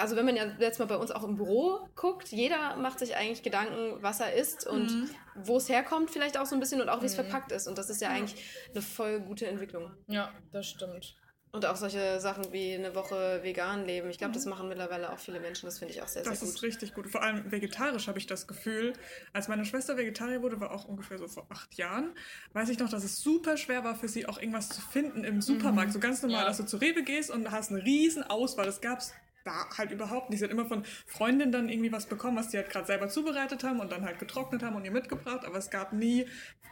also 0.00 0.16
wenn 0.16 0.24
man 0.24 0.34
ja 0.36 0.46
jetzt 0.58 0.78
mal 0.78 0.86
bei 0.86 0.96
uns 0.96 1.10
auch 1.10 1.24
im 1.24 1.36
Büro 1.36 1.86
guckt, 1.94 2.28
jeder 2.28 2.76
macht 2.76 2.98
sich 2.98 3.16
eigentlich 3.16 3.42
Gedanken, 3.42 4.02
was 4.02 4.20
er 4.20 4.32
isst 4.34 4.66
und 4.66 5.10
wo 5.34 5.58
es 5.58 5.68
herkommt 5.68 6.10
vielleicht 6.10 6.38
auch 6.38 6.46
so 6.46 6.54
ein 6.56 6.60
bisschen 6.60 6.80
und 6.80 6.88
auch 6.88 7.02
wie 7.02 7.06
es 7.06 7.14
verpackt 7.14 7.52
ist. 7.52 7.68
Und 7.68 7.76
das 7.78 7.90
ist 7.90 8.00
ja 8.00 8.08
eigentlich 8.08 8.42
eine 8.72 8.82
voll 8.82 9.20
gute 9.20 9.46
Entwicklung. 9.46 9.92
Ja, 10.06 10.32
das 10.52 10.66
stimmt. 10.66 11.16
Und 11.54 11.66
auch 11.66 11.76
solche 11.76 12.18
Sachen 12.18 12.52
wie 12.52 12.74
eine 12.74 12.96
Woche 12.96 13.38
vegan 13.44 13.86
leben. 13.86 14.10
Ich 14.10 14.18
glaube, 14.18 14.34
das 14.34 14.44
machen 14.44 14.68
mittlerweile 14.68 15.12
auch 15.12 15.20
viele 15.20 15.38
Menschen. 15.38 15.66
Das 15.66 15.78
finde 15.78 15.94
ich 15.94 16.02
auch 16.02 16.08
sehr, 16.08 16.24
Das 16.24 16.40
sehr 16.40 16.48
ist 16.48 16.54
gut. 16.56 16.62
richtig 16.64 16.94
gut. 16.94 17.08
Vor 17.08 17.22
allem 17.22 17.48
vegetarisch 17.52 18.08
habe 18.08 18.18
ich 18.18 18.26
das 18.26 18.48
Gefühl. 18.48 18.92
Als 19.32 19.46
meine 19.46 19.64
Schwester 19.64 19.96
Vegetarier 19.96 20.42
wurde, 20.42 20.58
war 20.58 20.72
auch 20.72 20.84
ungefähr 20.86 21.16
so 21.16 21.28
vor 21.28 21.46
acht 21.50 21.72
Jahren, 21.76 22.12
weiß 22.54 22.70
ich 22.70 22.80
noch, 22.80 22.88
dass 22.88 23.04
es 23.04 23.20
super 23.20 23.56
schwer 23.56 23.84
war 23.84 23.94
für 23.94 24.08
sie, 24.08 24.26
auch 24.26 24.38
irgendwas 24.40 24.68
zu 24.68 24.80
finden 24.80 25.22
im 25.22 25.40
Supermarkt. 25.40 25.92
So 25.92 26.00
ganz 26.00 26.22
normal, 26.22 26.40
Ja. 26.42 26.48
dass 26.48 26.56
du 26.56 26.64
zu 26.66 26.76
Rewe 26.78 27.04
gehst 27.04 27.30
und 27.30 27.48
hast 27.52 27.70
eine 27.70 27.84
riesen 27.84 28.24
Auswahl. 28.24 28.66
Das 28.66 28.80
gab 28.80 28.98
es 28.98 29.14
da 29.44 29.68
halt 29.78 29.92
überhaupt 29.92 30.30
nicht. 30.30 30.40
Sie 30.40 30.44
hat 30.46 30.50
immer 30.50 30.66
von 30.66 30.84
Freundinnen 31.06 31.52
dann 31.52 31.68
irgendwie 31.68 31.92
was 31.92 32.06
bekommen, 32.06 32.36
was 32.36 32.48
die 32.48 32.56
halt 32.56 32.68
gerade 32.68 32.86
selber 32.88 33.08
zubereitet 33.08 33.62
haben 33.62 33.78
und 33.78 33.92
dann 33.92 34.04
halt 34.04 34.18
getrocknet 34.18 34.64
haben 34.64 34.74
und 34.74 34.84
ihr 34.84 34.90
mitgebracht. 34.90 35.44
Aber 35.44 35.58
es 35.58 35.70
gab 35.70 35.92
nie 35.92 36.26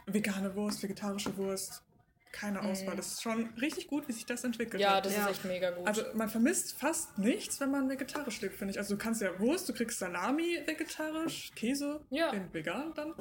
vegane 0.07 0.53
Wurst, 0.57 0.83
vegetarische 0.83 1.37
Wurst. 1.37 1.83
Keine 2.33 2.61
Auswahl. 2.63 2.95
Das 2.95 3.07
ist 3.13 3.21
schon 3.21 3.53
richtig 3.61 3.87
gut, 3.87 4.07
wie 4.07 4.11
sich 4.11 4.25
das 4.25 4.43
entwickelt 4.43 4.81
Ja, 4.81 4.95
hat. 4.95 5.05
das 5.05 5.13
Ja. 5.15 5.25
ist 5.25 5.31
echt 5.37 5.45
mega 5.45 5.69
gut. 5.69 5.87
Also 5.87 6.01
man 6.15 6.27
vermisst 6.29 6.73
fast 6.77 7.15
nichts, 7.19 7.59
wenn 7.61 7.69
man 7.69 7.87
vegetarisch 7.87 8.41
lebt, 8.41 8.55
finde 8.55 8.71
ich. 8.73 8.79
Also 8.79 8.95
du 8.95 8.97
kannst 9.01 9.21
ja 9.21 9.39
Wurst, 9.39 9.69
du 9.69 9.73
kriegst 9.73 9.99
Salami 9.99 10.59
vegetarisch, 10.65 11.51
Käse 11.55 12.01
Ja. 12.09 12.31
in 12.31 12.51
vegan 12.51 12.91
dann. 12.95 13.13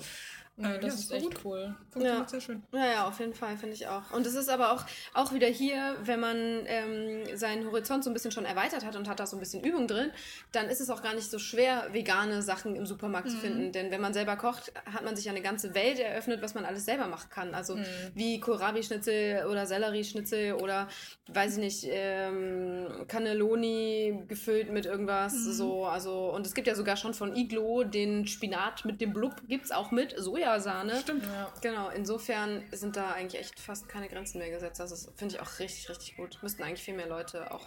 Nee, 0.56 0.66
äh, 0.66 0.80
das 0.80 0.94
ja, 0.94 1.00
ist 1.00 1.12
echt 1.12 1.34
gut. 1.36 1.44
cool. 1.44 1.76
Funktioniert 1.90 2.22
Ja. 2.22 2.28
sehr 2.28 2.40
schön. 2.40 2.62
Ja, 2.72 2.86
ja, 2.86 3.08
auf 3.08 3.18
jeden 3.20 3.34
Fall, 3.34 3.56
finde 3.56 3.74
ich 3.74 3.86
auch. 3.86 4.10
Und 4.12 4.26
es 4.26 4.34
ist 4.34 4.48
aber 4.48 4.72
auch, 4.72 4.84
auch 5.14 5.32
wieder 5.32 5.46
hier, 5.46 5.96
wenn 6.04 6.20
man 6.20 6.36
ähm, 6.66 7.36
seinen 7.36 7.66
Horizont 7.66 8.04
so 8.04 8.10
ein 8.10 8.12
bisschen 8.12 8.32
schon 8.32 8.44
erweitert 8.44 8.84
hat 8.84 8.96
und 8.96 9.08
hat 9.08 9.20
da 9.20 9.26
so 9.26 9.36
ein 9.36 9.40
bisschen 9.40 9.62
Übung 9.62 9.86
drin, 9.86 10.10
dann 10.52 10.68
ist 10.68 10.80
es 10.80 10.90
auch 10.90 11.02
gar 11.02 11.14
nicht 11.14 11.30
so 11.30 11.38
schwer, 11.38 11.88
vegane 11.92 12.42
Sachen 12.42 12.76
im 12.76 12.86
Supermarkt 12.86 13.30
zu 13.30 13.36
finden. 13.36 13.72
Denn 13.72 13.90
wenn 13.90 14.00
man 14.00 14.12
selber 14.14 14.36
kocht, 14.36 14.72
hat 14.84 15.04
man 15.04 15.16
sich 15.16 15.24
ja 15.24 15.32
eine 15.32 15.42
ganze 15.42 15.74
Welt 15.74 15.98
eröffnet, 15.98 16.42
was 16.42 16.54
man 16.54 16.64
alles 16.64 16.84
selber 16.84 17.06
machen 17.06 17.30
kann. 17.30 17.54
Also 17.54 17.78
wie 18.14 18.40
Kohlrabi-Schnitzel 18.40 19.46
oder 19.46 19.66
Sellerieschnitzel 19.66 20.54
oder, 20.54 20.88
weiß 21.28 21.54
ich 21.56 21.58
nicht, 21.58 21.86
ähm, 21.88 23.04
Cannelloni 23.08 24.24
gefüllt 24.28 24.70
mit 24.70 24.86
irgendwas. 24.86 25.32
So, 25.32 25.84
also, 25.86 26.32
und 26.32 26.46
es 26.46 26.54
gibt 26.54 26.66
ja 26.66 26.74
sogar 26.74 26.96
schon 26.96 27.14
von 27.14 27.34
Iglo 27.36 27.84
den 27.84 28.26
Spinat 28.26 28.84
mit 28.84 29.00
dem 29.00 29.12
Blub, 29.12 29.36
gibt 29.48 29.64
es 29.64 29.72
auch 29.72 29.90
mit 29.90 30.14
Sojasahne. 30.60 31.00
Stimmt. 31.00 31.24
Ja. 31.26 31.52
Genau, 31.60 31.88
insofern 31.90 32.62
sind 32.72 32.96
da 32.96 33.12
eigentlich 33.12 33.40
echt 33.40 33.58
fast 33.60 33.88
keine 33.88 34.08
Grenzen 34.08 34.38
mehr 34.38 34.50
gesetzt. 34.50 34.80
Das 34.80 34.92
ist- 34.92 35.10
finde 35.16 35.34
ich 35.34 35.40
auch 35.40 35.58
richtig, 35.58 35.88
richtig 35.88 36.16
gut. 36.16 36.38
Müssten 36.42 36.62
eigentlich 36.62 36.82
viel 36.82 36.94
mehr 36.94 37.08
Leute 37.08 37.50
auch 37.52 37.66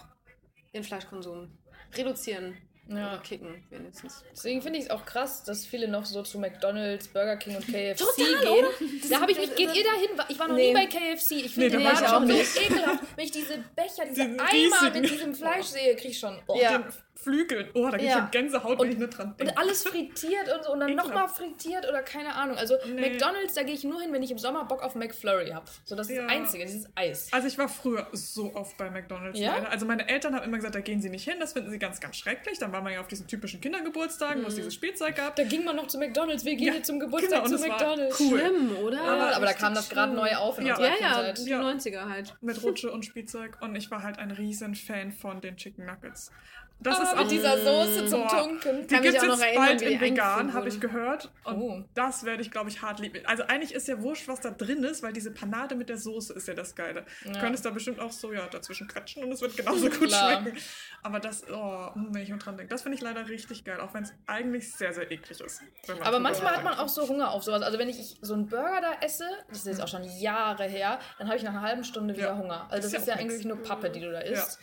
ihren 0.74 0.84
Fleischkonsum 0.84 1.58
reduzieren. 1.96 2.58
Ja. 2.88 3.14
Oder 3.14 3.18
kicken, 3.24 3.66
wenigstens. 3.72 4.24
Deswegen 4.32 4.62
finde 4.62 4.78
ich 4.78 4.86
es 4.86 4.92
auch 4.92 5.04
krass, 5.06 5.44
dass 5.44 5.66
viele 5.66 5.88
noch 5.88 6.06
so 6.06 6.22
zu 6.22 6.38
McDonalds, 6.38 7.08
Burger 7.08 7.36
King 7.38 7.56
und 7.56 7.66
KFC 7.66 7.98
Total, 7.98 8.42
gehen. 8.42 8.48
oder? 8.66 9.10
Da 9.10 9.22
habe 9.22 9.32
ich 9.32 9.40
mich, 9.40 9.56
geht 9.56 9.76
ihr 9.76 9.84
dahin? 9.84 10.10
Ich 10.30 10.38
war 10.38 10.48
noch 10.48 10.56
Nee. 10.56 10.68
nie 10.68 10.74
bei 10.76 10.86
KFC. 10.86 11.32
Ich 11.32 11.58
Nee, 11.58 11.68
finde 11.72 11.72
da 11.72 11.78
den 11.78 11.84
Laden 11.84 12.06
auch 12.06 12.10
schon 12.12 12.28
so 12.28 12.34
nicht. 12.34 12.62
ekelhaft. 12.62 13.04
Wenn 13.18 13.26
ich 13.26 13.32
diese 13.32 13.58
Becher, 13.76 14.06
diese 14.08 14.26
Diesen 14.28 14.40
Eimer 14.40 14.52
riesigen. 14.54 15.02
mit 15.02 15.10
diesem 15.10 15.34
Fleisch 15.34 15.66
sehe, 15.66 15.96
kriege 15.96 16.10
ich 16.10 16.20
schon. 16.20 16.40
Oh. 16.46 16.60
Ja. 16.62 16.78
Den 16.78 16.86
Flügel. 17.16 17.70
Oh, 17.74 17.90
da 17.90 17.98
Ja. 17.98 18.12
schon 18.20 18.32
Gänsehaut, 18.32 18.80
wenn 18.80 18.92
ich 18.92 18.98
nur 18.98 19.08
dran 19.08 19.36
denke. 19.38 19.54
Und 19.54 19.58
alles 19.58 19.84
frittiert 19.84 20.54
und 20.54 20.64
so 20.64 20.74
und 20.74 20.82
dann 20.82 20.96
nochmal 20.96 21.28
frittiert 21.30 21.88
oder 21.88 22.02
keine 22.04 22.36
Ahnung. 22.36 22.58
Also 22.58 22.76
Nee. 22.88 23.10
McDonalds, 23.10 23.54
da 23.54 23.64
gehe 23.64 23.74
ich 23.74 23.84
nur 23.84 24.02
hin, 24.02 24.12
wenn 24.14 24.22
ich 24.22 24.32
im 24.32 24.38
Sommer 24.38 24.66
Bock 24.66 24.84
auf 24.84 24.96
McFlurry 24.96 25.50
habe. 25.52 25.66
So, 25.86 25.96
das 25.96 26.10
ist 26.10 26.16
Ja. 26.18 26.24
das 26.24 26.32
Einzige, 26.32 26.66
dieses 26.66 26.90
Eis. 26.96 27.30
Also 27.32 27.48
ich 27.48 27.58
war 27.58 27.70
früher 27.70 28.08
so 28.12 28.54
oft 28.56 28.76
bei 28.78 28.90
McDonalds. 28.90 29.40
Ja? 29.40 29.56
leider. 29.56 29.70
Also 29.72 29.86
meine 29.86 30.08
Eltern 30.10 30.36
haben 30.36 30.44
immer 30.44 30.58
gesagt, 30.58 30.76
da 30.76 30.82
gehen 30.82 31.02
sie 31.02 31.10
nicht 31.10 31.24
hin, 31.24 31.36
das 31.40 31.54
finden 31.54 31.72
sie 31.72 31.80
ganz, 31.80 32.00
ganz 32.00 32.18
schrecklich. 32.18 32.60
Dann 32.60 32.72
war 32.74 32.82
man 32.82 32.92
ja 32.94 33.00
auf 33.00 33.08
diesen 33.08 33.28
typischen 33.28 33.62
Kindergeburtstagen, 33.62 34.44
wo 34.44 34.48
es 34.48 34.56
dieses 34.56 34.74
Spielzeug 34.74 35.16
gab. 35.16 35.36
Da 35.38 35.44
ging 35.44 35.64
man 35.64 35.76
noch 35.78 35.88
zu 35.88 35.98
McDonalds. 35.98 36.44
Wir 36.46 36.56
gehen 36.56 36.68
Ja, 36.68 36.74
jetzt 36.76 36.88
zum 36.88 37.00
Geburtstag 37.00 37.44
genau, 37.44 37.56
und 37.56 37.60
zu 37.62 37.68
McDonalds. 37.68 38.20
cool. 38.20 38.40
Schlimm, 38.40 38.76
oder? 38.84 38.98
Ja, 38.98 39.36
aber 39.36 39.46
da 39.46 39.54
kam 39.54 39.74
das 39.74 39.90
gerade 39.90 40.14
neu 40.14 40.36
auf 40.36 40.60
in 40.60 40.66
Ja. 40.68 40.74
unserer 40.76 40.90
ja, 40.90 41.00
ja, 41.00 41.08
Kindheit. 41.16 41.38
die 41.40 41.50
Ja. 41.50 41.62
90er 41.62 42.10
halt. 42.10 42.36
Mit 42.42 42.62
Rutsche 42.62 42.92
und 42.92 43.06
Spielzeug. 43.06 43.58
Und 43.62 43.76
ich 43.76 43.90
war 43.90 44.04
halt 44.04 44.20
ein 44.20 44.32
riesen 44.32 44.76
Fan 44.76 45.12
von 45.12 45.42
den 45.42 45.56
Chicken 45.58 45.86
Nuggets. 45.86 46.32
Das 46.82 47.00
Ah, 47.00 47.04
ist 47.04 47.16
mit 47.16 47.24
auch 47.26 47.28
dieser 47.30 47.58
Soße 47.58 48.06
zum. 48.08 48.28
Tunken. 48.28 48.82
Die 48.88 48.94
gibt 48.96 49.06
es 49.06 49.14
jetzt 49.14 49.24
erinnern, 49.24 49.56
bald 49.56 49.82
in 49.82 50.00
vegan, 50.02 50.54
habe 50.54 50.68
ich 50.68 50.80
gehört. 50.80 51.32
Und 51.46 51.56
Oh. 51.62 51.84
das 51.96 52.26
werde 52.26 52.42
ich, 52.44 52.52
glaube 52.52 52.70
ich, 52.70 52.82
hart 52.82 53.00
lieben. 53.00 53.26
Also 53.26 53.44
eigentlich 53.44 53.74
ist 53.74 53.88
ja 53.88 54.02
wurscht, 54.02 54.28
was 54.28 54.42
da 54.42 54.52
drin 54.52 54.84
ist, 54.84 55.02
weil 55.02 55.14
diese 55.14 55.32
Panade 55.32 55.74
mit 55.76 55.90
der 55.90 55.98
Soße 55.98 56.34
ist 56.34 56.48
ja 56.48 56.54
das 56.54 56.76
Geile. 56.76 57.06
Du 57.24 57.32
Ja. 57.32 57.40
könntest 57.40 57.66
da 57.66 57.72
bestimmt 57.72 58.00
auch 58.00 58.12
so 58.12 58.34
ja, 58.34 58.46
dazwischen 58.48 58.88
quetschen 58.88 59.24
und 59.24 59.32
es 59.32 59.42
wird 59.42 59.56
genauso 59.58 59.90
gut 59.90 60.10
Klar. 60.10 60.42
schmecken. 60.42 60.58
Aber 61.02 61.20
das, 61.20 61.46
oh, 61.50 61.90
wenn 61.96 62.22
ich 62.22 62.30
nur 62.30 62.38
dran 62.40 62.58
denke, 62.58 62.72
das 62.72 62.82
finde 62.84 62.98
ich 62.98 63.02
leider 63.02 63.28
richtig 63.30 63.64
geil, 63.64 63.80
auch 63.80 63.94
wenn 63.94 64.04
es 64.04 64.14
eigentlich 64.28 64.72
sehr, 64.72 64.94
sehr 64.94 65.10
eklig 65.10 65.40
ist. 65.42 65.62
man 65.88 66.02
Aber 66.04 66.20
manchmal 66.20 66.52
hat 66.56 66.64
man 66.64 66.74
nachdenkt. 66.74 66.82
auch 66.84 66.90
so 66.90 67.08
Hunger 67.08 67.32
auf 67.32 67.44
sowas. 67.44 67.62
Also 67.64 67.80
wenn 67.80 67.90
ich 67.90 68.18
so 68.22 68.34
einen 68.34 68.48
Burger 68.48 68.82
da 68.82 69.06
esse, 69.06 69.26
das 69.48 69.60
ist 69.60 69.68
jetzt 69.68 69.82
auch 69.82 69.88
schon 69.88 70.04
Jahre 70.20 70.66
her, 70.66 71.00
dann 71.18 71.28
habe 71.28 71.38
ich 71.38 71.44
nach 71.44 71.52
einer 71.52 71.62
halben 71.62 71.84
Stunde 71.84 72.16
wieder 72.16 72.28
Ja. 72.28 72.38
Hunger. 72.38 72.68
Also 72.70 72.86
Ist 72.88 72.94
das 72.96 73.06
ja 73.08 73.14
ist 73.14 73.20
ja 73.20 73.26
eigentlich 73.26 73.46
nur 73.46 73.58
Pappe, 73.64 73.90
die 73.90 74.02
du 74.02 74.12
da 74.12 74.20
isst. 74.20 74.60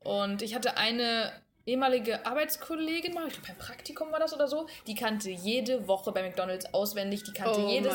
Und 0.00 0.42
ich 0.42 0.54
hatte 0.54 0.76
eine 0.76 1.32
ehemalige 1.66 2.24
Arbeitskollegin 2.24 3.12
mal, 3.12 3.26
ich 3.26 3.34
glaube 3.34 3.48
beim 3.48 3.58
Praktikum 3.58 4.10
war 4.10 4.18
das 4.18 4.32
oder 4.32 4.48
so, 4.48 4.66
die 4.86 4.94
kannte 4.94 5.28
jede 5.28 5.86
Woche 5.86 6.12
bei 6.12 6.22
McDonalds 6.22 6.72
auswendig, 6.72 7.24
die 7.24 7.32
kannte 7.34 7.60
Oh 7.62 7.68
jedes. 7.68 7.92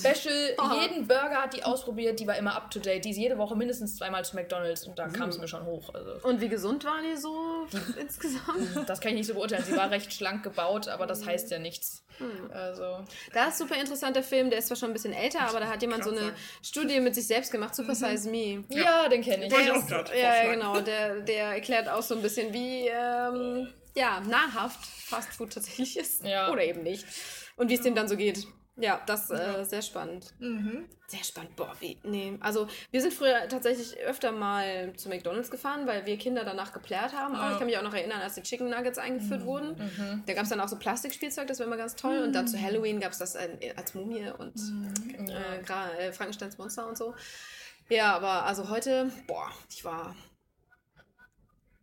Special, 0.00 0.54
Oh. 0.58 0.74
jeden 0.82 1.06
Burger 1.08 1.42
hat 1.42 1.54
die 1.54 1.64
ausprobiert, 1.64 2.20
die 2.20 2.26
war 2.26 2.36
immer 2.36 2.54
up 2.54 2.70
to 2.70 2.80
date, 2.80 3.06
die 3.06 3.10
ist 3.12 3.16
jede 3.16 3.38
Woche 3.38 3.56
mindestens 3.56 3.96
zweimal 3.96 4.22
zu 4.26 4.36
McDonalds 4.36 4.86
und 4.86 4.98
da 4.98 5.08
kam 5.08 5.30
es 5.30 5.38
mir 5.38 5.48
schon 5.48 5.64
hoch. 5.64 5.94
Also 5.94 6.26
Und 6.28 6.42
wie 6.42 6.48
gesund 6.50 6.84
waren 6.84 7.04
die 7.10 7.16
so 7.16 7.66
insgesamt? 7.98 8.86
das 8.86 9.00
kann 9.00 9.12
ich 9.12 9.18
nicht 9.18 9.26
so 9.28 9.34
beurteilen. 9.34 9.64
Sie 9.64 9.74
war 9.76 9.90
recht 9.90 10.12
schlank 10.12 10.42
gebaut, 10.42 10.88
aber 10.88 11.06
das 11.06 11.24
heißt 11.24 11.50
ja 11.50 11.58
nichts. 11.58 12.03
Also 12.52 13.04
Da 13.32 13.48
ist 13.48 13.58
super 13.58 13.76
interessanter 13.76 14.22
Film, 14.22 14.50
der 14.50 14.58
ist 14.60 14.68
zwar 14.68 14.76
schon 14.76 14.90
ein 14.90 14.92
bisschen 14.92 15.12
älter, 15.12 15.40
aber 15.42 15.60
da 15.60 15.66
hat 15.68 15.82
jemand 15.82 16.04
so 16.04 16.10
eine 16.10 16.32
Studie 16.62 17.00
mit 17.00 17.14
sich 17.14 17.26
selbst 17.26 17.50
gemacht, 17.52 17.74
Super 17.74 17.94
Size 17.94 18.28
Me. 18.30 18.64
ja, 18.68 19.08
den 19.08 19.22
kenne 19.22 19.46
ich. 19.46 19.52
Der 19.52 19.72
auch 19.72 19.78
ist- 19.78 19.88
grad 19.88 20.10
ja, 20.14 20.44
ja, 20.44 20.52
genau. 20.52 20.80
Der, 20.80 21.20
der 21.20 21.46
erklärt 21.46 21.88
auch 21.88 22.02
so 22.02 22.14
ein 22.14 22.22
bisschen, 22.22 22.52
wie 22.52 22.88
ähm, 22.88 23.68
ja, 23.96 24.20
nahrhaft 24.20 24.84
Fast 24.86 25.32
Food 25.34 25.52
tatsächlich 25.52 25.96
ist. 25.98 26.24
Ja. 26.24 26.50
Oder 26.50 26.64
eben 26.64 26.82
nicht. 26.82 27.04
Und 27.56 27.68
wie 27.68 27.74
es 27.74 27.82
dem 27.82 27.94
dann 27.94 28.08
so 28.08 28.16
geht. 28.16 28.46
Ja, 28.76 29.00
das 29.06 29.30
äh, 29.30 29.62
sehr 29.64 29.82
spannend. 29.82 30.34
Mhm. 30.40 30.86
Sehr 31.06 31.22
spannend. 31.22 31.54
Boah, 31.54 31.72
wie. 31.78 31.96
Nee. 32.02 32.36
Also, 32.40 32.66
wir 32.90 33.00
sind 33.00 33.12
früher 33.14 33.46
tatsächlich 33.48 33.96
öfter 34.00 34.32
mal 34.32 34.92
zu 34.96 35.08
McDonalds 35.08 35.50
gefahren, 35.50 35.86
weil 35.86 36.06
wir 36.06 36.16
Kinder 36.18 36.44
danach 36.44 36.72
geplärt 36.72 37.12
haben. 37.12 37.36
Auch. 37.36 37.40
Ja. 37.42 37.52
Ich 37.52 37.58
kann 37.58 37.66
mich 37.66 37.78
auch 37.78 37.82
noch 37.82 37.94
erinnern, 37.94 38.20
als 38.20 38.34
die 38.34 38.42
Chicken 38.42 38.70
Nuggets 38.70 38.98
eingeführt 38.98 39.42
Mhm. 39.42 39.46
wurden. 39.46 40.22
Da 40.26 40.32
gab 40.34 40.42
es 40.44 40.48
dann 40.48 40.60
auch 40.60 40.66
so 40.68 40.76
Plastikspielzeug, 40.76 41.46
das 41.46 41.60
war 41.60 41.66
immer 41.66 41.76
ganz 41.76 41.94
toll. 41.94 42.18
Und 42.24 42.32
dann 42.32 42.48
zu 42.48 42.60
Halloween 42.60 42.98
gab 42.98 43.12
es 43.12 43.18
das 43.18 43.36
äh, 43.36 43.72
als 43.76 43.94
Mumie 43.94 44.28
und 44.38 44.56
Mhm. 44.56 44.92
äh, 45.28 46.06
äh, 46.08 46.12
Frankensteins 46.12 46.58
Monster 46.58 46.88
und 46.88 46.98
so. 46.98 47.14
Ja, 47.90 48.16
aber 48.16 48.44
also 48.46 48.70
heute, 48.70 49.10
boah, 49.28 49.50
ich 49.70 49.84
war 49.84 50.16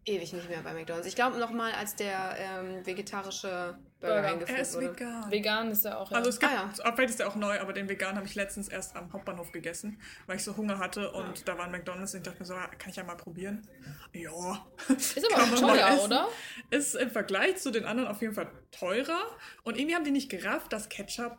ewig 0.05 0.33
nicht 0.33 0.49
mehr 0.49 0.61
bei 0.63 0.73
McDonalds. 0.73 1.07
Ich 1.07 1.15
glaube 1.15 1.37
noch 1.37 1.51
mal, 1.51 1.71
als 1.73 1.95
der 1.95 2.35
ähm, 2.37 2.85
vegetarische 2.85 3.77
Burger, 3.99 4.15
Burger. 4.15 4.15
Er 4.15 4.33
eingeführt 4.33 4.59
ist 4.59 4.75
wurde. 4.75 4.89
vegan. 4.91 5.31
Vegan 5.31 5.71
ist 5.71 5.85
ja 5.85 5.97
auch. 5.97 6.09
Ja. 6.09 6.17
Also 6.17 6.29
es 6.29 6.39
gibt, 6.39 6.51
Ah, 6.51 6.93
vielleicht 6.95 7.11
ist 7.11 7.19
der 7.19 7.27
auch 7.27 7.35
neu, 7.35 7.59
aber 7.59 7.73
den 7.73 7.87
vegan 7.87 8.15
habe 8.15 8.25
ich 8.25 8.33
letztens 8.35 8.67
erst 8.67 8.95
am 8.95 9.13
Hauptbahnhof 9.13 9.51
gegessen, 9.51 9.99
weil 10.25 10.37
ich 10.37 10.43
so 10.43 10.57
Hunger 10.57 10.79
hatte 10.79 11.11
und 11.11 11.47
da 11.47 11.57
war 11.57 11.65
ein 11.65 11.71
McDonalds 11.71 12.13
und 12.13 12.21
ich 12.21 12.23
dachte 12.23 12.39
mir 12.39 12.45
so, 12.45 12.55
ah, 12.55 12.67
kann 12.79 12.89
ich 12.89 12.95
ja 12.95 13.03
mal 13.03 13.15
probieren. 13.15 13.67
Ja. 14.13 14.65
ist 14.89 15.33
aber 15.33 15.43
auch 15.43 15.59
teuer, 15.59 16.03
oder? 16.03 16.27
Ist 16.71 16.95
im 16.95 17.11
Vergleich 17.11 17.57
zu 17.57 17.69
den 17.71 17.85
anderen 17.85 18.09
auf 18.09 18.21
jeden 18.21 18.33
Fall 18.33 18.51
teurer 18.71 19.21
und 19.63 19.77
irgendwie 19.77 19.95
haben 19.95 20.03
die 20.03 20.11
nicht 20.11 20.29
gerafft, 20.29 20.73
dass 20.73 20.89
Ketchup 20.89 21.37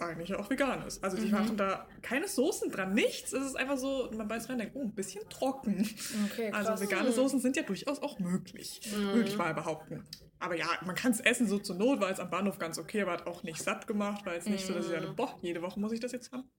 eigentlich 0.00 0.34
auch 0.34 0.48
vegan 0.50 0.86
ist. 0.86 1.02
Also 1.02 1.16
die 1.16 1.28
machen 1.28 1.56
da 1.56 1.86
keine 2.02 2.28
Soßen 2.28 2.70
dran, 2.70 2.94
nichts. 2.94 3.32
Es 3.32 3.44
ist 3.44 3.56
einfach 3.56 3.78
so, 3.78 4.10
man 4.16 4.28
beißt 4.28 4.48
rein 4.48 4.54
und 4.54 4.60
denkt, 4.60 4.76
oh, 4.76 4.82
ein 4.82 4.94
bisschen 4.94 5.28
trocken. 5.28 5.88
Okay, 6.30 6.50
Also 6.52 6.80
vegane 6.82 7.12
Soßen 7.12 7.40
sind 7.40 7.56
ja 7.56 7.62
durchaus 7.62 8.02
auch 8.02 8.18
möglich, 8.18 8.80
würde 9.12 9.28
ich 9.28 9.36
mal 9.36 9.54
behaupten. 9.54 10.04
Aber 10.44 10.56
ja, 10.56 10.66
man 10.84 10.94
kann 10.94 11.10
es 11.10 11.20
essen 11.20 11.48
so 11.48 11.58
zur 11.58 11.76
Not, 11.76 12.00
weil 12.00 12.12
es 12.12 12.20
am 12.20 12.28
Bahnhof 12.28 12.58
ganz 12.58 12.78
okay, 12.78 13.00
aber 13.00 13.12
hat 13.12 13.26
auch 13.26 13.42
nicht 13.44 13.62
satt 13.62 13.86
gemacht, 13.86 14.26
weil 14.26 14.36
es 14.36 14.44
nicht 14.44 14.66
so, 14.66 14.74
dass 14.74 14.84
ich 14.84 14.92
sage, 14.92 15.06
boah, 15.16 15.34
jede 15.40 15.62
Woche 15.62 15.80
muss 15.80 15.90
ich 15.92 16.00
das 16.00 16.12
jetzt 16.12 16.32
haben. 16.32 16.50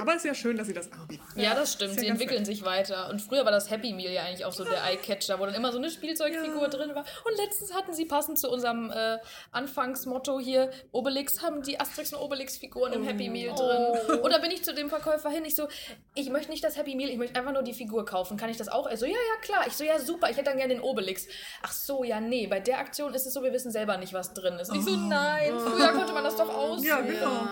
Aber 0.00 0.12
es 0.12 0.18
ist 0.18 0.24
ja 0.24 0.34
schön, 0.34 0.56
dass 0.56 0.66
sie 0.66 0.72
das 0.72 0.90
anbieten. 0.92 1.22
Ja, 1.36 1.54
das 1.54 1.72
stimmt. 1.72 1.94
Ja 1.94 2.00
Sie 2.00 2.06
entwickeln 2.06 2.38
nett. 2.38 2.46
sich 2.46 2.64
weiter. 2.64 3.08
Und 3.10 3.20
früher 3.20 3.44
war 3.44 3.50
das 3.50 3.70
Happy 3.70 3.92
Meal 3.92 4.12
ja 4.12 4.22
eigentlich 4.22 4.44
auch 4.44 4.52
so 4.52 4.64
der 4.64 4.84
Eyecatcher, 4.84 5.38
wo 5.38 5.46
dann 5.46 5.54
immer 5.54 5.72
so 5.72 5.78
eine 5.78 5.90
Spielzeugfigur 5.90 6.68
drin 6.68 6.94
war. 6.94 7.04
Und 7.24 7.36
letztens 7.36 7.74
hatten 7.74 7.92
sie 7.92 8.04
passend 8.04 8.38
zu 8.38 8.50
unserem 8.50 8.90
äh, 8.90 9.18
Anfangsmotto 9.50 10.38
hier, 10.38 10.70
Obelix, 10.92 11.42
haben 11.42 11.62
die 11.62 11.80
Asterix 11.80 12.12
und 12.12 12.20
Obelix-Figuren 12.20 12.92
im 12.92 13.04
Happy 13.04 13.28
Meal 13.28 13.54
drin. 13.54 14.20
Oder 14.20 14.40
bin 14.40 14.50
ich 14.50 14.62
zu 14.64 14.74
dem 14.74 14.88
Verkäufer 14.88 15.30
hin, 15.30 15.44
ich 15.44 15.56
so, 15.56 15.68
ich 16.14 16.30
möchte 16.30 16.50
nicht 16.50 16.62
das 16.62 16.76
Happy 16.76 16.94
Meal, 16.94 17.10
ich 17.10 17.18
möchte 17.18 17.38
einfach 17.38 17.52
nur 17.52 17.62
die 17.62 17.74
Figur 17.74 18.04
kaufen. 18.04 18.36
Kann 18.36 18.50
ich 18.50 18.56
das 18.56 18.68
auch? 18.68 18.86
Er 18.86 18.96
so, 18.96 19.06
ja, 19.06 19.12
ja, 19.12 19.40
klar. 19.42 19.64
Ich 19.66 19.74
so, 19.74 19.84
ja, 19.84 19.98
super, 19.98 20.30
ich 20.30 20.36
hätte 20.36 20.50
dann 20.50 20.58
gerne 20.58 20.74
den 20.74 20.82
Obelix. 20.82 21.26
Ach 21.62 21.72
so, 21.72 22.04
ja, 22.04 22.20
nee, 22.20 22.46
bei 22.46 22.60
der 22.60 22.78
Aktion 22.78 23.14
ist 23.14 23.26
es 23.26 23.27
so, 23.32 23.42
wir 23.42 23.52
wissen 23.52 23.70
selber 23.70 23.96
nicht, 23.96 24.12
was 24.12 24.32
drin 24.34 24.54
ist. 24.58 24.70
Und 24.70 24.78
ich 24.78 24.84
so, 24.84 24.96
nein, 24.96 25.52
früher 25.58 25.92
konnte 25.92 26.12
man 26.12 26.24
das 26.24 26.36
doch 26.36 26.48
aus. 26.48 26.84
Ja, 26.84 27.00
genau. 27.00 27.46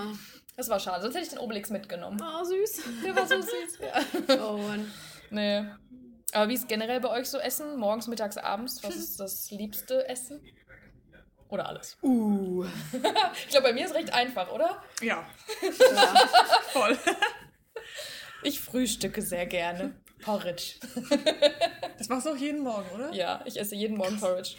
Das 0.56 0.68
war 0.68 0.80
schade, 0.80 1.02
sonst 1.02 1.14
hätte 1.14 1.24
ich 1.24 1.30
den 1.30 1.38
Obelix 1.38 1.68
mitgenommen. 1.70 2.18
Oh, 2.22 2.44
süß. 2.44 2.82
Der 3.04 3.14
war 3.14 3.26
so 3.26 3.40
süß. 3.40 3.78
Ja. 4.28 4.36
Oh 4.48 4.56
Mann. 4.56 4.90
Nee. 5.30 5.64
Aber 6.32 6.48
wie 6.48 6.54
ist 6.54 6.68
generell 6.68 7.00
bei 7.00 7.10
euch 7.10 7.28
so 7.28 7.38
Essen? 7.38 7.76
Morgens, 7.76 8.06
mittags, 8.08 8.36
abends? 8.36 8.82
Was 8.82 8.96
ist 8.96 9.20
das 9.20 9.50
liebste 9.50 10.08
Essen? 10.08 10.40
Oder 11.48 11.68
alles? 11.68 11.96
Uh. 12.02 12.64
Ich 13.34 13.48
glaube, 13.48 13.68
bei 13.68 13.72
mir 13.72 13.84
ist 13.86 13.94
recht 13.94 14.12
einfach, 14.12 14.50
oder? 14.50 14.82
Ja, 15.00 15.24
Ja. 15.92 16.14
voll. 16.72 16.98
Ich 18.42 18.60
frühstücke 18.60 19.22
sehr 19.22 19.46
gerne. 19.46 19.94
Porridge. 20.22 20.74
Das 21.98 22.08
machst 22.08 22.26
du 22.26 22.30
auch 22.30 22.36
jeden 22.36 22.62
Morgen, 22.62 22.88
oder? 22.94 23.12
Ja, 23.12 23.42
ich 23.44 23.60
esse 23.60 23.74
jeden 23.74 23.96
Morgen 23.96 24.18
Porridge. 24.18 24.56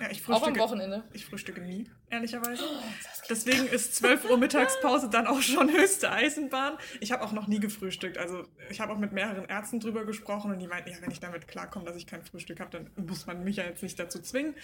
Ja, 0.00 0.10
ich 0.10 0.22
Auch 0.24 0.28
am 0.28 0.34
frühstücke, 0.40 0.60
Wochenende. 0.60 1.04
ich 1.12 1.24
frühstücke 1.26 1.60
nie, 1.60 1.90
ehrlicherweise. 2.10 2.62
Deswegen 3.28 3.66
ist 3.66 3.96
12 3.96 4.30
Uhr 4.30 4.38
Mittagspause 4.38 5.08
dann 5.08 5.26
auch 5.26 5.40
schon 5.40 5.70
höchste 5.72 6.10
Eisenbahn. 6.10 6.76
Ich 7.00 7.12
habe 7.12 7.24
auch 7.24 7.32
noch 7.32 7.46
nie 7.46 7.58
gefrühstückt. 7.60 8.18
Also 8.18 8.44
ich 8.70 8.80
habe 8.80 8.92
auch 8.92 8.98
mit 8.98 9.12
mehreren 9.12 9.46
Ärzten 9.46 9.80
drüber 9.80 10.04
gesprochen 10.04 10.52
und 10.52 10.58
die 10.58 10.66
meinten, 10.66 10.90
ja, 10.90 10.96
wenn 11.00 11.10
ich 11.10 11.20
damit 11.20 11.48
klarkomme, 11.48 11.84
dass 11.86 11.96
ich 11.96 12.06
kein 12.06 12.22
Frühstück 12.22 12.60
habe, 12.60 12.70
dann 12.70 13.06
muss 13.06 13.26
man 13.26 13.42
mich 13.42 13.56
ja 13.56 13.64
jetzt 13.64 13.82
nicht 13.82 13.98
dazu 13.98 14.20
zwingen. 14.20 14.54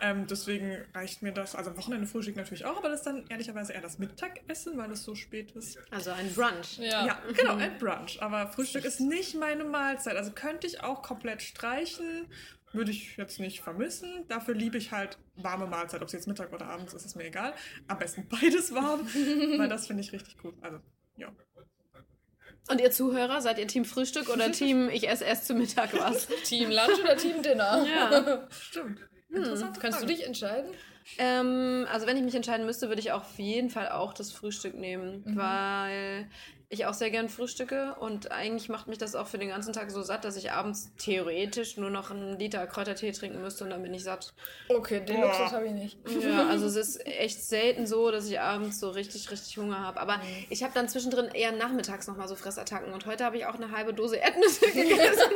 Ähm, 0.00 0.26
deswegen 0.26 0.76
reicht 0.94 1.22
mir 1.22 1.32
das. 1.32 1.54
Also 1.54 1.70
am 1.70 1.76
Wochenende 1.76 2.06
Frühstück 2.06 2.36
natürlich 2.36 2.64
auch, 2.64 2.76
aber 2.76 2.88
das 2.88 3.00
ist 3.00 3.06
dann 3.06 3.24
ehrlicherweise 3.28 3.72
eher 3.72 3.80
das 3.80 3.98
Mittagessen, 3.98 4.76
weil 4.76 4.90
es 4.92 5.02
so 5.04 5.14
spät 5.14 5.52
ist. 5.52 5.78
Also 5.90 6.10
ein 6.10 6.32
Brunch. 6.34 6.78
Ja. 6.78 7.06
Ja, 7.06 7.22
genau, 7.36 7.56
ein 7.56 7.78
Brunch. 7.78 8.20
Aber 8.20 8.48
Frühstück 8.48 8.84
ist 8.84 9.00
nicht 9.00 9.34
meine 9.34 9.64
Mahlzeit. 9.64 10.16
Also 10.16 10.32
könnte 10.32 10.66
ich 10.66 10.82
auch 10.82 11.02
komplett 11.02 11.42
streichen. 11.42 12.26
Würde 12.72 12.90
ich 12.90 13.16
jetzt 13.16 13.38
nicht 13.38 13.60
vermissen. 13.60 14.24
Dafür 14.28 14.54
liebe 14.54 14.78
ich 14.78 14.92
halt 14.92 15.18
warme 15.36 15.66
Mahlzeit. 15.66 16.00
Ob 16.00 16.06
es 16.06 16.12
jetzt 16.12 16.26
Mittag 16.26 16.52
oder 16.52 16.66
abends 16.66 16.94
ist, 16.94 17.04
ist 17.04 17.16
mir 17.16 17.24
egal. 17.24 17.52
Am 17.86 17.98
besten 17.98 18.26
beides 18.28 18.74
warm, 18.74 19.06
weil 19.58 19.68
das 19.68 19.86
finde 19.86 20.02
ich 20.02 20.12
richtig 20.12 20.38
gut. 20.38 20.54
Also, 20.62 20.78
ja. 21.16 21.30
Und 22.70 22.80
ihr 22.80 22.90
Zuhörer, 22.90 23.40
seid 23.40 23.58
ihr 23.58 23.66
Team 23.66 23.84
Frühstück 23.84 24.28
oder 24.28 24.50
Team 24.52 24.88
Ich 24.88 25.08
esse 25.08 25.24
erst 25.24 25.46
zu 25.46 25.54
Mittag 25.54 25.92
was? 25.98 26.26
Team 26.44 26.70
Lunch 26.70 27.00
oder 27.02 27.16
Team 27.16 27.42
Dinner? 27.42 27.84
Ja. 27.86 28.48
Stimmt. 28.50 29.00
Interessant. 29.28 29.80
Kannst 29.80 30.00
du 30.02 30.06
dich 30.06 30.24
entscheiden? 30.26 30.70
Ähm, 31.18 31.86
also 31.90 32.06
wenn 32.06 32.16
ich 32.16 32.22
mich 32.22 32.34
entscheiden 32.34 32.64
müsste, 32.64 32.88
würde 32.88 33.00
ich 33.00 33.10
auf 33.12 33.38
jeden 33.38 33.70
Fall 33.70 33.88
auch 33.88 34.14
das 34.14 34.30
Frühstück 34.32 34.74
nehmen, 34.74 35.24
Mhm. 35.26 35.36
weil 35.36 36.30
ich 36.72 36.86
auch 36.86 36.94
sehr 36.94 37.10
gern 37.10 37.28
frühstücke 37.28 37.96
und 38.00 38.32
eigentlich 38.32 38.70
macht 38.70 38.88
mich 38.88 38.96
das 38.96 39.14
auch 39.14 39.26
für 39.26 39.36
den 39.36 39.50
ganzen 39.50 39.74
Tag 39.74 39.90
so 39.90 40.00
satt, 40.00 40.24
dass 40.24 40.36
ich 40.36 40.52
abends 40.52 40.90
theoretisch 40.96 41.76
nur 41.76 41.90
noch 41.90 42.10
einen 42.10 42.38
Liter 42.38 42.66
Kräutertee 42.66 43.12
trinken 43.12 43.42
müsste 43.42 43.64
und 43.64 43.70
dann 43.70 43.82
bin 43.82 43.92
ich 43.92 44.02
satt. 44.04 44.32
Okay, 44.70 45.00
den 45.00 45.16
Boah. 45.16 45.26
Luxus 45.26 45.52
habe 45.52 45.66
ich 45.66 45.72
nicht. 45.72 45.98
Ja, 46.22 46.46
also 46.48 46.64
es 46.66 46.76
ist 46.76 47.06
echt 47.06 47.44
selten 47.44 47.86
so, 47.86 48.10
dass 48.10 48.26
ich 48.26 48.40
abends 48.40 48.80
so 48.80 48.88
richtig, 48.88 49.30
richtig 49.30 49.58
Hunger 49.58 49.80
habe. 49.80 50.00
Aber 50.00 50.18
ich 50.48 50.62
habe 50.62 50.72
dann 50.72 50.88
zwischendrin 50.88 51.26
eher 51.34 51.52
nachmittags 51.52 52.06
nochmal 52.06 52.26
so 52.26 52.36
Fressattacken 52.36 52.90
und 52.94 53.04
heute 53.04 53.26
habe 53.26 53.36
ich 53.36 53.44
auch 53.44 53.56
eine 53.56 53.70
halbe 53.70 53.92
Dose 53.92 54.16
Erdnüsse 54.16 54.64
gegessen. 54.72 55.30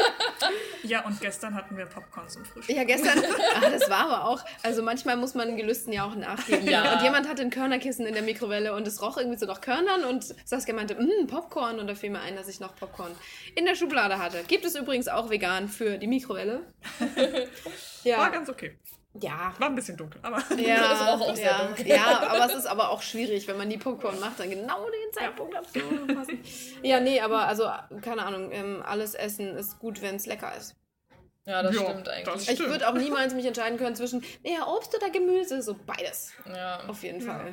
Ja, 0.85 1.05
und 1.05 1.21
gestern 1.21 1.55
hatten 1.55 1.77
wir 1.77 1.85
Popcorn 1.85 2.31
zum 2.31 2.47
Frühstück. 2.47 2.75
Ja, 2.75 2.85
gestern. 2.85 3.23
Ah, 3.57 3.71
das 3.71 3.89
war 3.89 4.11
aber 4.11 4.25
auch. 4.29 4.45
Also 4.63 4.83
manchmal 4.83 5.17
muss 5.17 5.35
man 5.35 5.57
Gelüsten 5.57 5.93
ja 5.93 6.05
auch 6.07 6.15
nachgeben. 6.15 6.69
Ja. 6.69 6.95
Und 6.95 7.03
jemand 7.03 7.29
hatte 7.29 7.43
ein 7.43 7.51
Körnerkissen 7.51 8.05
in 8.05 8.13
der 8.13 8.23
Mikrowelle 8.23 8.75
und 8.75 8.87
es 8.87 9.01
roch 9.01 9.17
irgendwie 9.17 9.39
so 9.39 9.47
nach 9.47 9.61
Körnern 9.63 10.05
und 10.05 10.35
Saskia 10.45 10.75
meinte, 10.75 10.95
mmm, 11.27 11.35
Popcorn. 11.41 11.79
Und 11.79 11.87
da 11.87 11.95
fiel 11.95 12.11
mir 12.11 12.21
ein, 12.21 12.37
dass 12.37 12.49
ich 12.49 12.61
noch 12.61 12.75
Popcorn 12.77 13.13
in 13.55 13.65
der 13.67 13.75
Schublade 13.75 14.19
hatte. 14.19 14.43
Gibt 14.49 14.65
es 14.65 14.75
übrigens 14.75 15.09
auch 15.09 15.31
vegan 15.31 15.69
für 15.69 15.99
die 15.99 16.07
Mikrowelle. 16.07 16.63
War 17.01 17.49
ja. 18.05 18.29
ganz 18.29 18.49
okay. 18.49 18.79
Ja. 19.19 19.55
War 19.59 19.69
ein 19.69 19.75
bisschen 19.75 19.97
dunkel, 19.97 20.21
aber 20.23 20.43
Ja, 20.59 20.77
Das 20.91 21.01
ist 21.01 21.07
auch- 21.09 21.21
auch 21.31 21.35
sehr 21.37 21.45
ja, 21.47 21.65
dunkel. 21.65 21.87
ja, 21.89 22.29
aber 22.29 22.47
es 22.47 22.55
ist 22.55 22.67
aber 22.67 22.91
auch 22.91 23.01
schwierig, 23.01 23.49
wenn 23.49 23.57
man 23.57 23.71
die 23.71 23.79
Popcorn 23.79 24.21
macht, 24.21 24.39
dann 24.41 24.51
genau 24.51 24.85
den 24.85 25.13
Zeitpunkt 25.13 25.57
abzupassen. 25.57 26.43
Ja, 26.83 27.01
nee, 27.01 27.19
aber 27.21 27.47
also, 27.49 27.67
keine 28.03 28.25
Ahnung, 28.27 28.53
ähm, 28.53 28.83
alles 28.85 29.15
Essen 29.15 29.57
ist 29.57 29.79
gut, 29.79 30.03
wenn 30.03 30.17
es 30.17 30.27
lecker 30.27 30.53
ist. 30.57 30.77
Ja, 31.47 31.63
das 31.63 31.75
Ja, 31.77 31.83
stimmt 31.85 32.09
eigentlich. 32.11 32.25
das- 32.47 32.49
Ich 32.49 32.59
würde 32.59 32.87
auch 32.89 32.93
niemals 32.95 33.33
mich 33.33 33.47
entscheiden 33.47 33.79
können 33.79 33.97
zwischen 33.97 34.23
eher 34.43 34.69
Obst 34.69 34.95
oder 34.95 35.09
Gemüse, 35.09 35.63
so 35.63 35.75
beides. 35.87 36.33
ja. 36.55 36.81
Auf 36.87 37.03
jeden 37.03 37.25
Ja. 37.27 37.47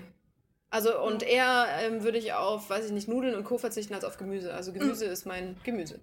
Also 0.74 1.00
und 1.00 1.22
eher 1.22 1.68
ähm, 1.82 2.04
würde 2.04 2.18
ich 2.18 2.34
auf, 2.34 2.68
weiß 2.68 2.88
ich 2.88 2.92
nicht, 2.92 3.08
Nudeln 3.08 3.36
und 3.36 3.44
Co. 3.44 3.60
verzichten 3.60 3.94
als 3.94 4.04
auf 4.04 4.18
Gemüse. 4.18 4.52
Also 4.52 4.74
Gemüse 4.74 5.06
ist 5.06 5.24
mein 5.24 5.56
Gemüse. 5.64 6.00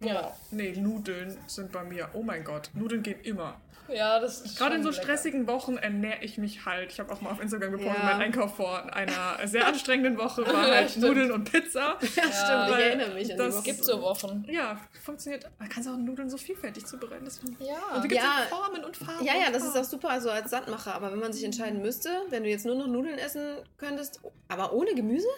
ja. 0.00 0.34
nee, 0.50 0.72
Nudeln 0.72 1.36
sind 1.46 1.72
bei 1.72 1.84
mir, 1.84 2.08
oh 2.14 2.22
mein 2.22 2.42
Gott, 2.42 2.70
Nudeln 2.72 3.02
gehen 3.02 3.20
immer. 3.22 3.60
Ja, 3.88 4.20
das 4.20 4.40
ist 4.40 4.56
Gerade 4.58 4.76
in 4.76 4.82
so 4.82 4.90
lecker. 4.90 5.02
stressigen 5.02 5.46
Wochen 5.46 5.76
ernähre 5.76 6.22
ich 6.22 6.38
mich 6.38 6.64
halt. 6.64 6.92
Ich 6.92 7.00
habe 7.00 7.12
auch 7.12 7.20
mal 7.20 7.30
auf 7.30 7.40
Instagram 7.40 7.72
gepostet, 7.72 7.98
Ja. 7.98 8.04
mein 8.04 8.20
Einkauf 8.22 8.56
vor 8.56 8.94
einer 8.94 9.38
sehr 9.46 9.66
anstrengenden 9.66 10.16
Woche 10.18 10.46
war 10.46 10.62
halt 10.70 10.90
stimmt. 10.90 11.06
Nudeln 11.06 11.32
und 11.32 11.50
Pizza. 11.50 11.98
Ja, 12.00 12.06
stimmt, 12.06 12.78
ich 12.78 12.84
erinnere 12.84 13.14
mich 13.14 13.32
an 13.32 13.38
das 13.38 13.54
Woche. 13.56 13.64
Gibt 13.64 13.84
so 13.84 14.00
Wochen. 14.00 14.46
Ja, 14.48 14.80
funktioniert. 15.02 15.50
Man 15.58 15.68
kann 15.68 15.86
auch 15.88 15.96
Nudeln 15.96 16.30
so 16.30 16.36
vielfältig 16.38 16.86
zubereiten. 16.86 17.24
Das 17.24 17.40
Ja. 17.58 17.96
und 17.96 18.04
die 18.04 18.08
gibt 18.08 18.22
Ja. 18.22 18.46
Formen 18.48 18.84
und 18.84 18.96
Farben. 18.96 19.24
Ja, 19.24 19.34
ja, 19.34 19.50
das 19.50 19.64
ist 19.64 19.76
auch 19.76 19.84
super 19.84 20.20
so 20.20 20.30
als 20.30 20.50
Sattmacher. 20.50 20.94
Aber 20.94 21.12
wenn 21.12 21.18
man 21.20 21.32
sich 21.32 21.44
entscheiden 21.44 21.82
müsste, 21.82 22.08
wenn 22.30 22.44
du 22.44 22.48
jetzt 22.50 22.64
nur 22.64 22.76
noch 22.76 22.86
Nudeln 22.86 23.18
essen 23.18 23.56
könntest, 23.76 24.20
aber 24.48 24.72
ohne 24.72 24.94
Gemüse? 24.94 25.28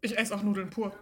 Ich 0.00 0.16
esse 0.16 0.34
auch 0.34 0.42
Nudeln 0.42 0.70
pur. 0.70 0.92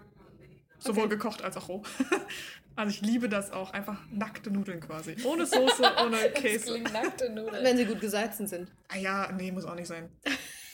Sowohl 0.79 1.09
gekocht 1.09 1.43
als 1.45 1.57
auch 1.57 1.69
roh. 1.69 1.83
Also 2.77 2.91
ich 2.91 3.01
liebe 3.01 3.29
das 3.29 3.51
auch. 3.51 3.71
Einfach 3.71 3.99
nackte 4.11 4.51
Nudeln 4.51 4.81
quasi. 4.81 5.17
Ohne 5.25 5.47
Soße, 5.47 5.83
ohne 6.05 6.31
Käse. 6.31 6.79
nackte 6.79 7.31
Nudeln. 7.31 7.65
Wenn 7.65 7.77
sie 7.77 7.85
gut 7.85 8.01
gesalzen 8.01 8.47
sind. 8.47 8.71
Ah 8.89 8.97
ja, 8.97 9.33
nee, 9.33 9.53
muss 9.53 9.65
auch 9.65 9.75
nicht 9.75 9.89
sein. 9.89 10.09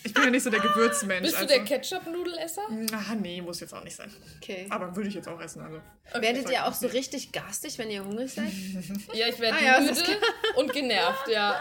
Ich 0.05 0.15
bin 0.15 0.25
ja 0.25 0.31
nicht 0.31 0.45
so 0.45 0.51
der 0.51 0.61
Gewürzmensch. 0.61 1.23
Bist 1.23 1.35
du 1.35 1.41
also, 1.41 1.55
der 1.55 1.65
Ketchup-Nudelesser? 1.65 2.63
Ah, 2.93 3.15
nee, 3.21 3.43
muss 3.43 3.61
jetzt 3.61 3.75
auch 3.75 3.83
nicht 3.83 3.97
sein. 3.97 4.11
Okay. 4.37 4.67
Aber 4.71 4.95
würde 4.95 5.09
ich 5.09 5.15
jetzt 5.15 5.29
auch 5.29 5.41
essen. 5.41 5.61
Also. 5.61 5.81
Werdet 6.23 6.49
ihr 6.51 6.65
auch 6.67 6.73
so 6.73 6.87
richtig 6.87 7.33
garstig, 7.33 7.79
wenn 7.79 7.91
ihr 7.91 8.05
hungrig 8.05 8.33
seid? 8.33 8.53
Ja, 9.13 9.27
ich 9.27 9.39
werde 9.41 9.59
Ah 9.59 9.63
ja, 9.63 9.81
müde 9.81 10.01
und 10.57 10.73
genervt, 10.73 11.29
ja. 11.29 11.61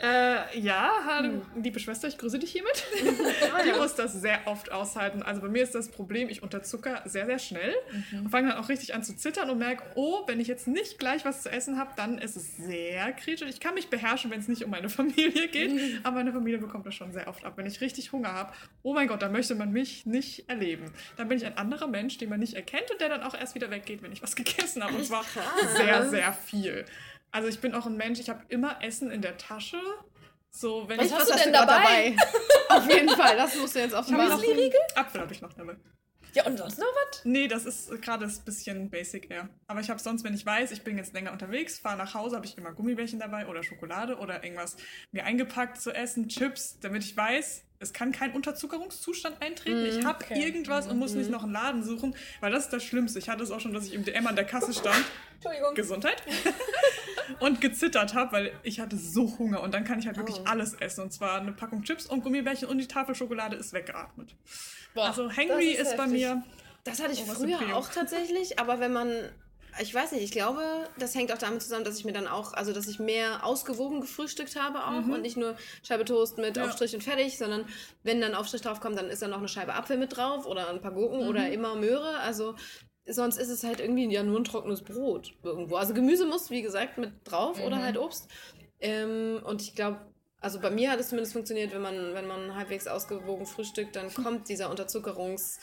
Äh, 0.00 0.56
ja, 0.60 0.92
hallo, 1.08 1.42
Hm. 1.54 1.62
liebe 1.64 1.80
Schwester, 1.80 2.06
ich 2.06 2.16
grüße 2.18 2.38
dich 2.38 2.52
hiermit. 2.52 2.84
Die 3.66 3.72
muss 3.72 3.96
das 3.96 4.12
sehr 4.12 4.38
oft 4.46 4.70
aushalten. 4.70 5.24
Also 5.24 5.40
bei 5.40 5.48
mir 5.48 5.64
ist 5.64 5.74
das 5.74 5.88
Problem, 5.88 6.28
ich 6.28 6.40
unterzucker 6.40 7.02
sehr, 7.04 7.26
sehr 7.26 7.40
schnell 7.40 7.74
Mhm. 8.12 8.26
und 8.26 8.30
fange 8.30 8.50
dann 8.50 8.58
auch 8.58 8.68
richtig 8.68 8.94
an 8.94 9.02
zu 9.02 9.16
zittern 9.16 9.50
und 9.50 9.58
merke, 9.58 9.82
oh, 9.96 10.20
wenn 10.28 10.38
ich 10.38 10.46
jetzt 10.46 10.68
nicht 10.68 11.00
gleich 11.00 11.24
was 11.24 11.42
zu 11.42 11.50
essen 11.50 11.78
habe, 11.80 11.90
dann 11.96 12.18
ist 12.18 12.36
es 12.36 12.56
sehr 12.58 13.10
kritisch. 13.12 13.48
Ich 13.48 13.58
kann 13.58 13.74
mich 13.74 13.88
beherrschen, 13.88 14.30
wenn 14.30 14.38
es 14.38 14.46
nicht 14.46 14.62
um 14.64 14.70
meine 14.70 14.88
Familie 14.88 15.48
geht, 15.48 15.72
Mhm. 15.72 15.98
aber 16.04 16.14
meine 16.18 16.32
Familie 16.32 16.58
bekommt 16.60 16.86
das 16.86 16.94
schon 16.94 17.12
sehr 17.12 17.26
oft 17.26 17.44
ab. 17.44 17.54
Wenn 17.56 17.66
ich 17.66 17.80
richtig 17.80 18.12
Hunger 18.12 18.32
habe, 18.32 18.52
oh 18.84 18.94
mein 18.94 19.08
Gott, 19.08 19.20
dann 19.22 19.32
möchte 19.32 19.56
man 19.56 19.72
mich 19.72 20.06
nicht 20.06 20.48
erleben. 20.48 20.92
Dann 21.16 21.26
bin 21.26 21.38
ich 21.38 21.44
ein 21.44 21.58
anderer 21.58 21.88
Mensch, 21.88 22.18
den 22.18 22.28
man 22.28 22.38
nicht 22.38 22.54
erkennt 22.54 22.88
und 22.92 23.00
der 23.00 23.08
dann 23.08 23.24
auch 23.24 23.34
erst 23.34 23.56
wieder 23.56 23.68
weggeht, 23.72 24.00
wenn 24.04 24.12
ich 24.12 24.22
was 24.22 24.36
gegessen 24.36 24.84
habe. 24.84 24.94
Und 24.94 25.04
zwar 25.04 25.24
sehr, 25.76 26.08
sehr 26.08 26.32
viel. 26.32 26.84
Also 27.30 27.48
ich 27.48 27.60
bin 27.60 27.74
auch 27.74 27.86
ein 27.86 27.96
Mensch, 27.96 28.20
ich 28.20 28.28
habe 28.28 28.42
immer 28.48 28.82
Essen 28.82 29.10
in 29.10 29.22
der 29.22 29.36
Tasche. 29.36 29.80
So, 30.50 30.88
wenn 30.88 30.98
Was 30.98 31.06
ich 31.06 31.12
hast 31.12 31.30
du 31.30 31.36
denn 31.36 31.52
grad 31.52 31.68
dabei? 31.68 32.16
Auf 32.68 32.88
jeden 32.88 33.10
Fall, 33.10 33.36
das 33.36 33.54
musst 33.56 33.74
du 33.74 33.80
jetzt 33.80 33.94
offenbaren. 33.94 34.30
noch 34.30 34.42
einen 34.42 34.72
Apfel 34.94 35.20
habe 35.20 35.32
ich 35.32 35.42
noch 35.42 35.52
dabei. 35.52 35.76
Ja, 36.34 36.46
und 36.46 36.58
sonst 36.58 36.78
noch 36.78 36.86
was? 36.86 37.24
Nee, 37.24 37.48
das 37.48 37.64
ist 37.64 37.90
gerade 38.02 38.26
ein 38.26 38.44
bisschen 38.44 38.90
basic 38.90 39.30
eher. 39.30 39.48
Aber 39.66 39.80
ich 39.80 39.88
habe 39.90 39.98
sonst, 39.98 40.24
wenn 40.24 40.34
ich 40.34 40.44
weiß, 40.44 40.72
ich 40.72 40.84
bin 40.84 40.96
jetzt 40.98 41.12
länger 41.14 41.32
unterwegs, 41.32 41.78
fahre 41.78 41.96
nach 41.96 42.14
Hause, 42.14 42.36
habe 42.36 42.46
ich 42.46 42.56
immer 42.58 42.72
Gummibärchen 42.72 43.18
dabei 43.18 43.46
oder 43.46 43.62
Schokolade 43.62 44.16
oder 44.16 44.44
irgendwas 44.44 44.76
mir 45.10 45.24
eingepackt 45.24 45.80
zu 45.80 45.90
essen, 45.92 46.28
Chips, 46.28 46.78
damit 46.80 47.02
ich 47.04 47.16
weiß, 47.16 47.64
es 47.80 47.92
kann 47.92 48.12
kein 48.12 48.32
Unterzuckerungszustand 48.32 49.40
eintreten. 49.40 49.84
ich 49.86 50.04
habe 50.04 50.24
okay. 50.24 50.42
irgendwas 50.42 50.86
und 50.88 50.98
muss 50.98 51.14
nicht 51.14 51.30
noch 51.30 51.44
einen 51.44 51.52
Laden 51.52 51.82
suchen, 51.82 52.14
weil 52.40 52.50
das 52.50 52.64
ist 52.64 52.72
das 52.72 52.82
Schlimmste. 52.84 53.18
Ich 53.18 53.28
hatte 53.28 53.42
es 53.42 53.50
auch 53.50 53.60
schon, 53.60 53.72
dass 53.72 53.86
ich 53.86 53.94
im 53.94 54.04
DM 54.04 54.26
an 54.26 54.36
der 54.36 54.44
Kasse 54.44 54.72
stand. 54.72 55.04
Entschuldigung. 55.36 55.74
Gesundheit. 55.74 56.22
und 57.40 57.60
gezittert 57.60 58.14
habe, 58.14 58.32
weil 58.32 58.52
ich 58.62 58.80
hatte 58.80 58.96
so 58.96 59.38
Hunger 59.38 59.62
und 59.62 59.72
dann 59.74 59.84
kann 59.84 59.98
ich 59.98 60.06
halt 60.06 60.16
wirklich 60.16 60.38
Oh. 60.40 60.44
alles 60.46 60.74
essen. 60.74 61.02
Und 61.04 61.12
zwar 61.12 61.40
eine 61.40 61.52
Packung 61.52 61.82
Chips 61.84 62.06
und 62.06 62.22
Gummibärchen 62.24 62.68
und 62.68 62.78
die 62.78 62.88
Tafel 62.88 63.14
Schokolade 63.14 63.56
ist 63.56 63.72
weggeatmet. 63.72 64.34
Boah, 64.94 65.06
Also 65.06 65.30
Hangry 65.30 65.70
ist, 65.70 65.96
bei 65.96 66.04
heftig. 66.04 66.20
mir. 66.20 66.42
Das 66.84 67.00
hatte 67.02 67.12
ich 67.12 67.22
Oh, 67.22 67.34
früher 67.34 67.76
auch 67.76 67.88
tatsächlich, 67.90 68.58
aber 68.58 68.80
wenn 68.80 68.92
man, 68.92 69.12
ich 69.80 69.94
weiß 69.94 70.12
nicht, 70.12 70.22
ich 70.22 70.30
glaube, 70.30 70.62
das 70.98 71.14
hängt 71.14 71.32
auch 71.32 71.38
damit 71.38 71.62
zusammen, 71.62 71.84
dass 71.84 71.98
ich 71.98 72.04
mir 72.04 72.12
dann 72.12 72.26
auch, 72.26 72.52
also 72.54 72.72
dass 72.72 72.88
ich 72.88 72.98
mehr 72.98 73.44
ausgewogen 73.44 74.00
gefrühstückt 74.00 74.56
habe 74.56 74.84
auch 74.84 75.06
und 75.14 75.22
nicht 75.22 75.36
nur 75.36 75.56
Scheibe 75.82 76.04
Toast 76.04 76.38
mit 76.38 76.56
Mhm. 76.56 76.62
Ja. 76.62 76.68
Aufstrich 76.68 76.94
und 76.94 77.02
fertig, 77.02 77.38
sondern 77.38 77.64
wenn 78.02 78.20
dann 78.20 78.34
Aufstrich 78.34 78.62
drauf 78.62 78.80
kommt, 78.80 78.98
dann 78.98 79.10
ist 79.10 79.22
da 79.22 79.28
noch 79.28 79.38
eine 79.38 79.48
Scheibe 79.48 79.74
Apfel 79.74 79.96
mit 79.96 80.16
drauf 80.16 80.46
oder 80.46 80.68
ein 80.68 80.80
paar 80.80 80.92
Gurken 80.92 81.28
oder 81.28 81.50
immer 81.50 81.74
Möhre, 81.74 82.18
also 82.20 82.54
sonst 83.06 83.38
ist 83.38 83.48
es 83.48 83.64
halt 83.64 83.80
irgendwie 83.80 84.10
ja 84.12 84.22
nur 84.22 84.38
ein 84.38 84.44
trockenes 84.44 84.82
Brot 84.82 85.34
irgendwo. 85.42 85.76
Also 85.76 85.94
Gemüse 85.94 86.26
muss, 86.26 86.50
wie 86.50 86.62
gesagt, 86.62 86.98
mit 86.98 87.12
drauf 87.24 87.58
oder 87.64 87.82
halt 87.82 87.96
Obst. 87.96 88.28
Ähm, 88.80 89.40
und 89.44 89.62
ich 89.62 89.74
glaube, 89.74 89.98
also 90.40 90.60
bei 90.60 90.70
mir 90.70 90.90
hat 90.90 91.00
es 91.00 91.08
zumindest 91.08 91.32
funktioniert, 91.32 91.72
wenn 91.72 91.82
man, 91.82 92.14
wenn 92.14 92.26
man 92.26 92.54
halbwegs 92.54 92.86
ausgewogen 92.86 93.46
frühstückt, 93.46 93.96
dann 93.96 94.12
kommt 94.14 94.48
dieser 94.48 94.70
Unterzuckerungs 94.70 95.58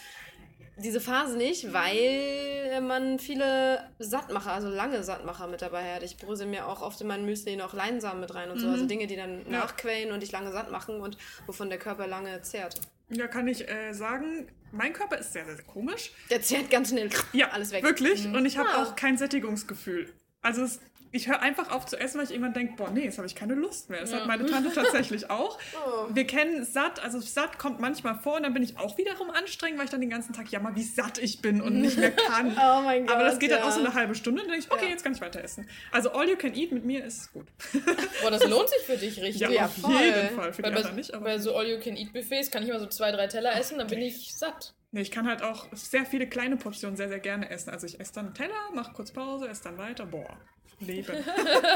diese 0.77 0.99
Phase 0.99 1.37
nicht, 1.37 1.71
weil 1.73 2.81
man 2.81 3.19
viele 3.19 3.89
Sattmacher, 3.99 4.51
also 4.51 4.67
lange 4.67 5.03
Sattmacher 5.03 5.47
mit 5.47 5.61
dabei 5.61 5.93
hat. 5.95 6.03
Ich 6.03 6.17
brösel 6.17 6.47
mir 6.47 6.67
auch 6.67 6.81
oft 6.81 6.99
in 7.01 7.07
mein 7.07 7.25
Müsli 7.25 7.55
noch 7.55 7.73
Leinsamen 7.73 8.19
mit 8.21 8.35
rein 8.35 8.51
und 8.51 8.59
so. 8.59 8.67
Also 8.69 8.85
Dinge, 8.85 9.07
die 9.07 9.15
dann 9.15 9.43
Ja. 9.49 9.59
nachquellen 9.59 10.11
und 10.11 10.21
dich 10.21 10.31
lange 10.31 10.51
satt 10.51 10.71
machen 10.71 10.99
und 10.99 11.17
wovon 11.45 11.69
der 11.69 11.79
Körper 11.79 12.07
lange 12.07 12.41
zehrt. 12.41 12.79
Ja, 13.09 13.27
kann 13.27 13.47
ich 13.47 13.69
äh, 13.69 13.93
sagen, 13.93 14.47
mein 14.71 14.91
Körper 14.91 15.17
ist 15.17 15.31
sehr, 15.31 15.45
sehr, 15.45 15.61
komisch. 15.63 16.11
Der 16.29 16.41
zehrt 16.41 16.69
ganz 16.69 16.89
schnell 16.89 17.09
Ja, 17.33 17.49
alles 17.51 17.71
weg. 17.71 17.83
Wirklich. 17.83 18.25
Und 18.25 18.45
ich 18.45 18.57
habe 18.57 18.69
Ah. 18.73 18.83
auch 18.83 18.95
kein 18.95 19.17
Sättigungsgefühl. 19.17 20.11
Also 20.41 20.63
es, 20.63 20.79
ich 21.15 21.27
höre 21.27 21.41
einfach 21.41 21.71
auf 21.71 21.85
zu 21.85 21.97
essen, 21.99 22.17
weil 22.17 22.25
ich 22.25 22.31
irgendwann 22.31 22.53
denke, 22.53 22.73
boah, 22.75 22.89
nee, 22.91 23.05
jetzt 23.05 23.17
habe 23.17 23.25
ich 23.27 23.35
keine 23.35 23.55
Lust 23.55 23.89
mehr. 23.89 24.01
Das 24.01 24.13
hat 24.13 24.27
meine 24.27 24.45
Tante 24.45 24.71
tatsächlich 24.73 25.29
auch. 25.29 25.57
Oh. 25.85 26.07
Wir 26.13 26.27
kennen 26.27 26.65
satt, 26.65 27.03
also 27.03 27.19
satt 27.19 27.57
kommt 27.57 27.79
manchmal 27.79 28.19
vor 28.19 28.35
und 28.35 28.43
dann 28.43 28.53
bin 28.53 28.63
ich 28.63 28.77
auch 28.77 28.97
wiederum 28.97 29.29
anstrengend, 29.29 29.77
weil 29.79 29.85
ich 29.85 29.91
dann 29.91 30.01
den 30.01 30.09
ganzen 30.09 30.33
Tag 30.33 30.51
jammer, 30.51 30.75
wie 30.75 30.83
satt 30.83 31.17
ich 31.17 31.41
bin 31.41 31.61
und 31.61 31.79
nicht 31.81 31.97
mehr 31.97 32.11
kann. 32.11 32.55
Oh 32.67 32.81
mein 32.81 33.05
Gott. 33.05 33.15
Aber 33.15 33.25
das 33.25 33.39
geht 33.39 33.51
dann 33.51 33.59
ja. 33.59 33.65
auch 33.67 33.71
so 33.71 33.79
eine 33.79 33.93
halbe 33.93 34.15
Stunde 34.15 34.41
und 34.41 34.47
dann 34.47 34.53
denke 34.59 34.67
ich, 34.67 34.71
okay, 34.73 34.85
Ja. 34.85 34.91
jetzt 34.91 35.03
kann 35.03 35.13
ich 35.13 35.21
weiter 35.21 35.43
essen. 35.43 35.67
Also 35.91 36.11
all 36.11 36.27
you 36.29 36.35
can 36.35 36.53
eat 36.55 36.71
mit 36.71 36.83
mir 36.85 37.03
ist 37.05 37.31
gut. 37.33 37.47
Boah, 38.21 38.31
das 38.31 38.45
lohnt 38.47 38.69
sich 38.69 38.81
für 38.85 38.97
dich 38.97 39.21
richtig. 39.21 39.41
Ja, 39.41 39.49
Ja, 39.49 39.65
auf 39.65 39.77
jeden 39.77 40.35
Fall. 40.35 40.51
Für 40.53 40.61
die 40.61 40.67
Weil 40.69 40.75
anderen 40.77 40.91
bei, 40.91 40.97
nicht, 40.97 41.13
aber 41.13 41.23
bei 41.25 41.37
so 41.39 41.55
All-You-Can-Eat-Buffets 41.55 42.51
kann 42.51 42.63
ich 42.63 42.69
immer 42.69 42.79
so 42.79 42.87
zwei, 42.87 43.11
drei 43.11 43.27
Teller 43.27 43.55
essen, 43.57 43.77
dann 43.77 43.87
bin 43.87 44.01
ich 44.01 44.35
satt. 44.35 44.73
nee, 44.91 45.01
ich 45.01 45.11
kann 45.11 45.27
halt 45.27 45.41
auch 45.43 45.67
sehr 45.73 46.05
viele 46.05 46.27
kleine 46.27 46.57
Portionen 46.57 46.95
sehr, 46.97 47.09
sehr 47.09 47.19
gerne 47.19 47.49
essen. 47.49 47.69
Also 47.69 47.85
ich 47.85 47.99
esse 47.99 48.13
dann 48.13 48.25
einen 48.27 48.35
Teller, 48.35 48.53
mache 48.73 48.93
kurz 48.93 49.11
Pause, 49.11 49.47
esse 49.47 49.63
dann 49.63 49.77
weiter. 49.77 50.05
Boah, 50.05 50.37
Leben. 50.79 51.23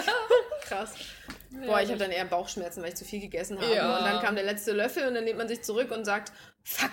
Krass. 0.62 0.94
Boah, 1.66 1.82
ich 1.82 1.90
habe 1.90 1.98
dann 1.98 2.12
eher 2.12 2.26
Bauchschmerzen, 2.26 2.82
weil 2.82 2.90
ich 2.90 2.96
zu 2.96 3.06
viel 3.06 3.20
gegessen 3.20 3.60
habe. 3.60 3.74
Ja. 3.74 3.98
Und 3.98 4.06
dann 4.06 4.22
kam 4.22 4.36
der 4.36 4.44
letzte 4.44 4.72
Löffel 4.72 5.08
und 5.08 5.16
dann 5.16 5.24
lehnt 5.24 5.38
man 5.38 5.48
sich 5.48 5.64
zurück 5.64 5.92
und 5.92 6.06
sagt, 6.06 6.32
fuck, 6.64 6.92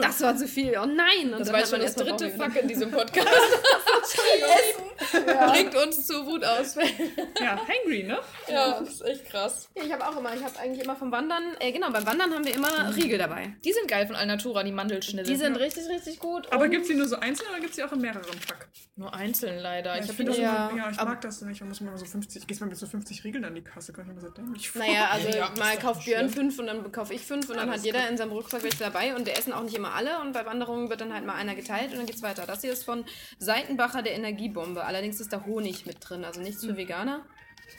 das 0.00 0.20
war 0.20 0.36
zu 0.36 0.46
viel. 0.46 0.76
Oh 0.80 0.86
nein. 0.86 1.32
Und 1.32 1.40
Das 1.40 1.52
war 1.52 1.58
jetzt 1.60 1.70
schon 1.70 1.78
man 1.78 1.86
das 1.86 1.94
dritte. 1.96 2.30
Fuck 2.30 2.56
in 2.56 2.68
diesem 2.68 2.90
Podcast. 2.90 3.28
Essen. 4.04 5.24
bringt 5.52 5.74
uns 5.74 6.06
zu 6.06 6.24
Wutausfällen. 6.26 7.12
Ja, 7.40 7.58
hangry, 7.58 8.04
ne? 8.04 8.18
Ja, 8.48 8.80
das 8.80 8.90
ist 8.94 9.00
echt 9.02 9.26
krass. 9.26 9.68
Ja, 9.76 9.82
ich 9.84 9.92
habe 9.92 10.06
auch 10.06 10.16
immer, 10.18 10.34
ich 10.34 10.42
habe 10.42 10.58
eigentlich 10.58 10.84
immer 10.84 10.96
vom 10.96 11.10
Wandern, 11.10 11.56
äh, 11.60 11.72
genau, 11.72 11.90
beim 11.90 12.06
Wandern 12.06 12.32
haben 12.32 12.44
wir 12.44 12.54
immer 12.54 12.94
Riegel 12.94 13.18
dabei. 13.18 13.56
Die 13.64 13.72
sind 13.72 13.88
geil 13.88 14.06
von 14.06 14.16
Alnatura, 14.16 14.62
die 14.62 14.72
Mandelschnitte. 14.72 15.28
Die 15.30 15.36
sind 15.36 15.56
richtig, 15.56 15.88
richtig 15.88 16.18
gut. 16.18 16.50
Aber 16.52 16.68
gibt 16.68 16.82
es 16.82 16.88
die 16.88 16.94
nur 16.94 17.08
so 17.08 17.16
einzeln 17.16 17.48
oder 17.50 17.58
gibt 17.60 17.70
es 17.70 17.76
die 17.76 17.84
auch 17.84 17.92
in 17.92 18.00
mehreren 18.00 18.38
Pack? 18.46 18.68
nur 18.96 19.12
einzeln 19.12 19.58
leider. 19.58 19.96
Ja, 19.96 20.02
ich 20.04 20.08
ich 20.08 20.16
finde 20.16 20.30
das 20.32 20.40
ja, 20.40 20.68
immer, 20.68 20.78
ja, 20.84 20.90
ich 20.90 20.98
aber- 21.00 21.10
mag 21.10 21.20
das 21.20 21.40
nicht. 21.42 21.60
Da 21.60 21.64
muss 21.64 21.80
man 21.80 21.88
immer 21.88 21.98
so 21.98 22.04
50, 22.04 22.46
gehst 22.46 22.60
mal 22.60 22.68
mit 22.68 22.76
so 22.76 22.86
50 22.86 23.24
Riegeln 23.24 23.44
an 23.44 23.54
die 23.54 23.62
Kasse, 23.62 23.92
kann 23.92 24.06
ich 24.08 24.14
mir 24.14 24.20
so 24.20 24.28
dämlich 24.28 24.70
vor. 24.70 24.82
Naja, 24.82 25.08
also 25.10 25.28
Ja, 25.30 25.52
mal 25.58 25.76
kauft 25.78 26.04
Björn 26.04 26.30
fünf 26.30 26.58
und 26.60 26.66
dann 26.68 26.92
kaufe 26.92 27.12
ich 27.12 27.22
fünf 27.22 27.48
und 27.50 27.56
dann 27.56 27.70
hat 27.70 27.80
jeder 27.80 28.08
in 28.08 28.16
seinem 28.16 28.30
Rucksack 28.34 28.62
welche 28.62 28.78
dabei 28.78 29.14
und 29.14 29.26
wir 29.26 29.36
essen 29.36 29.52
auch 29.52 29.62
nicht 29.62 29.74
immer 29.74 29.94
alle 29.94 30.20
und 30.20 30.32
bei 30.32 30.44
Wanderungen 30.46 30.88
wird 30.90 31.00
dann 31.00 31.12
halt 31.12 31.24
mal 31.24 31.34
einer 31.34 31.54
geteilt 31.54 31.92
und 31.92 31.98
dann 31.98 32.06
geht's 32.06 32.22
weiter. 32.22 32.46
Das 32.46 32.60
hier 32.62 32.72
ist 32.72 32.84
von 32.84 33.04
Seitenbacher 33.38 34.02
der 34.02 34.14
Energiebombe. 34.14 34.84
Allerdings 34.84 35.20
ist 35.20 35.32
da 35.32 35.44
Honig 35.44 35.86
mit 35.86 35.98
drin, 36.00 36.24
also 36.24 36.40
nichts 36.40 36.64
für 36.64 36.76
Veganer. 36.76 37.24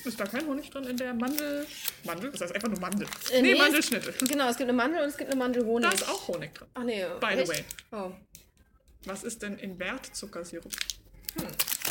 Ist 0.04 0.20
da 0.20 0.26
kein 0.26 0.46
Honig 0.48 0.70
drin 0.70 0.84
in 0.86 0.98
der 0.98 1.14
Mandel... 1.14 1.66
Mandel? 2.04 2.32
Das 2.32 2.42
heißt 2.42 2.56
einfach 2.56 2.70
nur 2.70 2.80
Mandel. 2.80 3.08
Äh, 3.32 3.42
nee, 3.42 3.54
nee, 3.54 3.60
Mandelschnitte. 3.60 4.14
Genau, 4.28 4.50
es 4.50 4.58
gibt 4.58 4.70
eine 4.70 4.78
Mandel 4.78 5.02
und 5.02 5.10
es 5.10 5.18
gibt 5.18 5.32
eine 5.32 5.40
Mandelhonig. 5.40 5.90
Da 5.90 5.96
ist 5.96 6.10
auch 6.10 6.28
Honig 6.28 6.54
drin. 6.54 6.68
Ach 6.74 6.84
nee. 6.84 7.06
By 7.20 7.28
the 7.34 7.40
echt? 7.40 7.50
way. 7.50 7.64
Oh. 7.92 8.12
Was 9.06 9.24
ist 9.24 9.42
denn 9.42 9.58
in 9.58 9.80
Wertzuckersirup? 9.80 10.72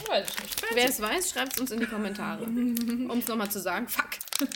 Weiß 0.09 0.27
ich 0.29 0.43
nicht. 0.43 0.75
Wer 0.75 0.89
es 0.89 1.01
weiß, 1.01 1.31
schreibt 1.31 1.55
es 1.55 1.61
uns 1.61 1.71
in 1.71 1.81
die 1.81 1.87
Kommentare. 1.87 2.45
Um 2.45 3.19
es 3.19 3.29
nochmal 3.29 3.51
zu 3.51 3.61
sagen, 3.61 3.89
fuck. 3.89 4.11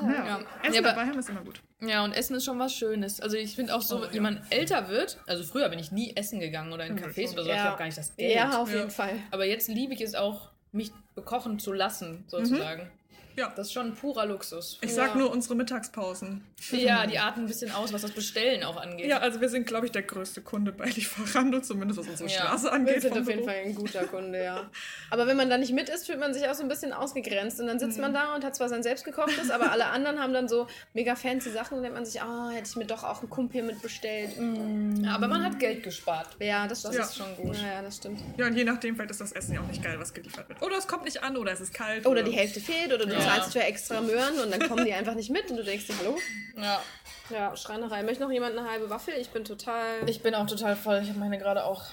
Ja. 0.00 0.40
Essen 0.62 0.74
Ja, 0.74 0.80
aber- 0.80 0.88
dabei 0.90 1.00
haben 1.02 1.12
wir 1.14 1.18
es 1.20 1.28
immer 1.28 1.42
gut. 1.42 1.60
Ja, 1.80 2.04
und 2.04 2.12
Essen 2.12 2.36
ist 2.36 2.44
schon 2.44 2.58
was 2.58 2.74
Schönes. 2.74 3.20
Also 3.20 3.36
ich 3.36 3.54
finde 3.56 3.74
auch 3.74 3.82
so, 3.82 3.98
Oh, 4.00 4.04
ja. 4.04 4.12
wenn 4.14 4.22
man 4.22 4.46
älter 4.50 4.88
wird, 4.88 5.18
also 5.26 5.42
früher 5.44 5.68
bin 5.68 5.78
ich 5.78 5.90
nie 5.92 6.14
essen 6.16 6.38
gegangen 6.40 6.72
oder 6.72 6.86
in 6.86 6.96
Ja, 6.96 7.04
Cafés 7.06 7.32
oder 7.32 7.44
so, 7.44 7.50
ich 7.50 7.58
habe 7.58 7.76
gar 7.78 7.86
nicht 7.86 7.98
das 7.98 8.14
Geld. 8.16 8.34
Ja, 8.34 8.60
auf 8.62 8.70
Ja. 8.70 8.78
jeden 8.78 8.90
Fall. 8.90 9.14
Aber 9.30 9.44
jetzt 9.44 9.68
liebe 9.68 9.92
ich 9.94 10.00
es 10.00 10.14
auch, 10.14 10.50
mich 10.70 10.90
bekochen 11.14 11.58
zu 11.58 11.72
lassen, 11.72 12.24
sozusagen. 12.28 12.90
Ja. 13.36 13.52
Das 13.56 13.68
ist 13.68 13.72
schon 13.72 13.86
ein 13.86 13.94
purer 13.94 14.26
Luxus. 14.26 14.78
Ich 14.80 14.92
sag 14.94 15.10
Ja. 15.10 15.14
nur 15.16 15.30
unsere 15.30 15.54
Mittagspausen. 15.54 16.44
Ja, 16.70 17.06
die 17.06 17.18
arten 17.18 17.40
ein 17.40 17.46
bisschen 17.46 17.72
aus, 17.72 17.92
was 17.92 18.02
das 18.02 18.12
Bestellen 18.12 18.62
auch 18.62 18.76
angeht. 18.76 19.06
Ja, 19.06 19.18
also 19.18 19.40
wir 19.40 19.48
sind, 19.48 19.66
glaube 19.66 19.86
ich, 19.86 19.92
der 19.92 20.02
größte 20.02 20.42
Kunde 20.42 20.70
bei 20.72 20.84
Lieferando, 20.86 21.60
zumindest 21.62 21.98
was 22.00 22.08
unsere 22.08 22.28
Ja. 22.30 22.36
Straße 22.46 22.64
Wir 22.64 22.72
angeht. 22.72 23.02
sind 23.02 23.12
vom 23.14 23.22
auf 23.22 23.28
jeden 23.28 23.40
Büro. 23.40 23.50
Fall 23.52 23.62
ein 23.64 23.74
guter 23.74 24.04
Kunde, 24.04 24.42
ja. 24.44 24.70
Aber 25.10 25.26
wenn 25.26 25.36
man 25.36 25.50
da 25.50 25.58
nicht 25.58 25.72
mit 25.72 25.88
ist, 25.88 26.06
fühlt 26.06 26.20
man 26.20 26.32
sich 26.34 26.46
auch 26.48 26.54
so 26.54 26.62
ein 26.62 26.68
bisschen 26.68 26.92
ausgegrenzt. 26.92 27.60
Und 27.60 27.66
dann 27.66 27.78
sitzt 27.78 27.98
man 27.98 28.14
da 28.14 28.34
und 28.34 28.44
hat 28.44 28.54
zwar 28.54 28.68
sein 28.68 28.82
selbstgekochtes, 28.82 29.50
aber 29.50 29.72
alle 29.72 29.86
anderen 29.86 30.20
haben 30.20 30.32
dann 30.32 30.48
so 30.48 30.66
mega 30.94 31.16
fancy 31.16 31.50
Sachen 31.50 31.76
und 31.78 31.82
denkt 31.82 31.96
man 31.96 32.04
sich, 32.06 32.20
ah, 32.22 32.50
hätte 32.50 32.68
ich 32.70 32.76
mir 32.76 32.84
doch 32.86 33.02
auch 33.02 33.20
einen 33.20 33.30
Kumpel 33.30 33.62
mitbestellt. 33.62 34.38
Mm. 34.38 35.04
Ja, 35.04 35.14
aber 35.14 35.26
man 35.28 35.44
hat 35.44 35.58
Geld 35.58 35.82
gespart. 35.82 36.28
Ja, 36.38 36.66
das, 36.68 36.82
Das 36.82 36.94
Ja. 36.96 37.02
ist 37.02 37.16
schon 37.16 37.34
gut. 37.36 37.56
Ja, 37.56 37.74
ja, 37.74 37.82
das 37.82 37.96
stimmt. 37.96 38.20
Ja, 38.36 38.46
und 38.46 38.54
je 38.56 38.64
nachdem, 38.64 38.94
vielleicht 38.94 39.10
ist 39.10 39.20
das 39.20 39.32
Essen 39.32 39.54
ja 39.54 39.60
auch 39.60 39.66
nicht 39.68 39.82
geil, 39.82 39.96
was 39.98 40.12
geliefert 40.14 40.48
wird. 40.48 40.62
Oder 40.62 40.76
es 40.78 40.86
kommt 40.86 41.04
nicht 41.04 41.22
an, 41.22 41.36
oder 41.36 41.52
es 41.52 41.60
ist 41.60 41.72
kalt. 41.74 42.06
Oder 42.06 42.22
die 42.22 42.32
Hälfte 42.32 42.60
fehlt 42.60 42.92
oder 42.92 43.06
du 43.06 43.14
Ja. 43.22 43.34
zahlst 43.34 43.52
für 43.52 43.62
extra 43.62 44.00
Möhren 44.00 44.38
und 44.40 44.50
dann 44.52 44.68
kommen 44.68 44.84
die 44.84 44.92
einfach 44.92 45.14
nicht 45.14 45.30
mit 45.30 45.50
und 45.50 45.56
du 45.56 45.64
denkst 45.64 45.86
dir, 45.86 45.94
hallo? 45.98 46.18
Ja. 46.56 46.82
Ja, 47.30 47.56
Schreinerei. 47.56 48.02
Möchte 48.02 48.22
noch 48.22 48.30
jemand 48.30 48.58
eine 48.58 48.68
halbe 48.68 48.90
Waffel? 48.90 49.14
Ich 49.18 49.30
bin 49.30 49.44
total. 49.44 50.06
Ich 50.06 50.22
bin 50.22 50.34
auch 50.34 50.46
total 50.46 50.76
voll. 50.76 51.00
Ich 51.02 51.08
habe 51.08 51.18
meine 51.18 51.38
gerade 51.38 51.64
auch 51.64 51.84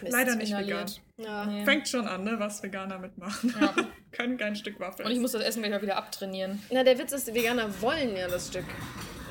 Leider 0.00 0.36
nicht 0.36 0.50
inhaliert. 0.50 1.00
ja. 1.18 1.44
Nee. 1.44 1.64
Fängt 1.64 1.88
schon 1.88 2.06
an, 2.06 2.24
ne, 2.24 2.36
was 2.38 2.62
Veganer 2.62 2.98
mitmachen. 2.98 3.54
Ja. 3.60 3.74
Können 4.12 4.38
kein 4.38 4.56
Stück 4.56 4.80
Waffe 4.80 5.02
Und 5.02 5.10
ich 5.10 5.18
muss 5.18 5.32
das 5.32 5.42
Essen 5.42 5.62
gleich 5.62 5.74
auch 5.74 5.82
wieder 5.82 5.96
abtrainieren. 5.98 6.62
Na, 6.70 6.82
der 6.82 6.98
Witz 6.98 7.12
ist, 7.12 7.26
die 7.28 7.34
Veganer 7.34 7.68
wollen 7.82 8.16
ja 8.16 8.28
das 8.28 8.46
Stück 8.48 8.64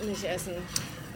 nicht 0.06 0.24
essen. 0.26 0.54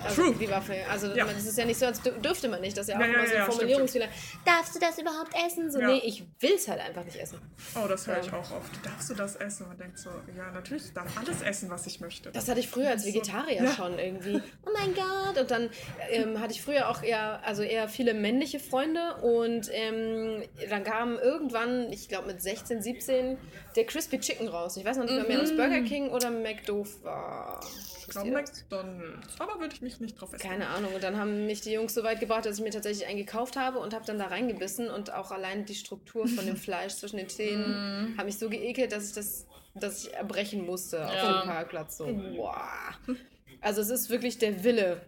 Also 0.04 0.22
True. 0.24 0.36
die 0.40 0.50
Waffel. 0.50 0.78
Also 0.90 1.08
Ja. 1.14 1.26
das 1.26 1.46
ist 1.46 1.58
ja 1.58 1.66
nicht 1.66 1.80
so, 1.80 1.86
als 1.86 2.02
dür- 2.02 2.20
dürfte 2.20 2.48
man 2.48 2.62
nicht. 2.62 2.78
Das 2.78 2.88
ist 2.88 2.94
ja 2.94 2.98
auch 2.98 3.02
Ja, 3.02 3.08
immer 3.08 3.28
so 3.28 3.36
ein 3.36 3.46
Formulierungsfehler. 3.46 4.08
Darfst 4.46 4.76
du 4.76 4.80
das 4.80 4.98
überhaupt 5.00 5.32
essen? 5.46 5.72
So, 5.72 5.80
nee, 5.80 6.02
ich 6.06 6.24
will 6.40 6.54
es 6.56 6.68
halt 6.68 6.80
einfach 6.82 7.04
nicht 7.04 7.18
essen. 7.20 7.40
Oh, 7.76 7.88
das 7.88 8.08
höre 8.08 8.20
ich 8.20 8.32
auch 8.32 8.52
oft. 8.52 8.86
Darfst 8.86 9.10
du 9.10 9.14
das 9.14 9.36
essen? 9.36 9.64
Und 9.64 9.70
man 9.70 9.78
denkt 9.78 10.00
so, 10.00 10.10
ja, 10.38 10.52
natürlich, 10.52 10.86
ich 10.86 10.94
darf 10.94 11.18
alles 11.18 11.42
essen, 11.42 11.70
was 11.70 11.86
ich 11.88 12.00
möchte. 12.00 12.32
Das 12.32 12.48
hatte 12.48 12.60
ich 12.60 12.68
früher 12.70 12.90
als 12.90 13.06
Vegetarier 13.06 13.64
Ja. 13.64 13.72
schon 13.72 13.98
irgendwie. 14.00 14.42
Oh 14.66 14.72
mein 14.74 14.94
Gott. 14.94 15.38
Und 15.40 15.50
dann 15.52 15.70
ähm, 16.12 16.40
hatte 16.40 16.54
ich 16.54 16.62
früher 16.62 16.90
auch 16.90 17.02
eher, 17.02 17.42
also 17.46 17.64
eher 17.64 17.88
viele 17.90 18.14
männliche 18.14 18.60
Freunde. 18.60 19.16
Und 19.22 19.70
ähm, 19.74 20.44
dann 20.70 20.84
kam 20.84 21.18
irgendwann, 21.18 21.92
ich 21.92 22.08
glaube 22.08 22.28
mit 22.28 22.42
16, 22.42 22.82
17, 22.82 23.38
der 23.80 23.86
Crispy 23.88 24.20
Chicken 24.20 24.48
raus. 24.48 24.78
Ich 24.78 24.86
weiß 24.86 24.98
noch 24.98 25.06
nicht 25.06 25.16
mehr, 25.16 25.26
mehr 25.28 25.40
ob 25.40 25.46
es 25.46 25.56
Burger 25.56 25.82
King 25.82 26.10
oder 26.10 26.30
McDoof 26.30 27.04
war. 27.04 27.60
ich 28.00 28.08
glaube 28.10 28.30
McDonalds. 28.32 29.40
Aber 29.40 29.60
würde 29.60 29.74
ich 29.76 29.82
mich 29.82 30.00
nicht 30.00 30.20
drauf 30.20 30.34
essen. 30.34 30.48
Keine 30.48 30.68
Ahnung. 30.68 30.94
Und 30.94 31.04
dann 31.04 31.18
haben 31.18 31.46
mich 31.46 31.62
die 31.62 31.72
Jungs 31.72 31.94
so 31.94 32.04
weit 32.04 32.20
gebracht, 32.20 32.46
dass 32.46 32.58
ich 32.58 32.64
mir 32.64 32.72
tatsächlich 32.72 33.08
einen 33.08 33.18
gekauft 33.18 33.56
habe 33.56 33.80
und 33.80 33.94
habe 33.94 34.06
dann 34.06 34.20
da 34.20 34.28
reingebissen 34.28 34.90
und 34.90 35.14
auch 35.14 35.32
allein 35.32 35.66
die 35.66 35.76
Struktur 35.76 36.28
von 36.28 36.46
dem 36.46 36.56
Fleisch 36.66 36.96
zwischen 36.96 37.18
den 37.18 37.30
Zähnen 37.30 38.16
hat 38.18 38.26
mich 38.26 38.38
so 38.38 38.50
geekelt, 38.50 38.92
dass 38.92 39.08
ich 39.10 39.14
das, 39.16 39.48
dass 39.76 40.06
ich 40.06 40.14
erbrechen 40.14 40.66
musste 40.66 41.06
auf 41.08 41.14
Ja. 41.14 41.42
dem 41.42 41.50
Parkplatz. 41.50 41.98
So. 41.98 42.08
Also 43.62 43.82
es 43.82 43.90
ist 43.90 44.10
wirklich 44.10 44.38
der 44.38 44.64
Wille 44.64 45.02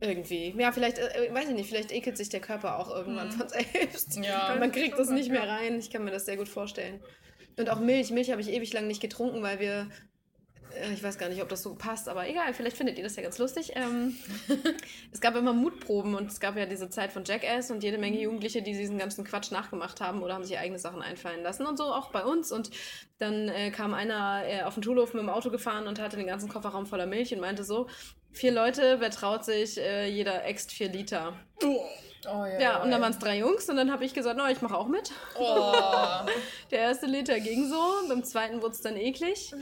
irgendwie. 0.00 0.54
Ja, 0.56 0.70
vielleicht, 0.72 0.98
äh, 0.98 1.28
weiß 1.32 1.48
ich 1.48 1.54
nicht, 1.56 1.68
vielleicht 1.68 1.90
ekelt 1.92 2.16
sich 2.16 2.28
der 2.28 2.40
Körper 2.40 2.78
auch 2.78 2.94
irgendwann 2.94 3.32
von 3.32 3.48
selbst. 3.48 4.16
Ja. 4.22 4.56
Man 4.58 4.70
kriegt 4.72 4.98
das 4.98 5.10
nicht 5.10 5.30
mehr 5.30 5.48
rein. 5.48 5.78
Ich 5.78 5.90
kann 5.90 6.04
mir 6.04 6.10
das 6.12 6.24
sehr 6.24 6.36
gut 6.36 6.48
vorstellen. 6.48 7.00
Und 7.58 7.70
auch 7.70 7.80
Milch. 7.80 8.10
Milch 8.10 8.30
habe 8.30 8.40
ich 8.40 8.48
ewig 8.50 8.72
lang 8.72 8.86
nicht 8.86 9.00
getrunken, 9.00 9.42
weil 9.42 9.60
wir 9.60 9.88
äh, 10.74 10.92
ich 10.92 11.02
weiß 11.02 11.18
gar 11.18 11.28
nicht, 11.28 11.42
ob 11.42 11.48
das 11.48 11.62
so 11.62 11.74
passt, 11.74 12.08
aber 12.08 12.28
egal, 12.28 12.52
vielleicht 12.54 12.76
findet 12.76 12.98
ihr 12.98 13.04
das 13.04 13.16
ja 13.16 13.22
ganz 13.22 13.38
lustig. 13.38 13.72
Ähm, 13.74 14.16
es 15.12 15.20
gab 15.20 15.36
immer 15.36 15.52
Mutproben 15.52 16.14
und 16.14 16.30
es 16.30 16.40
gab 16.40 16.56
ja 16.56 16.66
diese 16.66 16.90
Zeit 16.90 17.12
von 17.12 17.24
Jackass 17.24 17.70
und 17.70 17.82
jede 17.82 17.98
Menge 17.98 18.20
Jugendliche, 18.20 18.62
die 18.62 18.72
diesen 18.72 18.98
ganzen 18.98 19.24
Quatsch 19.24 19.50
nachgemacht 19.50 20.00
haben 20.00 20.22
oder 20.22 20.34
haben 20.34 20.44
sich 20.44 20.58
eigene 20.58 20.78
Sachen 20.78 21.02
einfallen 21.02 21.42
lassen 21.42 21.66
und 21.66 21.76
so 21.76 21.84
auch 21.84 22.10
bei 22.10 22.24
uns. 22.24 22.52
Und 22.52 22.70
dann 23.18 23.48
äh, 23.48 23.70
kam 23.70 23.94
einer 23.94 24.44
äh, 24.46 24.62
auf 24.62 24.74
den 24.74 24.82
Schulhof 24.82 25.14
mit 25.14 25.22
dem 25.22 25.30
Auto 25.30 25.50
gefahren 25.50 25.86
und 25.86 26.00
hatte 26.00 26.16
den 26.16 26.26
ganzen 26.26 26.48
Kofferraum 26.48 26.86
voller 26.86 27.06
Milch 27.06 27.32
und 27.34 27.40
meinte 27.40 27.64
so, 27.64 27.88
vier 28.32 28.52
Leute, 28.52 28.96
wer 29.00 29.10
traut 29.10 29.44
sich, 29.44 29.78
äh, 29.78 30.08
jeder 30.08 30.44
äxt 30.44 30.72
vier 30.72 30.90
Liter. 30.90 31.34
Oh, 31.64 31.80
Oh, 32.26 32.44
Ja, 32.58 32.82
und 32.82 32.90
dann 32.90 33.00
waren 33.00 33.12
es 33.12 33.18
drei 33.18 33.38
Jungs 33.38 33.68
und 33.68 33.76
dann 33.76 33.92
habe 33.92 34.04
ich 34.04 34.12
gesagt, 34.14 34.36
no, 34.36 34.46
ich 34.48 34.60
mache 34.60 34.76
auch 34.76 34.88
mit. 34.88 35.12
Oh. 35.38 35.72
Der 36.70 36.80
erste 36.80 37.06
Liter 37.06 37.38
ging 37.40 37.68
so, 37.68 37.80
beim 38.08 38.24
zweiten 38.24 38.60
wurde 38.60 38.72
es 38.72 38.80
dann 38.80 38.96
eklig. 38.96 39.54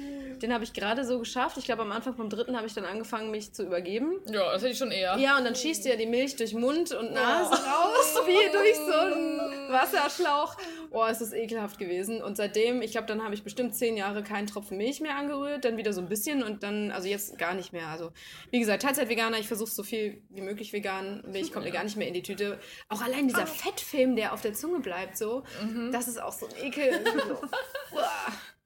Den 0.43 0.53
habe 0.53 0.65
ich 0.65 0.73
gerade 0.73 1.05
so 1.05 1.19
geschafft. 1.19 1.57
Ich 1.59 1.65
glaube, 1.65 1.83
am 1.83 1.93
Anfang 1.93 2.15
vom 2.15 2.31
dritten 2.31 2.57
habe 2.57 2.67
ich 2.67 2.75
dann 2.75 2.85
angefangen, 2.85 3.31
mich 3.31 3.53
zu 3.53 3.63
übergeben. 3.65 4.21
Ja, 4.27 4.53
das 4.53 4.63
hätte 4.63 4.73
ich 4.73 4.79
schon 4.79 4.91
eher. 4.91 5.17
Ja, 5.19 5.37
und 5.39 5.45
dann 5.45 5.55
schießt 5.55 5.85
ja 5.85 5.97
die 5.97 6.07
Milch 6.07 6.37
durch 6.37 6.55
Mund 6.55 6.93
und 6.93 7.13
Nase 7.13 7.51
raus, 7.53 8.15
wie 8.27 8.53
durch 8.53 8.77
so 8.77 8.93
einen 8.93 9.39
Wasserschlauch. 9.73 10.57
Oh, 10.91 11.05
es 11.09 11.21
ist 11.21 11.33
ekelhaft 11.35 11.79
gewesen. 11.79 12.23
Und 12.23 12.37
seitdem, 12.37 12.81
ich 12.83 12.93
glaube, 12.93 13.07
dann 13.07 13.23
habe 13.23 13.35
ich 13.35 13.43
bestimmt 13.45 13.75
zehn 13.75 13.97
Jahre 13.97 14.23
keinen 14.23 14.47
Tropfen 14.47 14.77
Milch 14.79 15.01
mehr 15.01 15.17
angerührt, 15.17 15.65
dann 15.65 15.77
wieder 15.77 15.93
so 15.93 16.01
ein 16.01 16.09
bisschen 16.09 16.43
und 16.43 16.63
dann, 16.63 16.91
also 16.91 17.07
jetzt 17.09 17.39
gar 17.39 17.55
nicht 17.55 17.73
mehr. 17.73 17.89
Also, 17.89 18.11
wie 18.51 18.59
gesagt, 18.61 18.83
Teilzeit-Veganer, 18.83 19.39
ich 19.39 19.47
versuche 19.49 19.71
so 19.71 19.83
viel 19.83 20.23
wie 20.31 20.41
möglich 20.41 20.73
vegan. 20.73 21.23
Milch 21.27 21.53
kommt 21.53 21.65
mir 21.67 21.73
gar 21.73 21.85
nicht 21.85 21.97
mehr 21.97 22.09
in 22.09 22.15
die 22.15 22.23
Tüte. 22.23 22.46
Auch 22.89 23.03
allein 23.03 23.29
dieser 23.29 23.47
Fettfilm, 23.47 24.17
der 24.17 24.33
auf 24.33 24.41
der 24.43 24.55
Zunge 24.55 24.81
bleibt, 24.81 25.17
so, 25.17 25.45
das 25.93 26.09
ist 26.09 26.21
auch 26.21 26.33
so 26.33 26.47
ein 26.47 26.65
Ekel. 26.65 27.05
So, 27.29 27.41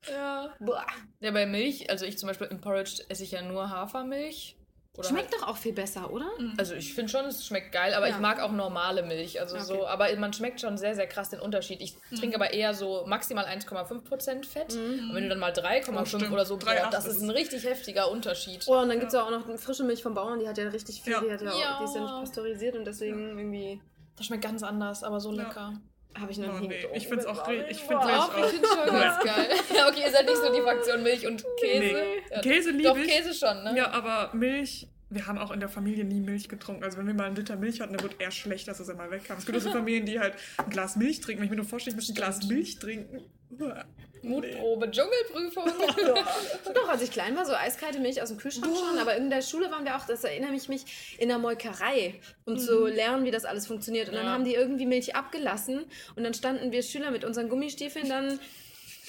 Ja. 0.11 0.55
boah. 0.61 0.87
Ja, 1.21 1.31
bei 1.31 1.45
Milch, 1.47 1.91
also 1.91 2.07
ich 2.07 2.17
zum 2.19 2.27
Beispiel 2.29 2.47
im 2.49 2.61
Porridge 2.61 3.03
esse 3.09 3.23
ich 3.23 3.33
ja 3.33 3.43
nur 3.43 3.69
Hafermilch. 3.71 4.57
Oder 5.01 5.09
Schmeckt 5.09 5.33
doch 5.35 5.49
auch 5.49 5.57
viel 5.57 5.73
besser, 5.73 6.11
oder? 6.13 6.27
halt, 6.39 6.59
also 6.59 6.75
ich 6.75 6.95
finde 6.95 7.11
schon, 7.11 7.25
es 7.25 7.45
schmeckt 7.47 7.73
geil, 7.73 7.95
aber 7.95 8.09
Ja. 8.09 8.15
ich 8.15 8.21
mag 8.21 8.41
auch 8.41 8.53
normale 8.53 9.03
Milch. 9.03 9.41
Also 9.41 9.59
so, 9.59 9.75
Okay. 9.81 9.87
aber 9.87 10.17
man 10.17 10.33
schmeckt 10.33 10.61
schon 10.61 10.77
sehr, 10.79 10.95
sehr 10.95 11.07
krass 11.07 11.31
den 11.31 11.41
Unterschied. 11.41 11.81
Ich 11.81 11.97
Mhm. 12.11 12.17
trinke 12.17 12.37
aber 12.37 12.53
eher 12.53 12.75
so 12.75 13.05
maximal 13.07 13.47
1,5% 13.47 14.47
Fett. 14.47 14.75
Und 14.75 15.15
wenn 15.15 15.25
du 15.25 15.29
dann 15.31 15.39
mal 15.39 15.53
3,5 15.53 16.31
Oh, 16.31 16.35
oder 16.35 16.45
so, 16.45 16.57
3,8 16.57 16.93
das 16.93 17.07
ist 17.07 17.23
ein 17.23 17.31
richtig 17.31 17.65
heftiger 17.65 18.11
Unterschied. 18.11 18.65
Oh, 18.69 18.79
und 18.79 18.89
dann 18.89 19.01
gibt 19.01 19.13
es 19.13 19.19
auch 19.19 19.31
noch 19.31 19.49
eine 19.49 19.59
frische 19.59 19.85
Milch 19.85 20.03
vom 20.03 20.15
Bauern, 20.15 20.39
die 20.39 20.49
hat 20.49 20.59
ja 20.59 20.69
richtig 20.69 21.03
viel, 21.03 21.13
Ja. 21.15 21.21
die, 21.21 21.33
hat 21.33 21.43
ja 21.43 21.53
auch, 21.53 21.59
Ja. 21.61 21.79
die 21.81 21.85
ist 21.85 21.95
ja 21.95 22.03
nicht 22.03 22.15
pasteurisiert 22.21 22.77
und 22.77 22.85
deswegen 22.85 23.39
irgendwie 23.39 23.81
Das 24.17 24.27
schmeckt 24.27 24.45
ganz 24.45 24.63
anders, 24.63 25.03
aber 25.03 25.19
so 25.19 25.33
Ja. 25.33 25.45
lecker. 25.45 25.81
Habe 26.19 26.33
ich 26.33 26.39
noch 26.39 26.57
Oh, 26.57 26.61
nie 26.61 26.69
nee. 26.69 26.87
Ich 26.95 27.09
find's 27.09 27.25
auch 27.27 27.45
Boah, 27.45 27.51
ri- 27.53 27.65
ich 27.71 27.79
find 27.79 28.01
Milch 28.05 28.15
Doch, 28.15 28.37
ich 28.39 28.45
auch. 28.45 28.49
finde 28.51 28.67
schon 28.69 28.87
ganz 29.01 29.25
geil. 29.25 29.49
Ja, 29.77 29.89
okay, 29.89 30.01
ihr 30.05 30.11
seid 30.11 30.27
nicht 30.27 30.37
so 30.39 30.53
die 30.53 30.61
Fraktion 30.61 31.03
Milch 31.03 31.27
und 31.27 31.45
Käse. 31.61 31.79
Nee. 31.81 31.95
Ja, 32.31 32.41
Käse 32.41 32.71
liebe 32.71 32.83
Doch, 32.85 32.97
ich. 32.99 33.09
Käse 33.09 33.33
schon, 33.35 33.63
ne? 33.65 33.75
Ja, 33.77 33.91
aber 33.93 34.31
Milch, 34.35 34.89
wir 35.09 35.27
haben 35.27 35.39
auch 35.39 35.51
in 35.51 35.61
der 35.61 35.69
Familie 35.69 36.05
nie 36.05 36.21
Milch 36.21 36.49
getrunken. 36.49 36.85
Also 36.85 36.99
wenn 36.99 37.07
wir 37.07 37.15
mal 37.15 37.25
einen 37.27 37.37
Liter 37.37 37.57
Milch 37.57 37.81
hatten, 37.81 37.93
dann 37.95 38.03
wird 38.03 38.21
eher 38.21 38.31
schlecht, 38.31 38.69
dass 38.69 38.81
es 38.81 38.89
einmal 38.89 39.11
wegkam. 39.11 39.39
Es 39.39 39.47
gibt 39.47 39.57
auch 39.59 39.63
so 39.63 39.71
Familien, 39.73 40.05
die 40.07 40.19
halt 40.21 40.35
ein 40.59 40.71
Glas 40.71 40.97
Milch 40.97 41.21
trinken. 41.21 41.41
Wenn 41.41 41.47
ich 41.47 41.51
mir 41.51 41.57
nur 41.57 41.65
vorstelle, 41.65 41.93
ich 41.95 41.97
muss 41.97 42.09
ein 42.09 42.15
Glas 42.15 42.47
Milch 42.47 42.79
trinken. 42.79 43.21
Uah. 43.59 43.85
Mutprobe, 44.23 44.91
Dschungelprüfung. 44.91 45.65
Und 45.65 46.77
doch, 46.77 46.89
als 46.89 47.03
ich 47.03 47.11
klein 47.11 47.37
war, 47.37 47.47
so 47.47 47.53
eiskalte 47.55 47.99
Milch 48.01 48.21
aus 48.23 48.29
dem 48.29 48.39
Kühlschrank 48.39 48.75
schon, 48.77 48.99
aber 48.99 49.17
in 49.17 49.31
der 49.31 49.43
Schule 49.43 49.71
waren 49.71 49.85
wir 49.85 49.97
auch, 49.97 50.07
das 50.07 50.25
erinnere 50.25 50.55
ich 50.55 50.69
mich, 50.69 51.17
in 51.19 51.29
der 51.29 51.39
Molkerei, 51.39 52.15
um 52.45 52.59
zu 52.59 52.87
lernen, 52.87 53.25
wie 53.25 53.31
das 53.31 53.45
alles 53.45 53.67
funktioniert. 53.67 54.09
Und 54.09 54.15
dann 54.17 54.27
Ja. 54.27 54.33
haben 54.33 54.45
die 54.45 54.55
irgendwie 54.55 54.87
Milch 54.87 55.15
abgelassen 55.17 55.85
und 56.17 56.25
dann 56.25 56.35
standen 56.35 56.73
wir 56.73 56.83
Schüler 56.83 57.11
mit 57.11 57.25
unseren 57.25 57.49
Gummistiefeln 57.49 58.09
dann 58.09 58.39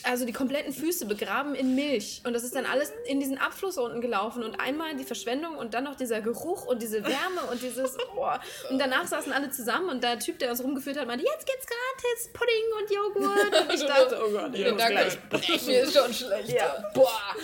also 0.04 0.26
die 0.26 0.34
kompletten 0.34 0.74
Füße 0.74 1.06
begraben 1.06 1.56
in 1.56 1.76
Milch. 1.76 2.22
Und 2.26 2.34
das 2.34 2.43
ist 2.43 2.56
dann 2.56 2.66
alles 2.66 2.91
in 3.06 3.20
diesen 3.20 3.38
Abfluss 3.38 3.78
unten 3.78 4.02
gelaufen. 4.02 4.43
Und 4.43 4.60
einmal 4.60 4.95
die 4.95 5.04
Verschwendung 5.04 5.56
und 5.58 5.74
dann 5.74 5.84
noch 5.84 5.95
dieser 5.95 6.22
Geruch 6.22 6.66
und 6.66 6.82
diese 6.82 7.04
Wärme 7.04 7.41
und 7.52 7.62
dieses. 7.62 7.97
Oh. 8.14 8.28
Und 8.70 8.78
danach 8.78 9.08
saßen 9.08 9.32
alle 9.34 9.49
zusammen 9.49 9.89
und 9.89 10.04
der 10.04 10.20
Typ, 10.20 10.38
der 10.38 10.52
uns 10.52 10.62
rumgeführt 10.64 10.97
hat, 10.97 11.08
meinte: 11.08 11.26
Jetzt 11.26 11.47
gibt's 11.47 11.66
gratis 11.66 12.30
Pudding 12.34 12.66
und 12.80 12.91
Joghurt. 12.91 13.68
Und 13.70 13.74
ich 13.74 13.84
dachte: 13.88 14.22
Oh 14.24 14.32
Gott, 14.32 14.54
ich 14.54 14.60
Ja, 14.62 14.72
danke. 14.74 15.18
gleich. 15.30 15.66
Mir 15.66 15.82
ist 15.84 15.93
schon 15.97 16.14
schlecht. 16.14 16.49
Ja, 16.49 16.84
boah. 16.93 17.36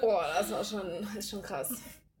Boah, 0.00 0.26
das 0.38 0.50
war 0.52 0.64
schon, 0.64 1.06
ist 1.18 1.30
schon 1.30 1.42
krass. 1.42 1.70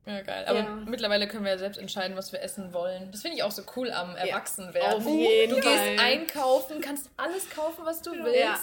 Ja, 0.04 0.20
geil. 0.22 0.44
Aber 0.48 0.58
Ja. 0.58 0.68
mittlerweile 0.84 1.28
können 1.28 1.44
wir 1.44 1.52
ja 1.52 1.58
selbst 1.58 1.78
entscheiden, 1.78 2.16
was 2.16 2.32
wir 2.32 2.42
essen 2.42 2.72
wollen. 2.72 3.12
Das 3.12 3.22
finde 3.22 3.36
ich 3.36 3.44
auch 3.44 3.52
so 3.52 3.62
cool 3.76 3.88
am 3.92 4.16
Erwachsenwerden. 4.16 4.94
auf 4.96 5.06
jeden 5.06 5.54
du 5.54 5.62
Fall. 5.62 5.90
gehst 5.94 6.02
einkaufen, 6.02 6.80
kannst 6.80 7.08
alles 7.16 7.48
kaufen, 7.50 7.84
was 7.84 8.02
du 8.02 8.10
willst 8.10 8.34
Ja. 8.36 8.58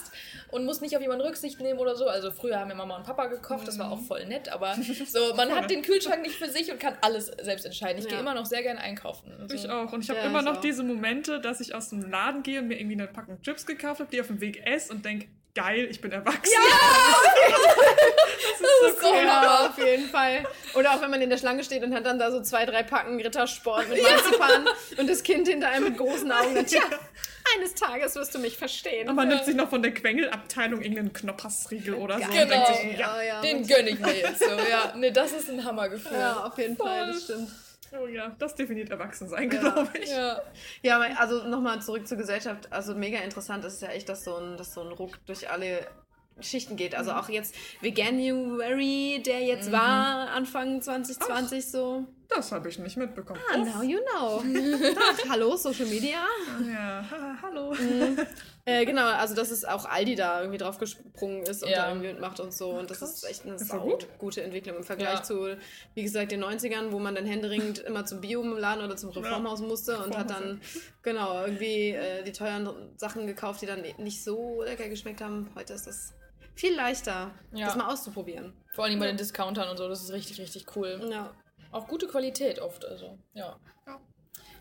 und 0.51 0.65
musst 0.65 0.81
nicht 0.81 0.95
auf 0.97 1.01
jemanden 1.01 1.25
Rücksicht 1.25 1.59
nehmen 1.61 1.79
oder 1.79 1.95
so. 1.95 2.07
Also 2.07 2.31
früher 2.31 2.59
haben 2.59 2.67
mir 2.67 2.75
Mama 2.75 2.97
und 2.97 3.05
Papa 3.05 3.27
gekocht, 3.27 3.65
das 3.65 3.75
Mhm. 3.77 3.79
war 3.79 3.91
auch 3.93 4.01
voll 4.01 4.25
nett, 4.25 4.49
aber 4.49 4.73
so, 5.07 5.33
man 5.35 5.55
hat 5.55 5.69
den 5.69 5.81
Kühlschrank 5.81 6.21
nicht 6.23 6.35
für 6.35 6.49
sich 6.49 6.71
und 6.71 6.79
kann 6.79 6.97
alles 6.99 7.27
selbst 7.41 7.65
entscheiden. 7.65 7.99
Ich 7.99 8.03
Ja. 8.05 8.11
gehe 8.11 8.19
immer 8.19 8.33
noch 8.33 8.45
sehr 8.45 8.61
gerne 8.61 8.81
einkaufen. 8.81 9.31
Also, 9.39 9.55
Ich 9.55 9.69
auch. 9.69 9.93
Und 9.93 10.03
ich 10.03 10.09
habe 10.09 10.19
Ja, 10.19 10.25
immer 10.25 10.41
noch 10.41 10.57
auch. 10.57 10.61
diese 10.61 10.83
Momente, 10.83 11.39
dass 11.39 11.61
ich 11.61 11.73
aus 11.73 11.89
dem 11.89 12.01
Laden 12.09 12.43
gehe 12.43 12.59
und 12.59 12.67
mir 12.67 12.77
irgendwie 12.79 12.95
eine 13.01 13.07
Packung 13.07 13.41
Chips 13.43 13.65
gekauft 13.65 14.01
habe, 14.01 14.11
die 14.11 14.19
auf 14.19 14.27
dem 14.27 14.41
Weg 14.41 14.65
esse 14.67 14.91
und 14.91 15.05
denke, 15.05 15.27
geil, 15.55 15.87
ich 15.89 15.99
bin 16.01 16.11
erwachsen. 16.11 16.53
Das 18.81 18.93
ist 18.93 19.01
so 19.01 19.13
Ja, 19.13 19.41
Hammer. 19.41 19.69
auf 19.69 19.77
jeden 19.77 20.07
Fall. 20.09 20.43
Oder 20.75 20.93
auch 20.93 21.01
wenn 21.01 21.09
man 21.09 21.21
in 21.21 21.29
der 21.29 21.37
Schlange 21.37 21.63
steht 21.63 21.83
und 21.83 21.93
hat 21.93 22.05
dann 22.05 22.19
da 22.19 22.31
so 22.31 22.41
zwei, 22.41 22.65
drei 22.65 22.83
Packen 22.83 23.19
Rittersport 23.19 23.89
mit 23.89 24.01
Marzipan 24.01 24.67
und 24.97 25.09
das 25.09 25.23
Kind 25.23 25.47
hinter 25.47 25.69
einem 25.69 25.85
mit 25.85 25.97
großen 25.97 26.31
Augen. 26.31 26.55
Dann, 26.55 26.65
tja, 26.65 26.81
eines 27.57 27.73
Tages 27.75 28.15
wirst 28.15 28.33
du 28.35 28.39
mich 28.39 28.57
verstehen. 28.57 29.09
Und 29.09 29.15
man 29.15 29.27
nimmt 29.27 29.43
sich 29.45 29.55
noch 29.55 29.69
von 29.69 29.81
der 29.81 29.93
Quengelabteilung 29.93 30.81
irgendeinen 30.81 31.13
Knoppersriegel 31.13 31.93
oder 31.95 32.19
so. 32.19 32.25
Genau. 32.31 32.67
Und 32.67 32.75
sich, 32.75 32.97
ja, 32.99 33.17
ja, 33.17 33.21
ja. 33.23 33.41
Den 33.41 33.67
gönne 33.67 33.89
ich 33.89 33.99
mir 33.99 34.15
jetzt 34.17 34.39
so. 34.39 34.49
Ja, 34.69 34.93
nee, 34.95 35.11
das 35.11 35.31
ist 35.33 35.49
ein 35.49 35.63
Hammergefühl. 35.65 36.17
ja, 36.17 36.43
auf 36.45 36.57
jeden 36.57 36.77
Fall, 36.77 37.07
das 37.07 37.23
stimmt. 37.23 37.49
Oh 37.93 38.07
ja, 38.07 38.35
das 38.39 38.55
definiert 38.55 38.89
Erwachsensein, 38.89 39.49
glaube 39.49 39.89
ich. 40.01 40.09
Ja. 40.09 40.41
Ja, 40.81 40.95
aber 40.97 41.19
also 41.19 41.47
nochmal 41.47 41.81
zurück 41.81 42.07
zur 42.07 42.17
Gesellschaft. 42.17 42.71
Also 42.71 42.95
mega 42.95 43.19
interessant 43.19 43.65
ist 43.65 43.81
ja 43.81 43.89
echt, 43.89 44.09
dass 44.09 44.23
so 44.23 44.35
ein, 44.35 44.57
dass 44.57 44.73
so 44.73 44.81
ein 44.81 44.91
Ruck 44.91 45.17
durch 45.25 45.49
alle 45.49 45.87
Schichten 46.41 46.75
geht. 46.75 46.95
Also 46.95 47.11
auch 47.11 47.29
jetzt 47.29 47.55
Veganuary, 47.81 49.21
der 49.25 49.41
jetzt 49.41 49.71
war, 49.71 50.29
Anfang 50.29 50.81
2020 50.81 51.69
so. 51.69 52.05
Das 52.29 52.51
habe 52.51 52.69
ich 52.69 52.77
nicht 52.77 52.95
mitbekommen. 52.95 53.39
Ah, 53.51 53.57
now 53.57 53.81
you 53.81 53.97
know. 53.99 54.43
Ach, 54.99 55.17
hallo, 55.29 55.55
Social 55.57 55.87
Media. 55.87 56.19
Ja, 56.71 57.03
ha, 57.09 57.37
hallo. 57.41 57.73
Äh, 58.65 58.85
genau, 58.85 59.05
also 59.07 59.33
dass 59.33 59.49
es 59.49 59.65
auch 59.65 59.85
Aldi 59.85 60.13
da 60.13 60.39
irgendwie 60.41 60.59
drauf 60.59 60.77
gesprungen 60.77 61.41
ist 61.43 61.63
und 61.63 61.69
Ja. 61.71 61.83
da 61.83 61.89
irgendwie 61.89 62.09
mitmacht 62.09 62.39
und 62.39 62.53
so. 62.53 62.69
Und 62.69 62.91
das 62.91 63.01
ist 63.01 63.23
echt 63.27 63.45
eine 63.45 63.55
Ist 63.55 63.69
gut. 63.69 64.07
gute 64.19 64.43
Entwicklung 64.43 64.77
im 64.77 64.83
Vergleich 64.83 65.15
Ja. 65.19 65.23
zu, 65.23 65.57
wie 65.95 66.03
gesagt, 66.03 66.31
den 66.31 66.43
90ern, 66.43 66.91
wo 66.91 66.99
man 66.99 67.15
dann 67.15 67.25
händeringend 67.25 67.79
immer 67.79 68.05
zum 68.05 68.21
Bioladen 68.21 68.85
oder 68.85 68.95
zum 68.95 69.09
Reformhaus 69.09 69.61
musste 69.61 69.97
und 69.97 70.15
hat 70.15 70.29
dann, 70.29 70.61
genau, 71.01 71.41
irgendwie 71.45 71.89
äh, 71.93 72.23
die 72.23 72.31
teuren 72.31 72.69
Sachen 72.97 73.25
gekauft, 73.25 73.63
die 73.63 73.65
dann 73.65 73.81
nicht 73.97 74.23
so 74.23 74.61
lecker 74.63 74.87
geschmeckt 74.87 75.21
haben. 75.21 75.49
Heute 75.55 75.73
ist 75.73 75.87
das 75.87 76.13
viel 76.53 76.75
leichter, 76.75 77.31
Ja. 77.53 77.65
das 77.65 77.75
mal 77.75 77.91
auszuprobieren. 77.91 78.53
Vor 78.75 78.83
allem 78.85 78.99
bei 78.99 79.07
den 79.07 79.17
Discountern 79.17 79.67
und 79.69 79.77
so, 79.77 79.87
das 79.89 80.03
ist 80.03 80.11
richtig, 80.11 80.39
richtig 80.39 80.67
cool. 80.75 81.01
Ja. 81.09 81.33
Auch 81.71 81.87
gute 81.87 82.07
Qualität 82.07 82.59
oft, 82.59 82.85
also, 82.85 83.17
ja. 83.33 83.57
Ja. 83.85 83.99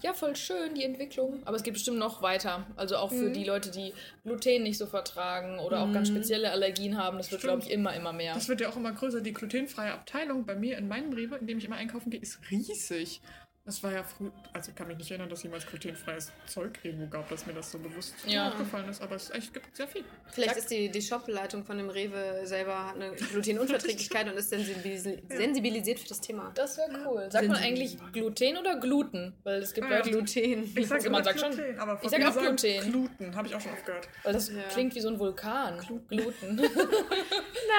Ja, 0.01 0.13
voll 0.15 0.37
schön, 0.37 0.75
die 0.77 0.85
Entwicklung. 0.85 1.43
Aber 1.45 1.57
es 1.57 1.65
geht 1.65 1.75
bestimmt 1.75 1.99
noch 1.99 2.23
weiter. 2.23 2.65
Also 2.77 2.97
auch 2.99 3.11
Mhm. 3.11 3.17
für 3.19 3.31
die 3.31 3.43
Leute, 3.45 3.71
die 3.73 3.93
Gluten 4.23 4.63
nicht 4.63 4.79
so 4.79 4.87
vertragen 4.87 5.59
oder 5.59 5.81
auch 5.83 5.93
ganz 5.93 6.07
spezielle 6.09 6.53
Allergien 6.53 6.97
haben. 6.97 7.19
Das 7.19 7.33
wird, 7.33 7.41
glaube 7.43 7.63
ich, 7.63 7.71
immer, 7.71 7.95
immer 7.97 8.13
mehr. 8.13 8.35
Das 8.35 8.49
wird 8.49 8.61
ja 8.61 8.69
auch 8.69 8.77
immer 8.77 8.93
größer. 8.93 9.21
Die 9.23 9.33
glutenfreie 9.33 9.93
Abteilung 9.93 10.47
bei 10.47 10.55
mir 10.55 10.79
in 10.79 10.87
meinem 10.87 11.13
Rewe, 11.13 11.37
in 11.39 11.49
dem 11.49 11.59
ich 11.59 11.65
immer 11.65 11.77
einkaufen 11.77 12.11
gehe, 12.11 12.21
ist 12.21 12.39
riesig. 12.51 13.21
Das 13.69 13.83
war 13.83 13.93
ja 13.93 14.03
früh, 14.03 14.31
also 14.55 14.71
ich 14.71 14.75
kann 14.77 14.89
mich 14.89 14.97
nicht 14.97 15.11
erinnern, 15.11 15.29
dass 15.29 15.43
jemals 15.43 15.66
glutenfreies 15.66 16.33
Zeug 16.47 16.79
irgendwo 16.83 17.07
gab, 17.07 17.29
dass 17.29 17.45
mir 17.45 17.53
das 17.53 17.71
so 17.71 17.79
bewusst 17.79 18.14
Ja. 18.25 18.49
aufgefallen 18.49 18.89
ist. 18.89 19.03
Aber 19.03 19.16
es 19.16 19.29
echt 19.29 19.53
gibt 19.53 19.77
sehr 19.77 19.87
viel. 19.87 20.05
Vielleicht 20.31 20.51
Sag- 20.55 20.59
ist 20.61 20.71
die, 20.71 20.89
die 20.91 21.03
Shop-Leitung 21.03 21.66
von 21.66 21.77
dem 21.77 21.91
Rewe 21.91 22.41
selber 22.47 22.89
hat 22.89 22.95
eine 22.95 23.11
Glutenunverträglichkeit 23.14 24.27
und 24.27 24.39
ist 24.39 24.49
sensibilis 24.49 25.03
sensibilisiert 25.29 25.99
für 26.01 26.09
das 26.09 26.21
Thema. 26.23 26.51
Das 26.55 26.79
wäre 26.79 26.89
cool. 27.07 27.29
Sagt 27.31 27.47
man 27.47 27.59
eigentlich 27.59 27.99
Gluten 28.14 28.57
oder 28.57 28.81
Gluten? 28.81 29.35
Weil 29.45 29.61
es 29.62 29.75
gibt 29.75 29.87
Ah, 29.87 29.91
ja. 29.91 29.97
Leute, 29.99 30.11
Gluten. 30.12 30.73
Ich 30.75 30.87
sag 30.89 30.99
man 30.99 31.07
immer 31.07 31.25
sagt 31.25 31.41
schon- 31.41 31.51
Gluten, 31.53 31.79
aber 31.79 32.01
ich 32.03 32.09
sag 32.09 32.25
auch 32.27 32.39
Gluten. 32.39 32.91
Gluten, 32.91 33.37
habe 33.37 33.49
ich 33.49 33.55
auch 33.55 33.61
schon 33.61 33.73
oft 33.73 33.85
gehört. 33.85 34.09
weil 34.23 34.33
das 34.33 34.49
Ja. 34.49 34.62
klingt 34.73 34.95
wie 34.95 35.01
so 35.01 35.09
ein 35.09 35.19
Vulkan. 35.19 35.79
Gluten. 36.09 36.57
Nein, 36.57 36.71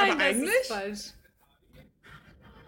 Aber 0.02 0.14
das 0.14 0.22
eigentlich- 0.24 0.50
ist 0.62 0.68
falsch. 0.72 1.00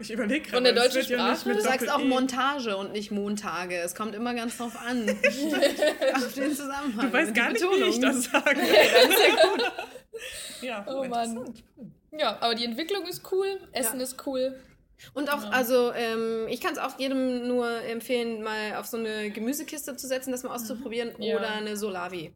Ich 0.01 0.11
überlege 0.11 0.41
gerade. 0.41 0.55
Von 0.55 0.63
der 0.63 0.73
deutschen 0.73 1.01
ja 1.03 1.33
Sprache? 1.33 1.47
mit 1.49 1.57
Du 1.57 1.61
sagst 1.61 1.87
auch 1.89 1.93
Doppel-E. 1.93 2.09
Montage 2.09 2.77
und 2.77 2.91
nicht 2.91 3.11
Montage. 3.11 3.77
Es 3.77 3.95
kommt 3.95 4.15
immer 4.15 4.33
ganz 4.33 4.57
drauf 4.57 4.75
an. 4.85 5.07
Auf 6.15 6.33
den 6.33 6.55
Zusammenhang. 6.55 7.07
Du 7.07 7.13
weißt 7.13 7.33
gar 7.33 7.51
nicht, 7.51 7.61
wie 7.61 7.89
ich 7.89 7.99
Betonung. 7.99 8.01
das 8.01 8.23
sage. 8.25 8.55
das 8.55 9.09
ist 9.09 9.27
ja 9.27 9.49
gut. 9.49 9.71
Ja, 10.61 10.85
Oh 10.87 11.03
Mann. 11.05 11.51
Ja, 12.11 12.37
aber 12.41 12.53
die 12.53 12.65
Entwicklung 12.65 13.07
ist 13.07 13.31
cool, 13.31 13.59
Essen 13.71 13.97
Ja. 13.97 14.03
ist 14.03 14.27
cool. 14.27 14.59
Und 15.15 15.33
auch, 15.33 15.51
also, 15.51 15.91
ähm, 15.93 16.45
ich 16.47 16.61
kann 16.61 16.73
es 16.73 16.77
auch 16.77 16.99
jedem 16.99 17.47
nur 17.47 17.67
empfehlen, 17.83 18.43
mal 18.43 18.75
auf 18.75 18.85
so 18.85 18.97
eine 18.97 19.31
Gemüsekiste 19.31 19.95
zu 19.95 20.07
setzen, 20.07 20.31
das 20.31 20.43
mal 20.43 20.53
auszuprobieren. 20.53 21.11
Ja. 21.17 21.37
Oder 21.37 21.49
eine 21.53 21.75
Solavi. 21.75 22.33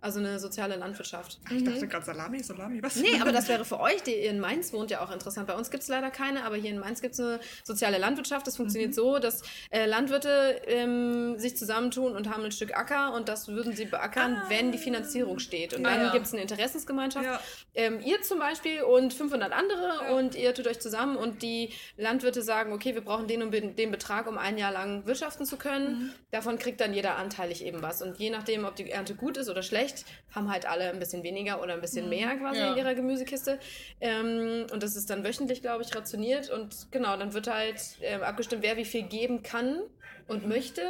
Also 0.00 0.18
eine 0.20 0.38
soziale 0.38 0.76
Landwirtschaft. 0.76 1.38
Ich 1.50 1.64
dachte 1.64 1.88
gerade 1.88 2.04
Salami, 2.04 2.42
Salami, 2.42 2.82
was? 2.82 2.96
Nee, 2.96 3.18
aber 3.20 3.32
das 3.32 3.48
wäre 3.48 3.64
für 3.64 3.80
euch, 3.80 4.02
die 4.02 4.12
ihr 4.14 4.30
in 4.30 4.38
Mainz 4.40 4.72
wohnt, 4.72 4.90
ja 4.90 5.02
auch 5.04 5.10
interessant. 5.10 5.46
Bei 5.48 5.54
uns 5.54 5.70
gibt 5.70 5.82
es 5.82 5.88
leider 5.88 6.10
keine, 6.10 6.44
aber 6.44 6.56
hier 6.56 6.70
in 6.70 6.78
Mainz 6.78 7.00
gibt 7.00 7.14
es 7.14 7.20
eine 7.20 7.40
soziale 7.64 7.98
Landwirtschaft. 7.98 8.46
Das 8.46 8.56
funktioniert 8.56 8.94
so, 8.94 9.18
dass 9.18 9.42
äh, 9.70 9.86
Landwirte 9.86 10.60
ähm, 10.66 11.38
sich 11.38 11.56
zusammentun 11.56 12.14
und 12.14 12.28
haben 12.30 12.44
ein 12.44 12.52
Stück 12.52 12.76
Acker 12.76 13.14
und 13.14 13.28
das 13.28 13.48
würden 13.48 13.74
sie 13.74 13.86
beackern, 13.86 14.42
wenn 14.48 14.70
die 14.70 14.78
Finanzierung 14.78 15.38
steht. 15.38 15.72
Und 15.74 15.84
Ah, 15.86 15.90
dann 15.94 16.06
ja. 16.06 16.12
gibt 16.12 16.26
es 16.26 16.32
eine 16.32 16.42
Interessensgemeinschaft. 16.42 17.24
Ja. 17.24 17.40
Ähm, 17.74 18.00
ihr 18.04 18.20
zum 18.22 18.38
Beispiel 18.38 18.82
und 18.82 19.14
500 19.14 19.52
andere 19.52 20.04
Ja. 20.08 20.14
und 20.16 20.34
ihr 20.34 20.52
tut 20.54 20.66
euch 20.66 20.78
zusammen 20.80 21.16
und 21.16 21.42
die 21.42 21.72
Landwirte 21.96 22.42
sagen, 22.42 22.72
okay, 22.72 22.94
wir 22.94 23.02
brauchen 23.02 23.26
den 23.28 23.42
und 23.42 23.50
den 23.52 23.90
Betrag, 23.90 24.26
um 24.26 24.36
ein 24.38 24.58
Jahr 24.58 24.72
lang 24.72 25.06
wirtschaften 25.06 25.46
zu 25.46 25.56
können. 25.56 26.12
Davon 26.30 26.58
kriegt 26.58 26.80
dann 26.80 26.92
jeder 26.92 27.16
anteilig 27.16 27.64
eben 27.64 27.82
was. 27.82 28.02
Und 28.02 28.18
je 28.18 28.30
nachdem, 28.30 28.64
ob 28.64 28.76
die 28.76 28.90
Ernte 28.90 29.14
gut 29.14 29.36
ist 29.36 29.48
oder 29.48 29.62
schlecht, 29.62 29.85
haben 30.34 30.50
halt 30.50 30.66
alle 30.66 30.90
ein 30.90 30.98
bisschen 30.98 31.22
weniger 31.22 31.62
oder 31.62 31.74
ein 31.74 31.80
bisschen 31.80 32.08
mehr 32.08 32.36
quasi 32.36 32.60
Ja. 32.60 32.72
in 32.72 32.76
ihrer 32.78 32.94
Gemüsekiste. 32.94 33.58
Ähm, 34.00 34.66
und 34.72 34.82
das 34.82 34.96
ist 34.96 35.08
dann 35.10 35.24
wöchentlich, 35.24 35.60
glaube 35.62 35.82
ich, 35.82 35.94
rationiert. 35.94 36.50
Und 36.50 36.90
genau, 36.90 37.16
dann 37.16 37.32
wird 37.34 37.46
halt 37.48 37.80
ähm, 38.02 38.22
abgestimmt, 38.22 38.62
wer 38.62 38.76
wie 38.76 38.84
viel 38.84 39.02
geben 39.02 39.42
kann 39.42 39.80
und 40.28 40.46
möchte, 40.48 40.82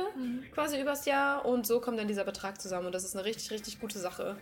quasi 0.55 0.80
übers 0.80 1.05
Jahr. 1.05 1.44
Und 1.44 1.66
so 1.66 1.80
kommt 1.80 1.99
dann 1.99 2.09
dieser 2.09 2.24
Betrag 2.24 2.61
zusammen. 2.61 2.86
Und 2.86 2.94
das 2.94 3.05
ist 3.05 3.14
eine 3.14 3.24
richtig, 3.24 3.51
richtig 3.51 3.80
gute 3.80 3.99
Sache. 3.99 4.36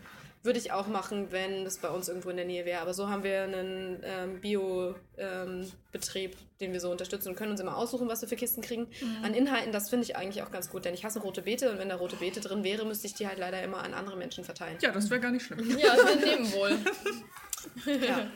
Würde 0.44 0.58
ich 0.58 0.72
auch 0.72 0.86
machen, 0.88 1.28
wenn 1.30 1.64
das 1.64 1.78
bei 1.78 1.88
uns 1.88 2.06
irgendwo 2.08 2.28
in 2.28 2.36
der 2.36 2.44
Nähe 2.44 2.66
wäre. 2.66 2.80
Aber 2.82 2.92
so 2.92 3.08
haben 3.08 3.24
wir 3.24 3.42
einen 3.44 4.00
ähm, 4.04 4.40
Bio-Betrieb, 4.42 6.36
den 6.60 6.72
wir 6.74 6.80
so 6.80 6.90
unterstützen 6.90 7.30
und 7.30 7.34
können 7.34 7.50
uns 7.52 7.60
immer 7.60 7.76
aussuchen, 7.78 8.08
was 8.08 8.20
wir 8.20 8.28
für 8.28 8.36
Kisten 8.36 8.60
kriegen. 8.60 8.86
An 9.22 9.32
Inhalten, 9.32 9.72
das 9.72 9.88
finde 9.88 10.04
ich 10.04 10.16
eigentlich 10.16 10.42
auch 10.42 10.50
ganz 10.50 10.68
gut, 10.70 10.84
denn 10.84 10.92
ich 10.92 11.02
hasse 11.04 11.20
rote 11.20 11.40
Beete 11.42 11.70
und 11.70 11.78
wenn 11.78 11.88
da 11.88 11.96
rote 11.96 12.16
Beete 12.16 12.40
drin 12.40 12.62
wäre, 12.62 12.84
müsste 12.84 13.06
ich 13.06 13.14
die 13.14 13.26
halt 13.26 13.38
leider 13.38 13.62
immer 13.62 13.78
an 13.82 13.94
andere 13.94 14.16
Menschen 14.16 14.44
verteilen. 14.44 14.76
Ja, 14.82 14.92
das 14.92 15.08
wäre 15.08 15.20
gar 15.20 15.30
nicht 15.30 15.44
schlimm. 15.46 15.60
Ja, 15.78 15.94
wir 15.96 16.16
nehmen 16.16 16.52
wohl. 16.52 16.76
Ja. 17.86 18.26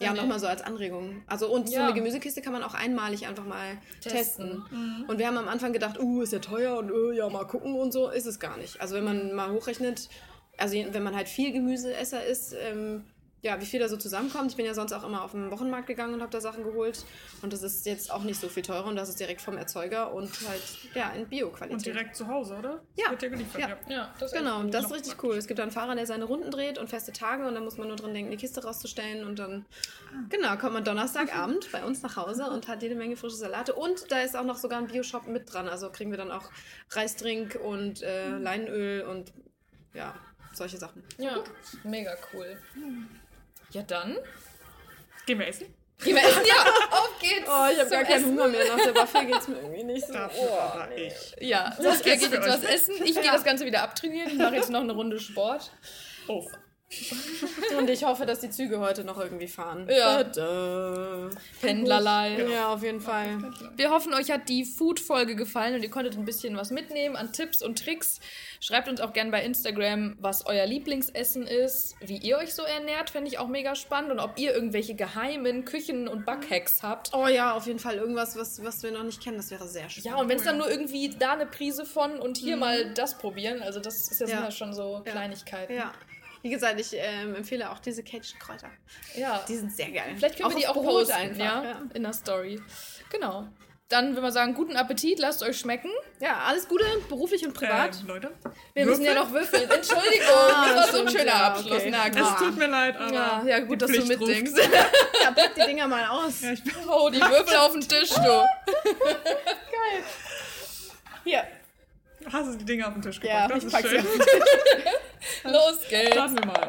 Ja, 0.00 0.12
nochmal 0.12 0.40
so 0.40 0.48
als 0.48 0.60
Anregung. 0.60 1.22
Also 1.28 1.48
und 1.48 1.68
so 1.68 1.76
Ja. 1.76 1.84
eine 1.84 1.94
Gemüsekiste 1.94 2.42
kann 2.42 2.52
man 2.52 2.64
auch 2.64 2.74
einmalig 2.74 3.28
einfach 3.28 3.44
mal 3.44 3.78
testen. 4.00 4.64
Testen. 4.64 5.04
Und 5.06 5.18
wir 5.18 5.28
haben 5.28 5.38
am 5.38 5.46
Anfang 5.46 5.72
gedacht, 5.72 6.00
uh, 6.00 6.22
ist 6.22 6.32
ja 6.32 6.40
teuer 6.40 6.76
und 6.76 6.90
uh, 6.90 7.12
ja, 7.12 7.28
mal 7.28 7.44
gucken 7.46 7.76
und 7.76 7.92
so. 7.92 8.10
Ist 8.10 8.26
es 8.26 8.40
gar 8.40 8.56
nicht. 8.56 8.80
Also 8.80 8.96
wenn 8.96 9.04
man 9.04 9.32
mal 9.34 9.52
hochrechnet, 9.52 10.08
also 10.58 10.76
wenn 10.76 11.02
man 11.02 11.14
halt 11.14 11.28
viel 11.28 11.52
Gemüseesser 11.52 12.24
ist, 12.24 12.54
ähm, 12.58 13.04
ja, 13.44 13.60
wie 13.60 13.66
viel 13.66 13.78
da 13.78 13.88
so 13.90 13.98
zusammenkommt. 13.98 14.52
Ich 14.52 14.56
bin 14.56 14.64
ja 14.64 14.72
sonst 14.72 14.94
auch 14.94 15.04
immer 15.04 15.22
auf 15.22 15.32
den 15.32 15.50
Wochenmarkt 15.50 15.86
gegangen 15.86 16.14
und 16.14 16.22
habe 16.22 16.32
da 16.32 16.40
Sachen 16.40 16.64
geholt. 16.64 17.04
Und 17.42 17.52
das 17.52 17.62
ist 17.62 17.84
jetzt 17.84 18.10
auch 18.10 18.22
nicht 18.22 18.40
so 18.40 18.48
viel 18.48 18.62
teurer 18.62 18.86
und 18.86 18.96
das 18.96 19.10
ist 19.10 19.20
direkt 19.20 19.42
vom 19.42 19.58
Erzeuger 19.58 20.14
und 20.14 20.30
halt, 20.48 20.62
ja, 20.94 21.10
in 21.10 21.28
Bio-Qualität. 21.28 21.76
Und 21.76 21.84
direkt 21.84 22.16
zu 22.16 22.26
Hause, 22.26 22.56
oder? 22.56 22.80
Das 22.96 23.04
Ja. 23.04 23.10
Wird 23.10 23.22
ja 23.22 23.28
geliefert, 23.28 23.60
Ja. 23.60 23.76
ja. 23.90 24.14
Das 24.18 24.32
Genau, 24.32 24.62
das 24.62 24.86
ist 24.86 24.92
richtig 24.92 25.12
praktisch. 25.12 25.30
cool. 25.30 25.36
Es 25.36 25.46
gibt 25.46 25.60
einen 25.60 25.72
Fahrer, 25.72 25.94
der 25.94 26.06
seine 26.06 26.24
Runden 26.24 26.50
dreht 26.50 26.78
und 26.78 26.88
feste 26.88 27.12
Tage 27.12 27.46
und 27.46 27.54
dann 27.54 27.64
muss 27.64 27.76
man 27.76 27.88
nur 27.88 27.98
dran 27.98 28.14
denken, 28.14 28.30
die 28.30 28.38
Kiste 28.38 28.64
rauszustellen 28.64 29.26
und 29.26 29.38
dann, 29.38 29.66
genau, 30.30 30.56
kommt 30.56 30.72
man 30.72 30.84
Donnerstagabend 30.84 31.68
bei 31.72 31.84
uns 31.84 32.00
nach 32.00 32.16
Hause 32.16 32.44
und 32.44 32.66
hat 32.66 32.82
jede 32.82 32.94
Menge 32.94 33.14
frische 33.14 33.36
Salate 33.36 33.74
und 33.74 34.10
da 34.10 34.22
ist 34.22 34.36
auch 34.38 34.44
noch 34.44 34.56
sogar 34.56 34.78
ein 34.78 34.86
Bioshop 34.86 35.26
mit 35.26 35.52
dran, 35.52 35.68
also 35.68 35.90
kriegen 35.90 36.10
wir 36.10 36.16
dann 36.16 36.30
auch 36.30 36.50
Reisdrink 36.92 37.58
und 37.62 38.00
äh, 38.02 38.38
Leinöl 38.38 39.02
und 39.02 39.34
ja, 39.92 40.14
solche 40.56 40.78
Sachen. 40.78 41.02
Ja, 41.18 41.42
mega 41.82 42.16
cool. 42.32 42.56
Ja, 43.70 43.82
dann. 43.82 44.16
Gehen 45.26 45.38
wir 45.38 45.48
essen? 45.48 45.66
Gehen 46.02 46.16
wir 46.16 46.22
essen? 46.22 46.42
Ja, 46.46 46.62
auf 46.90 47.18
geht's. 47.20 47.48
Oh, 47.48 47.66
ich 47.72 47.78
habe 47.80 47.90
gar 47.90 48.04
keinen 48.04 48.16
Essen. 48.16 48.26
Hunger 48.26 48.48
mehr. 48.48 48.76
Nach 48.76 48.84
der 48.84 48.94
Waffe 48.94 49.24
geht's 49.26 49.48
mir 49.48 49.56
irgendwie 49.56 49.84
nicht 49.84 50.06
so. 50.06 50.12
Dafür 50.12 50.48
Oh, 50.50 50.58
aber 50.58 50.86
nee. 50.88 51.12
ich. 51.38 51.48
Ja, 51.48 51.74
Saskia 51.78 52.16
geht 52.16 52.32
jetzt 52.32 52.48
was 52.48 52.64
essen. 52.64 52.94
Ich 53.04 53.14
gehe 53.14 53.22
das 53.32 53.44
Ganze 53.44 53.64
wieder 53.64 53.82
abtrainieren. 53.82 54.32
Ich 54.32 54.38
mache 54.38 54.56
jetzt 54.56 54.70
noch 54.70 54.80
eine 54.80 54.92
Runde 54.92 55.18
Sport. 55.18 55.70
Oh, 56.28 56.46
Und 57.78 57.90
ich 57.90 58.04
hoffe, 58.04 58.26
dass 58.26 58.40
die 58.40 58.50
Züge 58.50 58.78
heute 58.80 59.04
noch 59.04 59.18
irgendwie 59.18 59.48
fahren. 59.48 59.88
Ja. 59.90 60.22
Da, 60.24 61.28
Pendlerlei. 61.60 62.46
Ja, 62.50 62.68
auf 62.72 62.82
jeden 62.82 63.00
Fall. 63.00 63.52
Wir 63.76 63.90
hoffen, 63.90 64.14
euch 64.14 64.30
hat 64.30 64.48
die 64.48 64.64
Food-Folge 64.64 65.34
gefallen 65.36 65.74
und 65.74 65.82
ihr 65.82 65.90
konntet 65.90 66.16
ein 66.16 66.24
bisschen 66.24 66.56
was 66.56 66.70
mitnehmen 66.70 67.16
an 67.16 67.32
Tipps 67.32 67.62
und 67.62 67.78
Tricks. 67.82 68.20
Schreibt 68.60 68.88
uns 68.88 69.00
auch 69.00 69.12
gerne 69.12 69.30
bei 69.30 69.42
Instagram, 69.44 70.16
was 70.20 70.46
euer 70.46 70.66
Lieblingsessen 70.66 71.46
ist, 71.46 71.96
wie 72.00 72.16
ihr 72.18 72.38
euch 72.38 72.54
so 72.54 72.62
ernährt, 72.62 73.10
fände 73.10 73.28
ich 73.28 73.38
auch 73.38 73.48
mega 73.48 73.74
spannend 73.74 74.10
und 74.12 74.20
ob 74.20 74.38
ihr 74.38 74.54
irgendwelche 74.54 74.94
geheimen 74.94 75.64
Küchen- 75.64 76.08
und 76.08 76.24
Backhacks 76.24 76.82
habt. 76.82 77.12
Oh 77.14 77.26
ja, 77.26 77.52
auf 77.54 77.66
jeden 77.66 77.78
Fall 77.78 77.96
irgendwas, 77.96 78.36
was, 78.36 78.62
was 78.64 78.82
wir 78.82 78.92
noch 78.92 79.02
nicht 79.02 79.22
kennen. 79.22 79.36
Das 79.36 79.50
wäre 79.50 79.68
sehr 79.68 79.90
schön. 79.90 80.04
Ja, 80.04 80.16
und 80.16 80.28
wenn 80.28 80.38
es 80.38 80.44
dann 80.44 80.58
nur 80.58 80.70
irgendwie 80.70 81.10
da 81.10 81.32
eine 81.32 81.46
Prise 81.46 81.84
von 81.84 82.18
und 82.18 82.36
hier 82.38 82.56
mal 82.56 82.92
das 82.94 83.18
probieren, 83.18 83.62
also 83.62 83.80
das 83.80 84.10
ist 84.10 84.20
ja, 84.20 84.26
sind 84.26 84.40
Ja. 84.40 84.50
schon 84.50 84.72
so. 84.72 85.02
Kleinigkeiten. 85.04 85.74
Ja. 85.74 85.92
Wie 86.44 86.50
gesagt, 86.50 86.78
ich 86.78 86.90
ähm, 86.92 87.34
empfehle 87.36 87.70
auch 87.70 87.78
diese 87.78 88.02
Cajun 88.04 88.38
Kräuter. 88.38 88.68
ja. 89.16 89.42
Die 89.48 89.56
sind 89.56 89.72
sehr 89.74 89.90
geil. 89.90 90.12
Vielleicht 90.16 90.36
können 90.38 90.50
wir 90.50 90.58
die 90.58 90.66
auch 90.68 90.74
Brot 90.74 90.84
posten, 91.08 91.12
einfach. 91.14 91.38
ja, 91.38 91.64
Ja. 91.64 91.82
in 91.94 92.02
der 92.02 92.12
Story. 92.12 92.60
Genau. 93.10 93.48
Dann 93.88 94.10
würde 94.10 94.20
man 94.22 94.32
sagen, 94.32 94.52
guten 94.54 94.76
Appetit, 94.76 95.18
lasst 95.18 95.42
euch 95.42 95.58
schmecken. 95.58 95.90
ja, 96.20 96.38
alles 96.46 96.68
Gute, 96.68 96.84
beruflich 97.08 97.46
und 97.46 97.54
privat. 97.54 97.98
Ähm, 98.00 98.06
Leute, 98.08 98.30
Wir 98.74 98.84
müssen 98.84 99.04
ja 99.04 99.14
noch 99.14 99.30
würfeln. 99.32 99.70
Entschuldigung, 99.70 100.02
das 100.20 100.76
war 100.76 100.88
so 100.92 101.00
ein 101.00 101.08
schöner 101.08 101.24
ja, 101.26 101.46
Abschluss. 101.48 101.72
okay. 101.80 101.90
Na 101.90 102.06
Es 102.08 102.14
gut. 102.16 102.38
tut 102.38 102.56
mir 102.58 102.66
leid, 102.66 102.96
aber. 102.96 103.12
Ja, 103.14 103.42
ja, 103.46 103.58
gut, 103.60 103.80
die 103.80 103.86
dass 103.86 103.90
du 103.92 104.02
Pflicht 104.02 104.20
ruft. 104.20 104.28
mitdenkst. 104.30 104.52
Ja, 105.22 105.30
pack 105.30 105.54
die 105.54 105.60
Dinger 105.66 105.88
mal 105.88 106.04
aus. 106.08 106.42
Ja, 106.42 106.52
ich 106.52 106.62
bin, 106.62 106.74
Oh, 106.86 107.08
die 107.08 107.20
Würfel 107.20 107.56
auf 107.56 107.72
den 107.72 107.80
Tisch, 107.80 108.10
du. 108.10 108.44
Hier. 111.24 111.44
Hast 112.32 112.48
du 112.52 112.56
die 112.58 112.64
Dinge 112.64 112.86
auf 112.86 112.92
den 112.94 113.02
Tisch 113.02 113.20
Ja, 113.22 113.46
gepackt? 113.46 113.64
ich 113.64 113.70
das 113.70 113.72
pack 113.72 113.84
ist 113.84 113.90
sie 113.90 113.96
schön. 113.98 114.06
auf 114.06 114.12
den 114.12 114.26
Tisch. 114.26 114.92
Los 115.44 115.78
geht's. 115.88 116.12
Starten 116.12 116.38
wir 116.38 116.46
mal. 116.46 116.68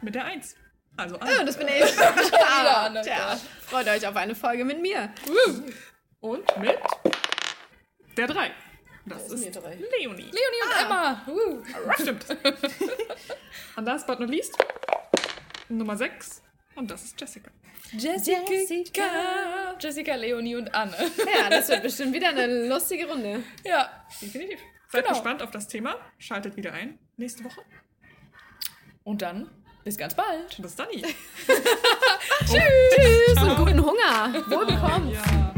Mit 0.00 0.14
der 0.14 0.24
1. 0.24 0.56
Also 0.96 1.16
Oh, 1.16 1.18
Anne. 1.20 1.44
das 1.44 1.56
bin 1.56 1.68
ich. 1.68 1.74
Wieder 1.84 2.76
Anne, 2.78 3.02
Tja, 3.02 3.16
ja. 3.16 3.38
freut 3.66 3.88
euch 3.88 4.06
auf 4.06 4.16
eine 4.16 4.34
Folge 4.34 4.64
mit 4.64 4.80
mir. 4.82 5.10
Und 6.20 6.58
mit 6.58 6.78
der 8.16 8.26
3. 8.26 8.50
Das 9.06 9.22
ist 9.30 9.44
ist 9.46 9.56
drei. 9.56 9.74
Leonie. 9.74 10.22
Leonie 10.24 10.62
und 10.64 10.84
Emma. 10.84 11.22
Uh. 11.28 11.62
Stimmt. 11.98 12.26
Und 13.76 13.84
last 13.86 14.06
but 14.06 14.20
not 14.20 14.28
least, 14.28 14.54
Nummer 15.70 15.96
6. 15.96 16.42
Und 16.78 16.88
das 16.90 17.02
ist 17.02 17.20
Jessica. 17.20 17.50
Jessica. 17.92 19.02
Jessica, 19.80 20.14
Leonie 20.14 20.54
und 20.54 20.72
Anne. 20.72 20.94
Ja, 21.36 21.50
das 21.50 21.68
wird 21.68 21.82
bestimmt 21.82 22.14
wieder 22.14 22.28
eine 22.28 22.68
lustige 22.68 23.08
Runde. 23.08 23.42
Ja. 23.64 23.90
Definitiv. 24.22 24.60
Seid 24.88 25.02
Genau. 25.04 25.14
gespannt 25.14 25.42
auf 25.42 25.50
das 25.50 25.66
Thema. 25.66 25.96
Schaltet 26.18 26.56
wieder 26.56 26.72
ein. 26.72 26.98
Nächste 27.16 27.42
Woche. 27.44 27.62
Und 29.02 29.22
dann 29.22 29.50
bis 29.82 29.98
ganz 29.98 30.14
bald. 30.14 30.56
Bis 30.62 30.76
dann. 30.76 30.86
Tschüss 32.46 33.42
und 33.42 33.56
guten 33.56 33.84
Hunger. 33.84 34.32
Wohl 34.48 34.66
bekommen. 34.66 35.10
Ja. 35.10 35.57